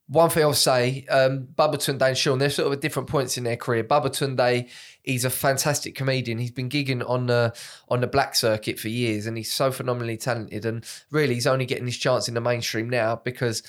one 0.08 0.30
thing 0.30 0.44
I'll 0.44 0.54
say, 0.54 1.06
um, 1.10 1.50
Babatunde 1.58 2.02
and 2.02 2.18
Sean, 2.18 2.40
they're 2.40 2.50
sort 2.50 2.68
of 2.68 2.72
at 2.72 2.80
different 2.80 3.10
points 3.10 3.38
in 3.38 3.44
their 3.44 3.58
career. 3.58 3.84
Babatunde, 3.84 4.70
he's 5.04 5.26
a 5.26 5.30
fantastic 5.30 5.94
comedian. 5.94 6.38
He's 6.38 6.52
been 6.52 6.70
gigging 6.70 7.04
on 7.06 7.28
the 7.28 7.54
on 7.90 8.00
the 8.00 8.08
black 8.08 8.34
circuit 8.34 8.80
for 8.80 8.88
years, 8.88 9.26
and 9.26 9.36
he's 9.36 9.52
so 9.52 9.74
phenomenally 9.74 10.16
talented. 10.16 10.66
And 10.66 10.86
really, 11.12 11.34
he's 11.34 11.48
only 11.48 11.66
getting 11.66 11.86
his 11.86 11.98
chance 11.98 12.30
in 12.30 12.34
the 12.34 12.40
mainstream 12.40 12.90
now 12.90 13.18
because 13.18 13.62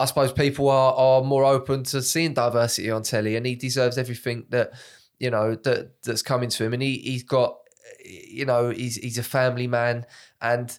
I 0.00 0.04
suppose 0.06 0.32
people 0.32 0.68
are 0.68 0.94
are 0.94 1.22
more 1.22 1.44
open 1.44 1.84
to 1.84 2.02
seeing 2.02 2.34
diversity 2.34 2.90
on 2.90 3.04
telly, 3.04 3.36
and 3.36 3.46
he 3.46 3.54
deserves 3.54 3.96
everything 3.96 4.46
that 4.48 4.72
you 5.20 5.30
know 5.30 5.54
that 5.54 6.02
that's 6.02 6.22
coming 6.22 6.48
to 6.48 6.64
him. 6.64 6.72
And 6.72 6.82
he 6.82 6.98
he's 6.98 7.22
got 7.22 7.56
you 8.04 8.44
know 8.44 8.70
he's 8.70 8.96
he's 8.96 9.18
a 9.18 9.22
family 9.22 9.68
man, 9.68 10.06
and 10.40 10.76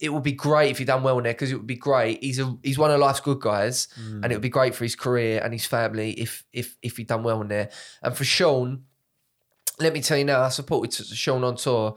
it 0.00 0.12
would 0.12 0.22
be 0.22 0.32
great 0.32 0.70
if 0.70 0.78
he 0.78 0.84
done 0.84 1.02
well 1.02 1.18
in 1.18 1.24
there 1.24 1.32
because 1.32 1.50
it 1.50 1.56
would 1.56 1.66
be 1.66 1.74
great. 1.74 2.22
He's 2.22 2.38
a 2.38 2.56
he's 2.62 2.78
one 2.78 2.92
of 2.92 3.00
life's 3.00 3.20
good 3.20 3.40
guys, 3.40 3.88
mm. 4.00 4.22
and 4.22 4.26
it 4.26 4.36
would 4.36 4.42
be 4.42 4.48
great 4.48 4.74
for 4.74 4.84
his 4.84 4.94
career 4.94 5.40
and 5.42 5.52
his 5.52 5.66
family 5.66 6.12
if 6.12 6.44
if 6.52 6.76
if 6.82 6.98
he 6.98 7.04
done 7.04 7.24
well 7.24 7.40
in 7.40 7.48
there. 7.48 7.70
And 8.02 8.16
for 8.16 8.24
Sean, 8.24 8.84
let 9.80 9.92
me 9.92 10.00
tell 10.00 10.18
you 10.18 10.24
now, 10.24 10.42
I 10.42 10.50
supported 10.50 10.92
Sean 10.92 11.42
on 11.42 11.56
tour 11.56 11.96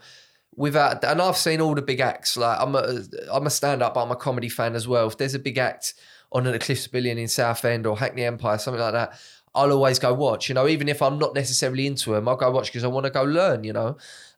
without, 0.55 1.03
and 1.03 1.21
I've 1.21 1.37
seen 1.37 1.61
all 1.61 1.75
the 1.75 1.81
big 1.81 1.99
acts. 1.99 2.37
Like 2.37 2.57
I'm 2.59 2.75
a 2.75 3.03
I'm 3.31 3.45
a 3.45 3.51
stand 3.51 3.83
up, 3.83 3.93
but 3.93 4.03
I'm 4.03 4.11
a 4.11 4.15
comedy 4.15 4.49
fan 4.49 4.75
as 4.75 4.87
well. 4.87 5.07
If 5.07 5.17
there's 5.17 5.35
a 5.35 5.39
big 5.39 5.57
act 5.57 5.93
on 6.31 6.47
at 6.47 6.53
the 6.53 6.59
Cliffs 6.59 6.87
Pavilion 6.87 7.17
in 7.17 7.27
Southend 7.27 7.85
or 7.85 7.97
Hackney 7.97 8.23
Empire, 8.23 8.57
something 8.57 8.81
like 8.81 8.93
that. 8.93 9.19
I'll 9.53 9.71
always 9.71 9.99
go 9.99 10.13
watch, 10.13 10.47
you 10.47 10.55
know, 10.55 10.67
even 10.67 10.87
if 10.87 11.01
I'm 11.01 11.19
not 11.19 11.35
necessarily 11.35 11.85
into 11.85 12.15
him, 12.15 12.27
I'll 12.27 12.37
go 12.37 12.51
watch 12.51 12.67
because 12.67 12.83
I 12.83 12.87
want 12.87 13.05
to 13.05 13.09
go 13.09 13.23
learn, 13.23 13.63
you 13.63 13.73
know. 13.73 13.97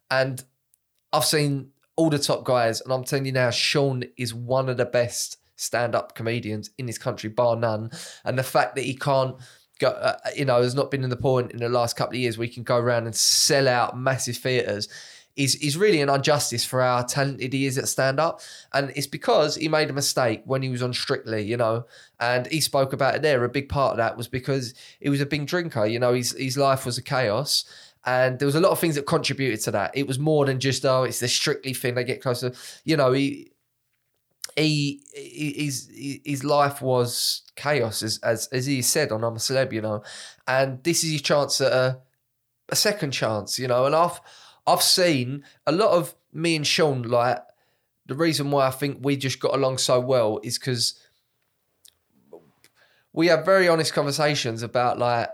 And 0.09 0.43
I've 1.11 1.25
seen 1.25 1.69
all 1.95 2.09
the 2.09 2.17
top 2.17 2.43
guys, 2.43 2.81
and 2.81 2.91
I'm 2.91 3.03
telling 3.03 3.25
you 3.25 3.31
now, 3.31 3.51
Sean 3.51 4.03
is 4.17 4.33
one 4.33 4.69
of 4.69 4.77
the 4.77 4.85
best 4.85 5.37
stand-up 5.55 6.15
comedians 6.15 6.71
in 6.77 6.87
this 6.87 6.97
country, 6.97 7.29
bar 7.29 7.55
none. 7.55 7.91
And 8.25 8.37
the 8.37 8.43
fact 8.43 8.75
that 8.75 8.85
he 8.85 8.95
can't 8.95 9.35
go, 9.79 9.89
uh, 9.89 10.17
you 10.35 10.45
know, 10.45 10.61
has 10.61 10.73
not 10.73 10.89
been 10.89 11.03
in 11.03 11.11
the 11.11 11.15
point 11.15 11.51
in 11.51 11.59
the 11.59 11.69
last 11.69 11.95
couple 11.95 12.15
of 12.15 12.19
years 12.19 12.37
where 12.37 12.47
he 12.47 12.53
can 12.53 12.63
go 12.63 12.77
around 12.77 13.05
and 13.05 13.15
sell 13.15 13.67
out 13.67 13.97
massive 13.97 14.37
theatres. 14.37 14.87
Is, 15.35 15.55
is 15.55 15.77
really 15.77 15.99
an 15.99 16.09
injustice 16.09 16.63
for 16.63 16.79
how 16.79 17.01
talented 17.01 17.53
he 17.53 17.65
is 17.65 17.79
at 17.79 17.87
stand 17.87 18.19
up. 18.19 18.41
And 18.71 18.91
it's 18.95 19.07
because 19.07 19.55
he 19.55 19.67
made 19.67 19.89
a 19.89 19.93
mistake 19.93 20.43
when 20.45 20.61
he 20.61 20.69
was 20.69 20.83
on 20.83 20.93
Strictly, 20.93 21.41
you 21.41 21.57
know, 21.57 21.87
and 22.19 22.45
he 22.45 22.61
spoke 22.61 22.93
about 22.93 23.15
it 23.15 23.23
there. 23.23 23.43
A 23.43 23.49
big 23.49 23.67
part 23.67 23.93
of 23.93 23.97
that 23.97 24.15
was 24.15 24.27
because 24.27 24.75
he 24.99 25.09
was 25.09 25.21
a 25.21 25.25
big 25.25 25.47
drinker, 25.47 25.87
you 25.87 25.97
know, 25.97 26.13
his, 26.13 26.33
his 26.37 26.55
life 26.55 26.85
was 26.85 26.99
a 26.99 27.01
chaos. 27.01 27.65
And 28.05 28.37
there 28.37 28.45
was 28.45 28.53
a 28.53 28.59
lot 28.59 28.73
of 28.73 28.79
things 28.79 28.93
that 28.93 29.07
contributed 29.07 29.61
to 29.61 29.71
that. 29.71 29.97
It 29.97 30.05
was 30.05 30.19
more 30.19 30.45
than 30.45 30.59
just, 30.59 30.85
oh, 30.85 31.01
it's 31.01 31.19
the 31.19 31.27
Strictly 31.27 31.73
thing. 31.73 31.95
They 31.95 32.03
get 32.03 32.21
closer. 32.21 32.53
You 32.83 32.97
know, 32.97 33.11
he, 33.11 33.53
he, 34.55 35.01
his, 35.15 35.89
his 36.23 36.43
life 36.43 36.79
was 36.79 37.41
chaos, 37.55 38.03
as, 38.03 38.19
as, 38.19 38.47
as 38.51 38.67
he 38.67 38.83
said 38.83 39.11
on 39.11 39.23
I'm 39.23 39.33
a 39.33 39.39
Celeb, 39.39 39.73
you 39.73 39.81
know. 39.81 40.03
And 40.47 40.83
this 40.83 41.03
is 41.03 41.11
his 41.11 41.21
chance 41.23 41.59
at 41.59 41.71
a, 41.71 42.01
a 42.69 42.75
second 42.75 43.11
chance, 43.13 43.57
you 43.57 43.67
know. 43.67 43.87
And 43.87 43.95
I've, 43.95 44.21
I've 44.65 44.83
seen 44.83 45.43
a 45.65 45.71
lot 45.71 45.91
of 45.91 46.15
me 46.31 46.55
and 46.55 46.65
Sean, 46.65 47.03
like, 47.03 47.39
the 48.05 48.15
reason 48.15 48.51
why 48.51 48.67
I 48.67 48.71
think 48.71 48.99
we 49.01 49.15
just 49.15 49.39
got 49.39 49.55
along 49.55 49.77
so 49.77 49.99
well 49.99 50.39
is 50.43 50.59
because 50.59 50.99
we 53.13 53.27
have 53.27 53.45
very 53.45 53.69
honest 53.69 53.93
conversations 53.93 54.63
about 54.63 54.97
like 54.99 55.29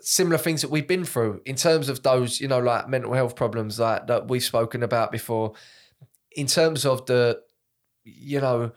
similar 0.00 0.38
things 0.38 0.60
that 0.62 0.70
we've 0.70 0.88
been 0.88 1.04
through 1.04 1.40
in 1.46 1.56
terms 1.56 1.88
of 1.88 2.02
those, 2.02 2.40
you 2.40 2.48
know, 2.48 2.58
like 2.58 2.88
mental 2.88 3.12
health 3.14 3.36
problems 3.36 3.78
like 3.78 4.06
that 4.08 4.28
we've 4.28 4.44
spoken 4.44 4.82
about 4.82 5.12
before. 5.12 5.54
In 6.32 6.46
terms 6.46 6.84
of 6.84 7.06
the, 7.06 7.40
you 8.04 8.40
know, 8.40 8.72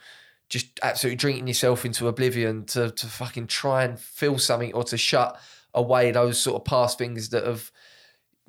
just 0.47 0.79
absolutely 0.83 1.17
drinking 1.17 1.47
yourself 1.47 1.85
into 1.85 2.07
oblivion 2.07 2.65
to 2.65 2.91
to 2.91 3.07
fucking 3.07 3.47
try 3.47 3.83
and 3.83 3.99
feel 3.99 4.37
something 4.37 4.73
or 4.73 4.83
to 4.83 4.97
shut 4.97 5.39
away 5.73 6.11
those 6.11 6.39
sort 6.39 6.59
of 6.59 6.65
past 6.65 6.97
things 6.97 7.29
that 7.29 7.45
have 7.45 7.71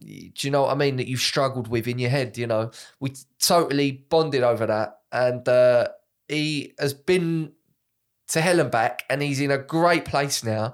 do 0.03 0.47
you 0.47 0.51
know 0.51 0.63
what 0.63 0.73
I 0.73 0.75
mean? 0.75 0.97
That 0.97 1.09
you've 1.09 1.21
struggled 1.21 1.69
with 1.69 1.87
in 1.89 1.99
your 1.99 2.11
head 2.11 2.37
you 2.37 2.47
know? 2.47 2.71
We 3.01 3.15
totally 3.41 3.93
bonded 3.93 4.43
over 4.43 4.67
that 4.67 4.99
and 5.11 5.47
uh, 5.49 5.89
he 6.29 6.75
has 6.79 6.95
been 6.95 7.53
to 8.29 8.41
hell 8.41 8.61
and 8.61 8.71
back 8.71 9.05
and 9.11 9.23
he's 9.23 9.41
in 9.41 9.51
a 9.51 9.59
great 9.59 10.05
place 10.05 10.43
now 10.43 10.73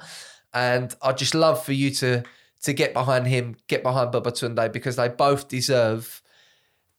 and 0.55 0.95
I'd 1.03 1.19
just 1.19 1.35
love 1.35 1.65
for 1.65 1.73
you 1.73 1.91
to 1.91 2.23
to 2.63 2.73
get 2.73 2.93
behind 2.93 3.27
him 3.27 3.57
get 3.69 3.83
behind 3.83 4.13
Babatunde 4.13 4.73
because 4.73 4.97
they 4.97 5.09
both 5.09 5.49
deserve 5.49 6.23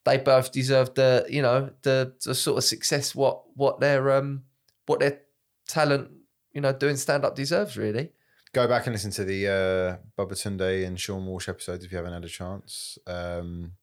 they 0.06 0.18
both 0.18 0.52
deserve 0.52 0.94
the 0.96 1.26
you 1.30 1.42
know 1.42 1.70
the, 1.84 2.14
the 2.26 2.36
sort 2.36 2.58
of 2.58 2.64
success 2.64 3.14
what 3.14 3.44
what 3.56 3.80
their 3.80 4.12
um 4.12 4.44
what 4.86 5.00
their 5.00 5.22
talent 5.68 6.10
you 6.54 6.62
know 6.62 6.74
doing 6.74 6.98
stand 6.98 7.26
up 7.26 7.36
deserves 7.36 7.78
really 7.78 8.12
Go 8.54 8.68
back 8.68 8.88
and 8.88 8.94
listen 8.94 9.12
to 9.12 9.24
the 9.24 9.48
uh, 9.48 9.98
Babatunde 10.22 10.86
and 10.86 11.00
Sean 11.00 11.26
Walsh 11.26 11.48
episodes 11.48 11.86
if 11.86 11.92
you 11.92 11.98
haven't 11.98 12.14
had 12.14 12.26
a 12.26 12.30
chance. 12.30 12.98
Um, 13.06 13.74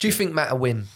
do 0.00 0.08
you 0.08 0.12
think 0.12 0.32
Matt 0.32 0.52
will 0.52 0.58
win 0.58 0.86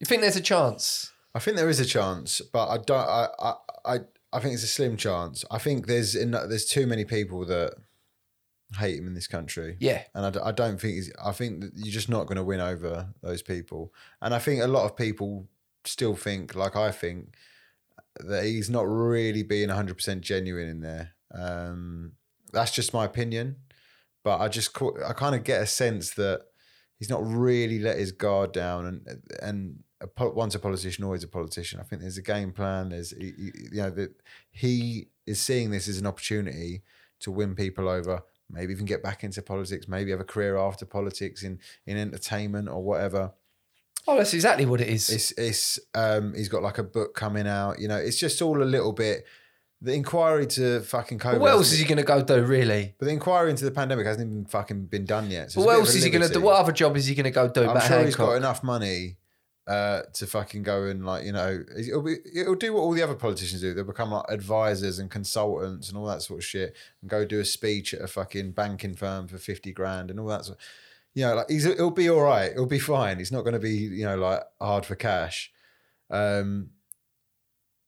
you 0.00 0.06
think 0.06 0.20
there's 0.20 0.36
a 0.36 0.42
chance 0.42 1.12
I 1.34 1.40
think 1.40 1.56
there 1.56 1.68
is 1.68 1.80
a 1.80 1.84
chance, 1.84 2.40
but 2.40 2.68
I 2.68 2.78
don't. 2.78 2.96
I 2.96 3.28
I 3.38 3.54
I, 3.84 3.98
I 4.32 4.40
think 4.40 4.54
it's 4.54 4.62
a 4.62 4.68
slim 4.68 4.96
chance. 4.96 5.44
I 5.50 5.58
think 5.58 5.86
there's 5.86 6.14
in, 6.14 6.30
there's 6.30 6.66
too 6.66 6.86
many 6.86 7.04
people 7.04 7.44
that 7.46 7.74
hate 8.78 8.98
him 8.98 9.06
in 9.06 9.14
this 9.14 9.26
country. 9.26 9.76
yeah 9.78 10.02
and 10.14 10.26
I, 10.26 10.30
d- 10.30 10.40
I 10.42 10.50
don't 10.50 10.80
think 10.80 10.94
he's, 10.94 11.12
I 11.24 11.32
think 11.32 11.60
that 11.60 11.72
you're 11.76 11.92
just 11.92 12.08
not 12.08 12.26
going 12.26 12.36
to 12.36 12.44
win 12.44 12.60
over 12.60 13.08
those 13.22 13.42
people. 13.42 13.92
And 14.20 14.34
I 14.34 14.38
think 14.38 14.62
a 14.62 14.66
lot 14.66 14.84
of 14.84 14.96
people 14.96 15.46
still 15.84 16.16
think, 16.16 16.54
like 16.56 16.74
I 16.74 16.90
think, 16.90 17.34
that 18.16 18.44
he's 18.44 18.70
not 18.70 18.88
really 18.88 19.42
being 19.44 19.68
100% 19.68 20.20
genuine 20.22 20.68
in 20.68 20.80
there. 20.80 21.13
Um, 21.34 22.12
that's 22.52 22.70
just 22.70 22.94
my 22.94 23.04
opinion, 23.04 23.56
but 24.22 24.40
I 24.40 24.48
just 24.48 24.76
I 25.06 25.12
kind 25.12 25.34
of 25.34 25.44
get 25.44 25.60
a 25.62 25.66
sense 25.66 26.14
that 26.14 26.42
he's 26.98 27.10
not 27.10 27.26
really 27.26 27.78
let 27.78 27.98
his 27.98 28.12
guard 28.12 28.52
down, 28.52 28.86
and 28.86 29.22
and 29.42 29.78
a, 30.00 30.28
once 30.30 30.54
a 30.54 30.58
politician, 30.58 31.04
always 31.04 31.24
a 31.24 31.28
politician. 31.28 31.80
I 31.80 31.82
think 31.82 32.02
there's 32.02 32.18
a 32.18 32.22
game 32.22 32.52
plan. 32.52 32.90
There's 32.90 33.10
he- 33.10 33.34
he- 33.36 33.68
you 33.72 33.82
know 33.82 33.90
that 33.90 34.10
he 34.50 35.08
is 35.26 35.40
seeing 35.40 35.70
this 35.70 35.88
as 35.88 35.98
an 35.98 36.06
opportunity 36.06 36.82
to 37.20 37.30
win 37.30 37.54
people 37.54 37.88
over 37.88 38.22
maybe 38.50 38.72
even 38.74 38.84
get 38.84 39.02
back 39.02 39.24
into 39.24 39.40
politics, 39.40 39.88
maybe 39.88 40.10
have 40.10 40.20
a 40.20 40.24
career 40.24 40.56
after 40.58 40.84
politics 40.84 41.42
in 41.42 41.58
in 41.86 41.96
entertainment 41.96 42.68
or 42.68 42.82
whatever. 42.82 43.32
Oh, 44.06 44.18
that's 44.18 44.34
exactly 44.34 44.66
what 44.66 44.82
it 44.82 44.88
is. 44.88 45.08
It's 45.08 45.30
it's 45.32 45.78
um 45.94 46.34
he's 46.34 46.50
got 46.50 46.62
like 46.62 46.76
a 46.78 46.82
book 46.84 47.14
coming 47.14 47.46
out. 47.48 47.78
You 47.80 47.88
know, 47.88 47.96
it's 47.96 48.18
just 48.18 48.42
all 48.42 48.62
a 48.62 48.64
little 48.64 48.92
bit. 48.92 49.24
The 49.80 49.92
inquiry 49.92 50.46
to 50.46 50.80
fucking 50.80 51.18
COVID. 51.18 51.40
what 51.40 51.50
else 51.50 51.72
is 51.72 51.78
he 51.78 51.84
going 51.84 51.98
to 51.98 52.04
go 52.04 52.22
do, 52.22 52.42
really? 52.42 52.94
But 52.98 53.06
the 53.06 53.12
inquiry 53.12 53.50
into 53.50 53.64
the 53.64 53.70
pandemic 53.70 54.06
hasn't 54.06 54.30
even 54.30 54.46
fucking 54.46 54.86
been 54.86 55.04
done 55.04 55.30
yet. 55.30 55.52
So 55.52 55.60
it's 55.60 55.66
what 55.66 55.76
else 55.76 55.94
is 55.94 56.04
he 56.04 56.10
going 56.10 56.26
to 56.26 56.32
do? 56.32 56.40
What 56.40 56.56
other 56.56 56.72
job 56.72 56.96
is 56.96 57.06
he 57.06 57.14
going 57.14 57.24
to 57.24 57.30
go 57.30 57.48
do? 57.48 57.68
I'm 57.68 57.74
Matt 57.74 57.82
sure 57.82 57.98
he's 57.98 58.14
Hancock? 58.14 58.28
got 58.28 58.36
enough 58.36 58.62
money 58.62 59.18
uh, 59.66 60.02
to 60.12 60.26
fucking 60.26 60.62
go 60.62 60.84
and 60.84 61.06
like 61.06 61.24
you 61.24 61.32
know 61.32 61.64
it'll 61.78 62.02
be 62.02 62.16
it'll 62.34 62.54
do 62.54 62.74
what 62.74 62.80
all 62.80 62.92
the 62.92 63.02
other 63.02 63.14
politicians 63.14 63.60
do. 63.60 63.72
They'll 63.72 63.84
become 63.84 64.10
like 64.10 64.26
advisors 64.28 64.98
and 64.98 65.10
consultants 65.10 65.88
and 65.88 65.96
all 65.96 66.06
that 66.06 66.22
sort 66.22 66.40
of 66.40 66.44
shit, 66.44 66.76
and 67.00 67.10
go 67.10 67.24
do 67.24 67.40
a 67.40 67.44
speech 67.44 67.94
at 67.94 68.02
a 68.02 68.06
fucking 68.06 68.52
banking 68.52 68.94
firm 68.94 69.26
for 69.26 69.38
fifty 69.38 69.72
grand 69.72 70.10
and 70.10 70.20
all 70.20 70.26
that. 70.28 70.44
Sort. 70.44 70.58
You 71.14 71.26
know, 71.26 71.34
like 71.36 71.50
he's 71.50 71.64
it'll 71.64 71.90
be 71.90 72.10
all 72.10 72.22
right. 72.22 72.50
It'll 72.50 72.66
be 72.66 72.78
fine. 72.78 73.18
He's 73.18 73.32
not 73.32 73.42
going 73.42 73.54
to 73.54 73.60
be 73.60 73.70
you 73.70 74.04
know 74.04 74.16
like 74.16 74.42
hard 74.60 74.84
for 74.84 74.96
cash. 74.96 75.50
Um, 76.10 76.70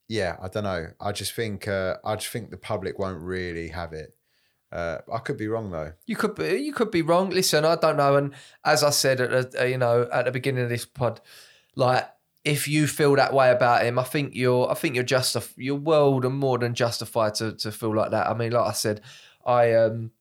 yeah, 0.08 0.36
I 0.40 0.48
don't 0.48 0.64
know. 0.64 0.88
I 1.00 1.12
just 1.12 1.32
think 1.32 1.66
uh, 1.66 1.96
I 2.04 2.16
just 2.16 2.28
think 2.28 2.50
the 2.50 2.56
public 2.56 2.98
won't 2.98 3.20
really 3.20 3.68
have 3.68 3.92
it. 3.92 4.14
Uh, 4.72 4.98
I 5.12 5.18
could 5.18 5.36
be 5.36 5.48
wrong 5.48 5.70
though. 5.70 5.92
You 6.06 6.16
could 6.16 6.34
be, 6.34 6.56
you 6.58 6.72
could 6.72 6.90
be 6.90 7.02
wrong. 7.02 7.30
Listen, 7.30 7.64
I 7.64 7.76
don't 7.76 7.96
know. 7.96 8.16
And 8.16 8.34
as 8.64 8.82
I 8.82 8.90
said 8.90 9.20
at 9.20 9.52
the, 9.52 9.62
uh, 9.62 9.64
you 9.64 9.78
know 9.78 10.08
at 10.12 10.24
the 10.24 10.32
beginning 10.32 10.64
of 10.64 10.68
this 10.68 10.84
pod, 10.84 11.20
like 11.74 12.08
if 12.44 12.68
you 12.68 12.86
feel 12.86 13.16
that 13.16 13.32
way 13.32 13.50
about 13.50 13.84
him, 13.84 13.98
I 13.98 14.04
think 14.04 14.34
you're 14.34 14.70
I 14.70 14.74
think 14.74 14.94
you're 14.94 15.04
justif- 15.04 15.54
you're 15.56 15.76
world 15.76 16.24
and 16.24 16.36
more 16.36 16.58
than 16.58 16.74
justified 16.74 17.34
to 17.36 17.52
to 17.54 17.72
feel 17.72 17.94
like 17.94 18.10
that. 18.10 18.28
I 18.28 18.34
mean, 18.34 18.52
like 18.52 18.68
I 18.68 18.72
said, 18.72 19.00
I 19.44 19.72
um, 19.74 20.12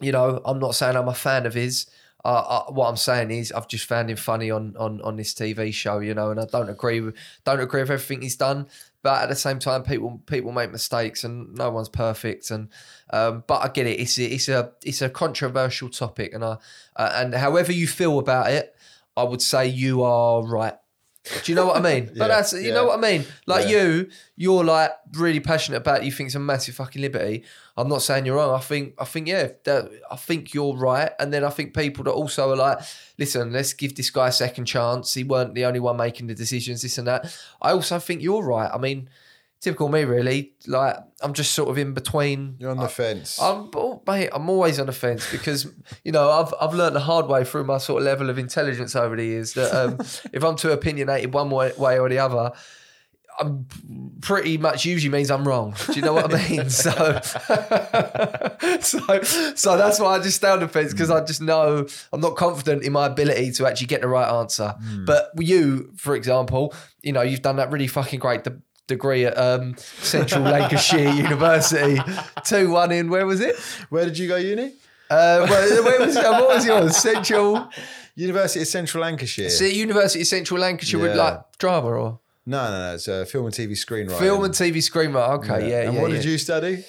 you 0.00 0.12
know, 0.12 0.40
I'm 0.44 0.58
not 0.58 0.74
saying 0.74 0.96
I'm 0.96 1.08
a 1.08 1.14
fan 1.14 1.46
of 1.46 1.54
his. 1.54 1.86
Uh, 2.24 2.62
what 2.68 2.88
I'm 2.88 2.96
saying 2.96 3.32
is, 3.32 3.50
I've 3.50 3.66
just 3.66 3.86
found 3.86 4.08
him 4.08 4.16
funny 4.16 4.50
on 4.50 4.76
on 4.76 5.00
on 5.02 5.16
this 5.16 5.34
TV 5.34 5.74
show, 5.74 5.98
you 5.98 6.14
know, 6.14 6.30
and 6.30 6.38
I 6.38 6.46
don't 6.46 6.70
agree 6.70 7.00
with 7.00 7.16
don't 7.44 7.60
agree 7.60 7.80
with 7.80 7.90
everything 7.90 8.22
he's 8.22 8.36
done. 8.36 8.68
But 9.02 9.22
at 9.22 9.28
the 9.28 9.34
same 9.34 9.58
time, 9.58 9.82
people 9.82 10.22
people 10.26 10.52
make 10.52 10.70
mistakes, 10.70 11.24
and 11.24 11.54
no 11.54 11.70
one's 11.70 11.88
perfect. 11.88 12.50
And 12.50 12.68
um, 13.10 13.44
but 13.46 13.62
I 13.62 13.68
get 13.68 13.86
it. 13.86 13.98
It's 13.98 14.18
it's 14.18 14.48
a 14.48 14.72
it's 14.84 15.02
a 15.02 15.10
controversial 15.10 15.88
topic, 15.88 16.32
and 16.32 16.44
I 16.44 16.56
uh, 16.96 17.12
and 17.14 17.34
however 17.34 17.72
you 17.72 17.86
feel 17.86 18.18
about 18.18 18.50
it, 18.50 18.76
I 19.16 19.24
would 19.24 19.42
say 19.42 19.66
you 19.66 20.02
are 20.02 20.42
right. 20.42 20.74
Do 21.44 21.52
you 21.52 21.54
know 21.54 21.66
what 21.66 21.76
I 21.76 21.80
mean? 21.80 22.04
Yeah, 22.14 22.18
but 22.18 22.28
that's 22.28 22.52
you 22.52 22.60
yeah. 22.68 22.74
know 22.74 22.86
what 22.86 22.98
I 22.98 23.00
mean. 23.02 23.24
Like 23.46 23.68
Yeah. 23.68 23.84
you, 23.84 24.10
you're 24.36 24.64
like 24.64 24.90
really 25.12 25.38
passionate 25.38 25.76
about. 25.78 26.00
It. 26.02 26.04
You 26.06 26.12
think 26.12 26.28
it's 26.28 26.34
a 26.34 26.40
massive 26.40 26.74
fucking 26.74 27.00
liberty. 27.00 27.44
I'm 27.76 27.88
not 27.88 28.02
saying 28.02 28.26
you're 28.26 28.36
wrong. 28.36 28.54
I 28.54 28.58
think 28.60 28.94
I 28.98 29.04
think 29.04 29.28
yeah, 29.28 29.48
that, 29.64 29.88
I 30.10 30.16
think 30.16 30.52
you're 30.52 30.76
right. 30.76 31.12
And 31.20 31.32
then 31.32 31.44
I 31.44 31.50
think 31.50 31.74
people 31.74 32.04
that 32.04 32.10
also 32.10 32.50
are 32.50 32.56
like, 32.56 32.78
listen, 33.18 33.52
let's 33.52 33.72
give 33.72 33.94
this 33.94 34.10
guy 34.10 34.28
a 34.28 34.32
second 34.32 34.64
chance. 34.64 35.14
He 35.14 35.22
weren't 35.22 35.54
the 35.54 35.64
only 35.64 35.80
one 35.80 35.96
making 35.96 36.26
the 36.26 36.34
decisions. 36.34 36.82
This 36.82 36.98
and 36.98 37.06
that. 37.06 37.36
I 37.60 37.70
also 37.70 37.98
think 38.00 38.20
you're 38.20 38.42
right. 38.42 38.70
I 38.72 38.78
mean, 38.78 39.08
typical 39.62 39.88
me 39.88 40.04
really. 40.04 40.52
Like 40.66 40.96
I'm 41.22 41.32
just 41.32 41.52
sort 41.52 41.70
of 41.70 41.78
in 41.78 41.94
between. 41.94 42.56
You're 42.58 42.70
on 42.70 42.76
the 42.76 42.88
fence. 42.88 43.40
I'm, 43.40 43.70
oh, 43.74 44.02
mate, 44.06 44.28
I'm 44.32 44.50
always 44.50 44.78
on 44.78 44.86
the 44.86 44.92
fence 44.92 45.30
because 45.30 45.66
you 46.04 46.12
know 46.12 46.30
I've 46.30 46.52
I've 46.60 46.74
learned 46.74 46.96
the 46.96 47.00
hard 47.00 47.28
way 47.28 47.44
through 47.44 47.64
my 47.64 47.78
sort 47.78 48.02
of 48.02 48.06
level 48.06 48.28
of 48.28 48.38
intelligence 48.38 48.94
over 48.94 49.16
the 49.16 49.24
years 49.24 49.54
that 49.54 49.72
um, 49.72 49.98
if 50.32 50.44
I'm 50.44 50.56
too 50.56 50.70
opinionated 50.70 51.32
one 51.32 51.48
way, 51.48 51.72
way 51.78 51.98
or 51.98 52.08
the 52.08 52.18
other, 52.18 52.52
I'm 53.38 53.66
pretty 54.20 54.58
much 54.58 54.84
usually 54.84 55.10
means 55.10 55.30
I'm 55.30 55.46
wrong. 55.46 55.74
Do 55.86 55.92
you 55.94 56.02
know 56.02 56.12
what 56.12 56.34
I 56.34 56.48
mean? 56.50 56.68
So, 56.68 57.20
so, 58.80 59.22
so 59.54 59.76
that's 59.76 60.00
why 60.00 60.16
I 60.16 60.18
just 60.18 60.36
stay 60.36 60.48
on 60.48 60.60
the 60.60 60.68
fence 60.68 60.92
because 60.92 61.10
I 61.10 61.24
just 61.24 61.40
know 61.40 61.86
I'm 62.12 62.20
not 62.20 62.36
confident 62.36 62.82
in 62.82 62.92
my 62.92 63.06
ability 63.06 63.52
to 63.52 63.66
actually 63.66 63.86
get 63.86 64.00
the 64.00 64.08
right 64.08 64.28
answer. 64.28 64.74
But 65.06 65.30
you, 65.38 65.92
for 65.96 66.14
example, 66.14 66.74
you 67.00 67.12
know, 67.12 67.22
you've 67.22 67.42
done 67.42 67.56
that 67.56 67.70
really 67.70 67.86
fucking 67.86 68.18
great. 68.18 68.44
Degree 68.86 69.24
at 69.24 69.36
um, 69.38 69.76
Central 69.78 70.42
Lancashire 70.42 71.10
University, 71.14 72.00
two 72.44 72.70
one 72.70 72.92
in 72.92 73.10
where 73.10 73.26
was 73.26 73.40
it? 73.40 73.56
Where 73.90 74.04
did 74.04 74.18
you 74.18 74.28
go 74.28 74.36
uni? 74.36 74.74
Uh, 75.10 75.46
where, 75.46 75.82
where 75.82 76.06
was 76.06 76.14
what 76.16 76.48
was 76.48 76.64
yours? 76.66 76.96
Central 76.96 77.68
University 78.14 78.62
of 78.62 78.68
Central 78.68 79.02
Lancashire. 79.02 79.46
it 79.46 79.74
University 79.74 80.20
of 80.22 80.26
Central 80.26 80.60
Lancashire 80.60 81.00
with 81.00 81.16
like 81.16 81.40
drama 81.58 81.88
or 81.88 82.20
No, 82.46 82.70
no, 82.70 82.78
no. 82.88 82.94
It's 82.94 83.08
a 83.08 83.26
film 83.26 83.46
and 83.46 83.54
TV 83.54 83.72
screenwriting. 83.72 84.18
film 84.18 84.44
and 84.44 84.54
TV 84.54 84.76
screenwriter. 84.78 85.38
Okay, 85.38 85.70
yeah, 85.70 85.82
And 85.82 85.94
yeah. 85.94 86.00
what 86.02 86.10
yeah. 86.10 86.16
did 86.16 86.24
you 86.26 86.38
study? 86.38 86.84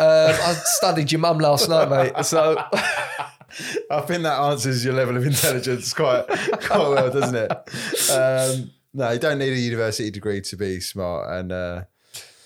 Um, 0.00 0.30
I 0.30 0.52
studied 0.64 1.10
your 1.10 1.20
mum 1.20 1.38
last 1.38 1.68
night, 1.68 1.88
mate. 1.90 2.24
So 2.24 2.56
I 3.90 4.00
think 4.02 4.22
that 4.22 4.38
answers 4.38 4.84
your 4.84 4.94
level 4.94 5.16
of 5.16 5.26
intelligence 5.26 5.92
quite 5.92 6.26
quite 6.28 6.88
well, 6.88 7.10
doesn't 7.10 7.34
it? 7.34 7.50
Um, 8.10 8.70
no, 8.94 9.10
you 9.12 9.18
don't 9.18 9.38
need 9.38 9.52
a 9.52 9.56
university 9.58 10.10
degree 10.10 10.40
to 10.42 10.56
be 10.56 10.80
smart, 10.80 11.30
and 11.30 11.52
uh, 11.52 11.84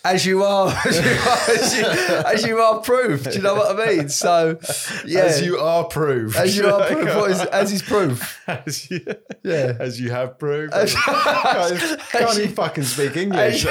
as 0.05 0.27
you 0.27 0.43
are, 0.43 0.69
as 0.87 0.97
you 0.97 1.11
are, 1.13 1.39
as 1.57 1.79
you, 1.79 1.85
as 2.27 2.45
you 2.47 2.59
are 2.59 2.81
proof. 2.81 3.25
Do 3.25 3.31
you 3.31 3.41
know 3.43 3.55
what 3.55 3.79
I 3.81 3.87
mean? 3.87 4.09
So 4.09 4.59
yeah, 5.07 5.21
as 5.23 5.41
you 5.41 5.59
are 5.59 5.85
proved, 5.85 6.37
as 6.37 6.57
you 6.57 6.67
are 6.67 6.85
proof. 6.91 7.15
What 7.15 7.31
is 7.31 7.41
as 7.41 7.73
is 7.73 7.83
proof? 7.83 8.41
as 8.49 8.91
you, 8.91 9.01
Yeah. 9.45 9.77
as 9.79 10.01
you 10.01 10.11
have 10.11 10.39
proved. 10.39 10.73
As- 10.75 10.95
can't, 11.05 12.01
can't 12.11 12.39
you- 12.39 12.49
fucking 12.49 12.85
speak 12.85 13.17
English. 13.17 13.65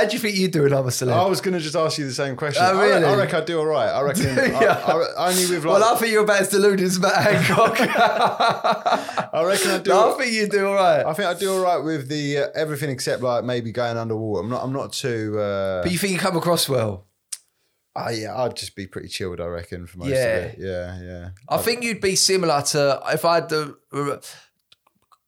How 0.00 0.06
do 0.08 0.12
you 0.14 0.18
think 0.18 0.36
you 0.36 0.48
doing, 0.48 0.72
I'm 0.72 0.84
a 0.84 0.88
celeb? 0.88 1.12
I 1.12 1.26
was 1.26 1.40
going 1.40 1.54
to 1.54 1.60
just 1.60 1.76
ask 1.76 1.98
you 1.98 2.06
the 2.06 2.12
same 2.12 2.36
question. 2.36 2.62
Oh, 2.64 2.78
I, 2.78 2.82
re- 2.82 2.90
really? 2.92 3.04
I 3.04 3.16
reckon 3.16 3.42
I 3.42 3.44
do 3.44 3.58
all 3.58 3.66
right. 3.66 3.88
I 3.88 4.00
reckon 4.02 4.24
Yeah. 4.36 4.82
I, 4.86 5.28
only 5.28 5.42
with 5.46 5.64
like 5.64 5.80
well, 5.80 5.94
I 5.94 5.98
think 5.98 6.12
you're 6.12 6.24
about 6.24 6.40
as 6.40 6.48
deluded 6.48 6.80
as 6.86 6.98
Matt 6.98 7.16
Hancock. 7.22 7.76
I 7.80 9.42
reckon 9.44 9.70
I 9.72 9.78
do. 9.78 9.90
no, 9.90 10.14
I 10.14 10.18
think 10.18 10.32
you 10.32 10.48
do 10.48 10.66
all 10.66 10.74
right. 10.74 11.04
I 11.04 11.12
think 11.14 11.28
I'd 11.28 11.38
do 11.38 11.52
all 11.52 11.62
right 11.62 11.78
with 11.78 12.08
the 12.08 12.38
uh, 12.38 12.46
everything 12.54 12.90
except 12.90 13.22
like 13.22 13.44
maybe 13.44 13.72
going 13.72 13.96
underwater. 13.96 14.42
I'm 14.44 14.50
not. 14.50 14.64
I'm 14.64 14.72
not 14.72 14.92
too. 14.92 15.38
Uh, 15.38 15.82
but 15.82 15.92
you 15.92 15.98
think 15.98 16.12
you 16.12 16.18
come 16.18 16.36
across 16.36 16.68
well? 16.68 17.06
oh, 17.96 18.08
yeah, 18.08 18.34
I'd 18.40 18.56
just 18.56 18.76
be 18.76 18.86
pretty 18.86 19.08
chilled. 19.08 19.40
I 19.40 19.46
reckon 19.46 19.86
for 19.86 19.98
most 19.98 20.08
Yeah. 20.10 20.16
of 20.36 20.44
it. 20.52 20.56
Yeah, 20.58 21.02
yeah. 21.02 21.28
I 21.48 21.58
think 21.58 21.82
you'd 21.82 22.00
be 22.00 22.16
similar 22.16 22.62
to 22.62 23.02
if 23.12 23.24
I 23.24 23.34
had 23.36 23.48
the 23.48 23.76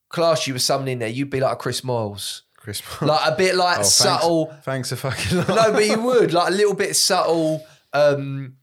class 0.08 0.46
you 0.46 0.52
with 0.54 0.62
someone 0.62 0.88
in 0.88 1.00
there. 1.00 1.08
You'd 1.08 1.28
be 1.30 1.40
like 1.40 1.52
a 1.52 1.56
Chris 1.56 1.80
Moyles, 1.82 2.42
Chris. 2.62 2.82
like 3.02 3.32
a 3.32 3.34
bit 3.36 3.54
like 3.56 3.80
Oh, 3.80 3.82
subtle. 3.82 4.54
Thanks 4.62 4.92
a 4.92 4.96
fucking 4.96 5.38
lot. 5.38 5.48
no, 5.48 5.72
but 5.72 5.84
you 5.86 6.00
would 6.08 6.32
like 6.32 6.48
a 6.48 6.54
little 6.54 6.74
bit 6.74 6.94
subtle. 6.96 7.64
Um, 7.92 8.54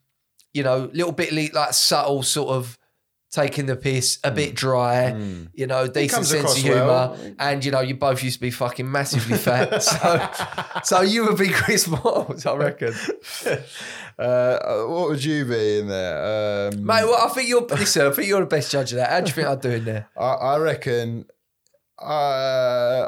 you 0.53 0.63
know, 0.63 0.89
little 0.93 1.11
bit 1.11 1.53
like 1.53 1.73
subtle, 1.73 2.23
sort 2.23 2.49
of 2.49 2.77
taking 3.31 3.67
the 3.67 3.75
piss, 3.75 4.17
a 4.23 4.31
bit 4.31 4.55
dry. 4.55 5.09
You 5.53 5.67
know, 5.67 5.87
decent 5.87 6.25
sense 6.25 6.55
of 6.57 6.63
humor, 6.63 6.85
well. 6.85 7.17
and 7.37 7.63
you 7.63 7.69
know, 7.71 7.81
you 7.81 7.93
both 7.93 8.23
used 8.23 8.37
to 8.37 8.41
be 8.41 8.49
fucking 8.49 8.91
massively 8.91 9.37
fat. 9.47 9.83
so, 9.83 10.29
so 10.83 11.01
you 11.01 11.25
would 11.27 11.37
be 11.37 11.49
Chris 11.49 11.87
Moyles, 11.87 12.47
I 12.47 12.55
reckon. 12.55 12.93
Uh, 14.17 14.85
what 14.87 15.09
would 15.09 15.23
you 15.23 15.45
be 15.45 15.79
in 15.79 15.87
there? 15.87 16.69
Um, 16.73 16.83
Mate, 16.85 17.03
well, 17.03 17.23
I 17.23 17.29
think 17.29 17.47
you're 17.47 17.61
listen. 17.67 18.07
I 18.07 18.11
think 18.11 18.27
you're 18.27 18.39
the 18.39 18.45
best 18.47 18.71
judge 18.71 18.91
of 18.93 18.97
that. 18.97 19.09
How 19.11 19.19
do 19.21 19.27
you 19.27 19.33
think 19.33 19.47
I'd 19.47 19.61
do 19.61 19.69
in 19.69 19.85
there? 19.85 20.07
I, 20.17 20.25
I 20.33 20.57
reckon. 20.57 21.25
Uh, 21.99 23.07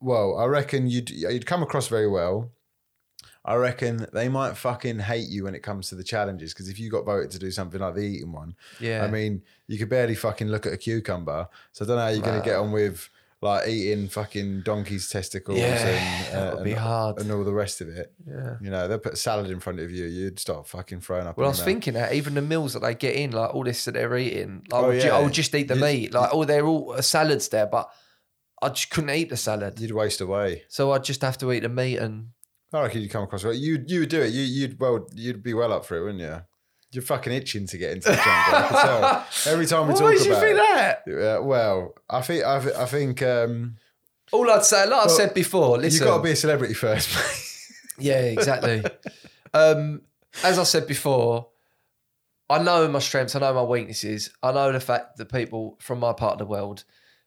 well, 0.00 0.38
I 0.38 0.44
reckon 0.46 0.86
you'd 0.88 1.10
you'd 1.10 1.46
come 1.46 1.62
across 1.62 1.88
very 1.88 2.08
well. 2.08 2.50
I 3.44 3.54
reckon 3.54 4.06
they 4.12 4.28
might 4.28 4.56
fucking 4.56 4.98
hate 4.98 5.28
you 5.28 5.44
when 5.44 5.54
it 5.54 5.60
comes 5.62 5.88
to 5.90 5.94
the 5.94 6.02
challenges 6.02 6.52
because 6.52 6.68
if 6.68 6.80
you 6.80 6.90
got 6.90 7.04
voted 7.04 7.30
to 7.30 7.38
do 7.38 7.52
something 7.52 7.80
like 7.80 7.94
the 7.94 8.00
eating 8.00 8.32
one, 8.32 8.56
Yeah. 8.80 9.04
I 9.04 9.08
mean, 9.08 9.42
you 9.68 9.78
could 9.78 9.88
barely 9.88 10.16
fucking 10.16 10.48
look 10.48 10.66
at 10.66 10.72
a 10.72 10.76
cucumber. 10.76 11.48
So 11.70 11.84
I 11.84 11.88
don't 11.88 11.96
know 11.96 12.02
how 12.02 12.08
you're 12.08 12.22
going 12.24 12.40
to 12.40 12.44
get 12.44 12.56
on 12.56 12.72
with 12.72 13.08
like 13.40 13.68
eating 13.68 14.08
fucking 14.08 14.62
donkey's 14.62 15.08
testicles 15.08 15.58
Yeah, 15.60 15.76
and, 15.76 16.36
uh, 16.36 16.40
that 16.46 16.54
would 16.56 16.64
be 16.64 16.72
and, 16.72 16.80
hard. 16.80 17.20
and 17.20 17.30
all 17.30 17.44
the 17.44 17.52
rest 17.54 17.80
of 17.80 17.88
it. 17.88 18.12
Yeah. 18.28 18.56
You 18.60 18.70
know, 18.70 18.88
they'll 18.88 18.98
put 18.98 19.16
salad 19.16 19.48
in 19.48 19.60
front 19.60 19.78
of 19.78 19.92
you, 19.92 20.06
you'd 20.06 20.40
start 20.40 20.66
fucking 20.66 21.02
throwing 21.02 21.28
up. 21.28 21.36
Well, 21.36 21.46
I 21.46 21.50
was 21.50 21.58
mouth. 21.58 21.66
thinking 21.66 21.94
that 21.94 22.14
even 22.14 22.34
the 22.34 22.42
meals 22.42 22.72
that 22.72 22.80
they 22.80 22.96
get 22.96 23.14
in, 23.14 23.30
like 23.30 23.54
all 23.54 23.62
this 23.62 23.84
that 23.84 23.92
they're 23.94 24.16
eating, 24.16 24.66
like, 24.72 24.82
Oh, 24.82 24.86
I, 24.86 24.88
would 24.88 25.04
yeah. 25.04 25.16
I 25.16 25.22
would 25.22 25.32
just 25.32 25.54
eat 25.54 25.68
the 25.68 25.76
You- 25.76 25.80
meat. 25.82 26.12
Like, 26.14 26.30
oh, 26.32 26.44
they're 26.44 26.66
all 26.66 26.94
uh, 26.94 27.00
salads 27.02 27.46
there, 27.50 27.66
but 27.66 27.88
I 28.62 28.68
just 28.70 28.90
couldn't 28.90 29.10
eat 29.10 29.28
the 29.28 29.36
salad. 29.36 29.78
you'd 29.78 29.92
waste 29.92 30.20
away. 30.20 30.62
So 30.68 30.92
I'd 30.92 31.04
just 31.04 31.20
have 31.22 31.38
to 31.38 31.52
eat 31.52 31.60
the 31.60 31.68
meat 31.68 31.98
and. 31.98 32.28
I 32.72 32.82
reckon 32.82 33.00
you'd 33.00 33.10
come 33.10 33.22
across 33.22 33.44
well. 33.44 33.54
You 33.54 33.82
you 33.86 34.00
would 34.00 34.08
do 34.08 34.20
it. 34.22 34.32
You 34.32 34.42
you'd 34.42 34.78
well 34.80 35.06
you'd 35.14 35.42
be 35.42 35.54
well 35.54 35.72
up 35.72 35.84
for 35.86 35.96
it, 35.96 36.02
wouldn't 36.02 36.20
you? 36.20 36.40
You're 36.92 37.02
fucking 37.02 37.32
itching 37.32 37.66
to 37.68 37.78
get 37.78 37.92
into 37.92 38.08
the 38.10 38.16
jungle. 38.16 38.32
I 38.54 38.68
can 38.68 38.86
tell. 38.86 39.26
Every 39.52 39.66
time 39.66 39.86
we 39.86 39.92
What 39.94 40.00
talk 40.00 40.10
makes 40.10 40.24
you 40.24 40.32
about 40.32 40.42
think 40.42 40.58
it. 40.58 40.62
that? 40.62 41.02
Yeah, 41.06 41.38
well, 41.38 41.94
I 42.10 42.22
think 42.22 42.44
I, 42.44 42.56
I 42.82 42.86
think 42.86 43.22
um, 43.22 43.76
All 44.32 44.50
I'd 44.50 44.64
say, 44.64 44.86
like 44.86 45.04
I've 45.04 45.10
said 45.10 45.32
before, 45.34 45.78
listen- 45.78 45.82
you've 45.84 45.92
listen. 45.92 46.06
got 46.06 46.16
to 46.18 46.22
be 46.22 46.30
a 46.32 46.36
celebrity 46.36 46.74
first, 46.74 47.14
mate. 47.14 48.04
Yeah, 48.06 48.20
exactly. 48.20 48.84
um, 49.54 50.02
as 50.44 50.58
I 50.58 50.64
said 50.64 50.86
before, 50.86 51.48
I 52.50 52.58
know 52.62 52.86
my 52.88 52.98
strengths, 52.98 53.34
I 53.34 53.40
know 53.40 53.54
my 53.54 53.62
weaknesses, 53.62 54.30
I 54.42 54.52
know 54.52 54.70
the 54.72 54.80
fact 54.80 55.16
that 55.18 55.30
people 55.32 55.76
from 55.80 55.98
my 56.00 56.12
part 56.12 56.32
of 56.34 56.38
the 56.38 56.46
world 56.46 56.84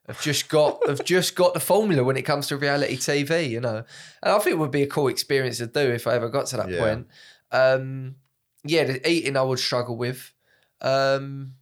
have 0.08 0.20
just 0.22 0.48
got 0.48 0.86
have 0.88 1.04
just 1.04 1.34
got 1.34 1.54
the 1.54 1.60
formula 1.60 2.02
when 2.04 2.16
it 2.16 2.22
comes 2.22 2.46
to 2.48 2.56
reality 2.56 2.96
TV, 2.96 3.48
you 3.48 3.60
know. 3.60 3.84
And 4.22 4.32
I 4.32 4.38
think 4.38 4.54
it 4.54 4.58
would 4.58 4.70
be 4.70 4.82
a 4.82 4.86
cool 4.86 5.08
experience 5.08 5.58
to 5.58 5.66
do 5.66 5.80
if 5.80 6.06
I 6.06 6.14
ever 6.14 6.28
got 6.28 6.46
to 6.46 6.56
that 6.58 6.70
Yeah. 6.70 6.78
point. 6.78 7.06
Um, 7.52 8.16
yeah, 8.64 8.84
the 8.84 9.08
eating 9.08 9.36
I 9.36 9.42
would 9.42 9.58
struggle 9.58 9.96
with. 9.96 10.32
Um, 10.80 11.54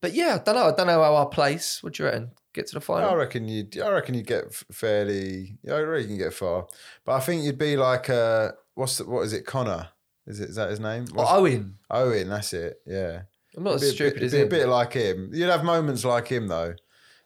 but 0.00 0.14
yeah, 0.14 0.34
I 0.40 0.44
don't 0.44 0.54
know. 0.56 0.66
I 0.68 0.74
don't 0.74 0.86
know 0.86 1.02
how 1.02 1.16
I 1.16 1.34
place. 1.34 1.82
What 1.82 1.94
do 1.94 2.02
you 2.02 2.08
reckon? 2.08 2.30
Get 2.54 2.66
to 2.68 2.74
the 2.74 2.80
I 2.80 2.84
final? 2.84 3.16
reckon 3.16 3.48
you'd. 3.48 3.78
I 3.80 3.88
reckon 3.90 4.14
you'd 4.14 4.26
get 4.26 4.52
fairly. 4.72 5.56
I 5.70 5.78
reckon 5.80 6.10
you 6.12 6.18
get 6.18 6.34
far, 6.34 6.66
but 7.04 7.12
I 7.12 7.20
think 7.20 7.44
you'd 7.44 7.56
be 7.58 7.76
like 7.76 8.10
uh, 8.10 8.52
what's 8.74 8.98
the, 8.98 9.04
what 9.08 9.22
is 9.22 9.32
it? 9.32 9.46
Connor. 9.46 9.88
Is 10.26 10.38
it 10.40 10.50
is 10.50 10.56
that 10.56 10.70
his 10.70 10.80
name? 10.80 11.06
Oh, 11.16 11.38
Owen. 11.38 11.78
Owen. 11.90 12.28
That's 12.28 12.52
it. 12.52 12.80
Yeah. 12.86 13.22
I'm 13.56 13.64
not 13.64 13.74
as 13.74 13.82
a 13.84 13.90
stupid 13.92 14.14
bit, 14.14 14.22
as 14.24 14.32
be 14.32 14.38
a 14.38 14.42
him. 14.42 14.48
bit 14.48 14.68
like 14.68 14.92
him. 14.92 15.30
You'd 15.32 15.48
have 15.50 15.64
moments 15.64 16.04
like 16.04 16.28
him 16.28 16.48
though. 16.48 16.74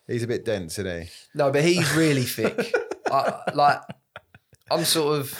He's 0.06 0.22
a 0.22 0.26
bit 0.26 0.44
dense, 0.44 0.78
isn't 0.78 1.02
he? 1.02 1.10
No, 1.34 1.50
but 1.50 1.64
he's 1.64 1.92
really 1.94 2.22
thick. 2.22 2.74
I, 3.10 3.40
like 3.54 3.80
I'm 4.70 4.84
sort 4.84 5.18
of 5.18 5.38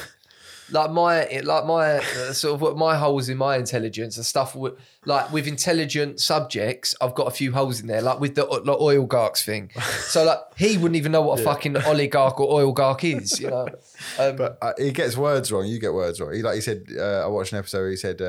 like 0.70 0.90
my 0.90 1.40
like 1.44 1.64
my 1.66 1.98
uh, 1.98 2.32
sort 2.32 2.54
of 2.54 2.60
what 2.60 2.76
my 2.76 2.96
holes 2.96 3.28
in 3.28 3.36
my 3.36 3.56
intelligence 3.56 4.16
and 4.16 4.26
stuff. 4.26 4.54
With, 4.56 4.74
like 5.04 5.32
with 5.32 5.46
intelligent 5.46 6.20
subjects, 6.20 6.94
I've 7.00 7.14
got 7.14 7.28
a 7.28 7.30
few 7.30 7.52
holes 7.52 7.80
in 7.80 7.86
there. 7.86 8.02
Like 8.02 8.18
with 8.18 8.34
the 8.34 8.44
like, 8.44 8.66
oligarchs 8.66 9.44
thing. 9.44 9.70
So 10.08 10.24
like 10.24 10.38
he 10.56 10.76
wouldn't 10.76 10.96
even 10.96 11.12
know 11.12 11.22
what 11.22 11.40
a 11.40 11.42
fucking 11.50 11.76
oligarch 11.76 12.40
or 12.40 12.60
oligarch 12.60 13.04
is. 13.04 13.40
You 13.40 13.50
know. 13.50 13.68
Um, 14.18 14.36
But 14.36 14.58
uh, 14.60 14.72
he 14.76 14.92
gets 14.92 15.16
words 15.16 15.50
wrong. 15.50 15.66
You 15.66 15.80
get 15.80 15.92
words 15.94 16.20
wrong. 16.20 16.34
He 16.34 16.42
like 16.42 16.56
he 16.56 16.60
said. 16.60 16.84
Uh, 16.96 17.24
I 17.24 17.26
watched 17.28 17.52
an 17.52 17.58
episode. 17.58 17.80
Where 17.80 17.90
he 17.90 17.96
said 17.96 18.20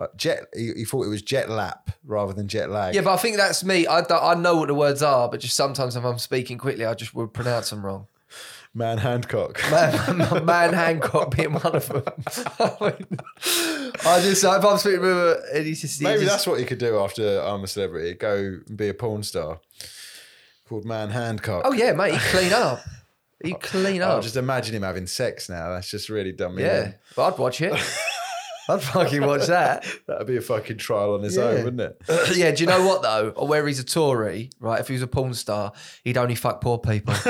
uh, 0.00 0.06
jet. 0.16 0.46
He, 0.54 0.72
he 0.78 0.84
thought 0.84 1.04
it 1.04 1.08
was 1.10 1.22
jet 1.22 1.48
lap 1.50 1.90
rather 2.04 2.32
than 2.32 2.48
jet 2.48 2.70
lag. 2.70 2.94
yeah, 2.94 3.02
but 3.02 3.12
I 3.12 3.16
think 3.18 3.36
that's 3.36 3.62
me. 3.62 3.86
I 3.86 4.00
I 4.00 4.34
know 4.34 4.56
what 4.56 4.68
the 4.68 4.74
words 4.74 5.02
are, 5.02 5.28
but 5.28 5.38
just 5.40 5.54
sometimes 5.54 5.94
if 5.94 6.04
I'm 6.04 6.18
speaking 6.18 6.58
quickly, 6.58 6.84
I 6.86 6.94
just 6.94 7.14
would 7.14 7.32
pronounce 7.32 7.70
them 7.70 7.84
wrong. 7.86 8.06
man 8.74 8.98
Hancock. 8.98 9.60
Man, 9.70 10.44
man 10.44 10.72
Hancock 10.72 11.36
being 11.36 11.52
one 11.52 11.74
of 11.76 11.88
them. 11.88 12.02
I 14.04 14.20
just, 14.22 14.44
if 14.44 14.64
I'm 14.64 14.78
speaking 14.78 15.00
with 15.00 15.10
him, 15.10 15.44
and 15.54 15.66
he's 15.66 15.80
just, 15.80 15.98
he 15.98 16.04
Maybe 16.04 16.20
just- 16.20 16.30
that's 16.30 16.46
what 16.46 16.60
you 16.60 16.66
could 16.66 16.78
do 16.78 16.98
after 16.98 17.40
I'm 17.40 17.64
a 17.64 17.66
celebrity. 17.66 18.14
Go 18.14 18.60
and 18.66 18.76
be 18.76 18.88
a 18.88 18.94
porn 18.94 19.22
star 19.22 19.60
called 20.68 20.84
Man 20.84 21.10
Hancock. 21.10 21.62
Oh 21.64 21.72
yeah, 21.72 21.92
mate, 21.92 22.14
he 22.14 22.18
clean 22.30 22.52
up. 22.52 22.80
He 23.42 23.54
clean 23.60 24.02
up. 24.02 24.22
just 24.22 24.36
imagine 24.36 24.74
him 24.74 24.82
having 24.82 25.06
sex 25.06 25.48
now. 25.48 25.70
That's 25.70 25.90
just 25.90 26.08
really 26.08 26.32
dumb. 26.32 26.58
yeah, 26.58 26.84
in. 26.84 26.94
but 27.16 27.32
I'd 27.34 27.38
watch 27.38 27.60
it. 27.60 27.72
I'd 28.68 28.82
fucking 28.82 29.24
watch 29.26 29.46
that. 29.46 29.84
That'd 30.06 30.26
be 30.26 30.36
a 30.36 30.40
fucking 30.40 30.78
trial 30.78 31.14
on 31.14 31.24
its 31.24 31.36
Yeah. 31.36 31.42
own, 31.44 31.64
wouldn't 31.64 31.80
it? 31.80 32.02
yeah, 32.36 32.50
do 32.52 32.62
you 32.62 32.66
know 32.68 32.86
what 32.86 33.02
though? 33.02 33.32
Where 33.46 33.66
he's 33.66 33.80
a 33.80 33.84
Tory, 33.84 34.50
right? 34.60 34.80
If 34.80 34.88
he 34.88 34.92
was 34.94 35.02
a 35.02 35.06
porn 35.06 35.34
star, 35.34 35.72
he'd 36.04 36.16
only 36.18 36.34
fuck 36.34 36.60
poor 36.60 36.78
people. 36.78 37.14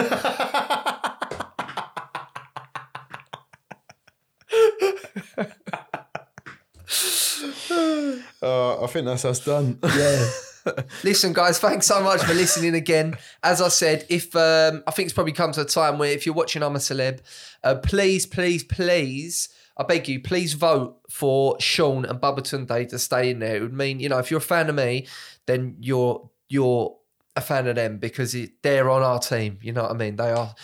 Uh, 8.42 8.82
I 8.82 8.86
think 8.86 9.06
that's 9.06 9.24
us 9.24 9.44
done. 9.44 9.78
Yeah. 9.84 10.28
Listen, 11.04 11.32
guys, 11.32 11.58
thanks 11.58 11.86
so 11.86 12.02
much 12.02 12.22
for 12.22 12.34
listening 12.34 12.74
again. 12.74 13.16
As 13.42 13.60
I 13.62 13.68
said, 13.68 14.06
if 14.08 14.34
um, 14.36 14.82
I 14.86 14.90
think 14.90 15.06
it's 15.06 15.14
probably 15.14 15.32
come 15.32 15.52
to 15.52 15.62
a 15.62 15.64
time 15.64 15.98
where 15.98 16.10
if 16.12 16.26
you're 16.26 16.34
watching 16.34 16.62
I'm 16.62 16.76
a 16.76 16.78
Celeb, 16.78 17.20
uh, 17.64 17.76
please, 17.76 18.26
please, 18.26 18.64
please, 18.64 19.48
I 19.80 19.82
beg 19.82 20.08
you, 20.10 20.20
please 20.20 20.52
vote 20.52 20.98
for 21.08 21.58
Sean 21.58 22.04
and 22.04 22.20
Babatunde 22.20 22.90
to 22.90 22.98
stay 22.98 23.30
in 23.30 23.38
there. 23.38 23.56
It 23.56 23.62
would 23.62 23.72
mean, 23.72 23.98
you 23.98 24.10
know, 24.10 24.18
if 24.18 24.30
you're 24.30 24.38
a 24.38 24.42
fan 24.42 24.68
of 24.68 24.74
me, 24.74 25.06
then 25.46 25.76
you're 25.80 26.28
you're 26.50 26.94
a 27.34 27.40
fan 27.40 27.66
of 27.66 27.76
them 27.76 27.96
because 27.96 28.34
it, 28.34 28.62
they're 28.62 28.90
on 28.90 29.02
our 29.02 29.18
team. 29.18 29.58
You 29.62 29.72
know 29.72 29.82
what 29.84 29.92
I 29.92 29.94
mean? 29.94 30.16
They 30.16 30.32
are 30.32 30.54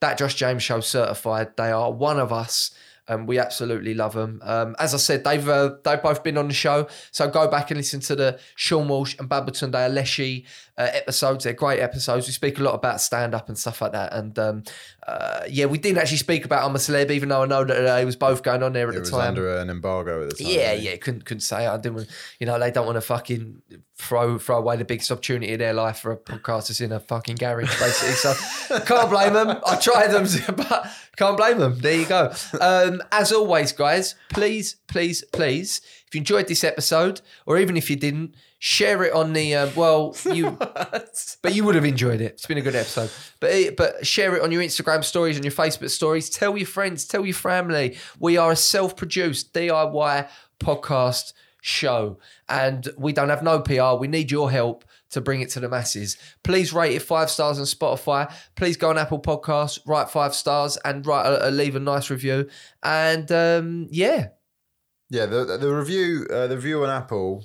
that 0.00 0.18
Josh 0.18 0.34
James 0.34 0.62
show 0.62 0.80
certified. 0.80 1.56
They 1.56 1.70
are 1.70 1.90
one 1.90 2.18
of 2.18 2.30
us. 2.30 2.74
And 3.08 3.26
we 3.26 3.38
absolutely 3.38 3.94
love 3.94 4.12
them. 4.12 4.40
Um, 4.44 4.76
as 4.78 4.94
I 4.94 4.96
said, 4.98 5.24
they've 5.24 5.46
uh, 5.48 5.74
they've 5.82 6.00
both 6.00 6.22
been 6.22 6.38
on 6.38 6.46
the 6.46 6.54
show, 6.54 6.86
so 7.10 7.28
go 7.28 7.48
back 7.48 7.72
and 7.72 7.76
listen 7.78 7.98
to 8.00 8.14
the 8.14 8.38
Sean 8.54 8.86
Walsh 8.86 9.16
and 9.18 9.28
Babatunde 9.28 9.72
Aléshé 9.72 10.44
uh, 10.78 10.88
episodes. 10.92 11.44
They're 11.44 11.52
great 11.52 11.80
episodes. 11.80 12.26
We 12.26 12.32
speak 12.32 12.58
a 12.58 12.62
lot 12.62 12.74
about 12.74 13.00
stand 13.00 13.34
up 13.34 13.48
and 13.48 13.58
stuff 13.58 13.80
like 13.82 13.92
that. 13.92 14.12
And 14.14 14.38
um, 14.38 14.62
uh, 15.06 15.42
yeah, 15.48 15.66
we 15.66 15.78
didn't 15.78 15.98
actually 15.98 16.16
speak 16.18 16.44
about 16.44 16.64
I'm 16.68 16.74
a 16.74 16.78
Celeb, 16.78 17.10
even 17.10 17.28
though 17.28 17.42
I 17.42 17.46
know 17.46 17.64
that 17.64 17.94
uh, 17.94 17.98
it 17.98 18.04
was 18.04 18.16
both 18.16 18.42
going 18.42 18.62
on 18.62 18.72
there 18.72 18.88
at 18.88 18.94
It 18.94 18.94
the 18.94 19.00
was 19.00 19.10
time. 19.10 19.28
under 19.28 19.56
an 19.58 19.68
embargo 19.70 20.22
at 20.22 20.30
the 20.36 20.44
time. 20.44 20.52
Yeah, 20.52 20.72
yeah, 20.72 20.96
couldn't 20.96 21.24
couldn't 21.24 21.40
say. 21.42 21.66
I 21.66 21.76
didn't. 21.76 22.08
You 22.40 22.46
know, 22.46 22.58
they 22.58 22.70
don't 22.70 22.86
want 22.86 22.96
to 22.96 23.00
fucking 23.02 23.62
throw 23.96 24.38
throw 24.38 24.56
away 24.58 24.76
the 24.76 24.84
biggest 24.84 25.10
opportunity 25.12 25.52
in 25.52 25.58
their 25.58 25.74
life 25.74 25.98
for 25.98 26.12
a 26.12 26.16
podcast 26.16 26.68
that's 26.68 26.80
in 26.80 26.92
a 26.92 27.00
fucking 27.00 27.36
garage, 27.36 27.78
basically. 27.78 28.14
So 28.14 28.78
can't 28.86 29.10
blame 29.10 29.34
them. 29.34 29.58
I 29.66 29.76
tried 29.76 30.08
them, 30.08 30.26
but 30.56 30.86
can't 31.16 31.36
blame 31.36 31.58
them. 31.58 31.78
There 31.78 31.94
you 31.94 32.06
go. 32.06 32.32
Um, 32.60 33.02
as 33.12 33.32
always, 33.32 33.72
guys, 33.72 34.14
please, 34.30 34.76
please, 34.88 35.22
please, 35.32 35.80
if 36.06 36.14
you 36.14 36.20
enjoyed 36.20 36.48
this 36.48 36.64
episode, 36.64 37.20
or 37.46 37.58
even 37.58 37.76
if 37.76 37.90
you 37.90 37.96
didn't, 37.96 38.34
share 38.64 39.02
it 39.02 39.12
on 39.12 39.32
the. 39.32 39.54
Uh, 39.56 39.70
well, 39.74 40.16
you, 40.32 40.50
but 41.42 41.52
you 41.52 41.64
would 41.64 41.74
have 41.74 41.84
enjoyed 41.84 42.20
it. 42.20 42.32
It's 42.34 42.46
been 42.46 42.58
a 42.58 42.62
good 42.62 42.76
episode. 42.76 43.10
But 43.40 43.76
but 43.76 44.06
share 44.06 44.36
it 44.36 44.42
on 44.42 44.52
your 44.52 44.62
Instagram 44.62 45.02
stories, 45.02 45.36
on 45.36 45.42
your 45.42 45.52
Facebook 45.52 45.90
stories. 45.90 46.30
Tell 46.30 46.56
your 46.56 46.66
friends, 46.66 47.04
tell 47.04 47.26
your 47.26 47.34
family. 47.34 47.98
We 48.20 48.36
are 48.36 48.52
a 48.52 48.56
self-produced 48.56 49.52
DIY 49.52 50.28
podcast 50.60 51.32
show, 51.60 52.18
and 52.48 52.88
we 52.96 53.12
don't 53.12 53.28
have 53.30 53.42
no 53.42 53.60
PR. 53.60 53.98
We 53.98 54.06
need 54.06 54.30
your 54.30 54.48
help 54.50 54.84
to 55.10 55.20
bring 55.20 55.40
it 55.42 55.50
to 55.50 55.60
the 55.60 55.68
masses. 55.68 56.16
Please 56.44 56.72
rate 56.72 56.94
it 56.94 57.02
five 57.02 57.30
stars 57.30 57.58
on 57.58 57.64
Spotify. 57.64 58.32
Please 58.54 58.76
go 58.76 58.90
on 58.90 58.96
Apple 58.96 59.20
Podcasts, 59.20 59.80
write 59.86 60.08
five 60.08 60.34
stars, 60.36 60.76
and 60.84 61.04
write 61.04 61.26
a, 61.26 61.48
a- 61.48 61.50
leave 61.50 61.74
a 61.76 61.80
nice 61.80 62.10
review. 62.10 62.48
And 62.82 63.30
um, 63.32 63.88
yeah, 63.90 64.28
Yeah, 65.10 65.26
the 65.26 65.58
the 65.58 65.68
review 65.74 66.26
uh, 66.30 66.46
the 66.46 66.54
review 66.56 66.84
on 66.84 66.90
Apple. 66.90 67.44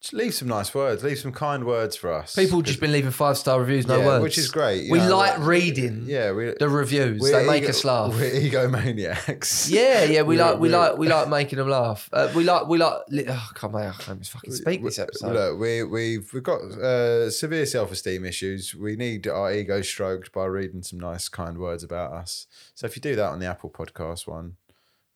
Just 0.00 0.12
leave 0.14 0.32
some 0.32 0.46
nice 0.46 0.72
words. 0.76 1.02
Leave 1.02 1.18
some 1.18 1.32
kind 1.32 1.64
words 1.64 1.96
for 1.96 2.12
us. 2.12 2.36
people 2.36 2.62
just 2.62 2.78
been 2.78 2.92
leaving 2.92 3.10
five 3.10 3.36
star 3.36 3.58
reviews, 3.58 3.84
no 3.88 3.98
Yeah, 3.98 4.06
words, 4.06 4.22
which 4.22 4.38
is 4.38 4.48
great, 4.48 4.84
you 4.84 4.92
we 4.92 4.98
know, 5.00 5.16
like 5.16 5.38
reading. 5.40 6.04
yeah, 6.06 6.30
we, 6.30 6.54
the 6.58 6.68
reviews. 6.68 7.20
They 7.20 7.44
make 7.44 7.64
ego- 7.64 7.70
us 7.70 7.84
laugh. 7.84 8.14
We're 8.14 8.30
egomaniacs. 8.30 9.68
Yeah, 9.72 10.04
yeah, 10.04 10.22
we 10.22 10.36
like 10.40 10.60
we 10.60 10.68
like 10.68 10.96
we 10.98 11.08
like 11.08 11.28
making 11.28 11.58
them 11.58 11.68
laugh. 11.68 12.08
Uh, 12.12 12.30
we 12.34 12.44
like 12.44 12.68
we 12.68 12.78
like. 12.78 12.94
li- 13.10 13.24
Oh, 13.28 13.50
come 13.54 13.74
on, 13.74 13.82
I 13.82 13.90
can't 13.92 14.08
even 14.18 14.22
fucking 14.22 14.52
speak 14.52 14.84
this 14.84 15.00
episode. 15.00 15.32
Look, 15.34 15.58
we 15.60 15.82
we've 15.82 16.32
we've 16.32 16.42
got 16.44 16.60
uh, 16.60 17.28
severe 17.30 17.66
self 17.66 17.90
esteem 17.90 18.24
issues. 18.24 18.76
We 18.76 18.94
need 18.94 19.26
our 19.26 19.52
ego 19.52 19.82
stroked 19.82 20.32
by 20.32 20.44
reading 20.44 20.82
some 20.82 21.00
nice, 21.00 21.28
kind 21.28 21.58
words 21.58 21.82
about 21.82 22.12
us. 22.12 22.46
So 22.74 22.86
if 22.86 22.94
you 22.94 23.02
do 23.02 23.16
that 23.16 23.30
on 23.30 23.40
the 23.40 23.46
Apple 23.46 23.70
Podcast 23.70 24.28
one, 24.28 24.58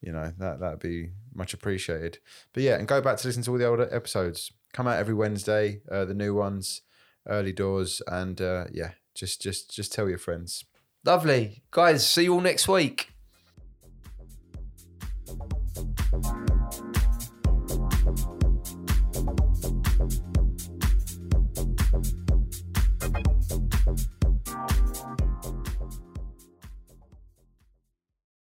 you 0.01 0.11
know 0.13 0.33
that 0.39 0.59
that'd 0.59 0.81
be 0.81 1.11
much 1.33 1.55
appreciated. 1.55 2.19
But 2.53 2.65
yeah, 2.65 2.75
and 2.79 2.89
go 2.89 3.01
back 3.01 3.19
to 3.19 3.29
listen 3.29 3.45
to 3.45 3.53
all 3.53 3.59
the 3.59 3.67
older 3.67 3.89
episodes. 3.95 4.51
Come 4.73 4.87
out 4.87 4.99
every 4.99 5.15
Wednesday, 5.15 5.81
uh, 5.91 6.05
the 6.05 6.15
new 6.15 6.35
ones, 6.35 6.83
early 7.29 7.53
doors, 7.53 8.01
and 8.07 8.41
uh, 8.41 8.65
yeah, 8.73 8.93
just 9.15 9.43
just 9.43 9.71
just 9.75 9.93
tell 9.93 10.09
your 10.09 10.19
friends. 10.19 10.65
Lovely, 11.05 11.63
guys. 11.71 12.07
See 12.07 12.25
you 12.25 12.35
all 12.35 12.41
next 12.41 12.69
week. 12.69 13.12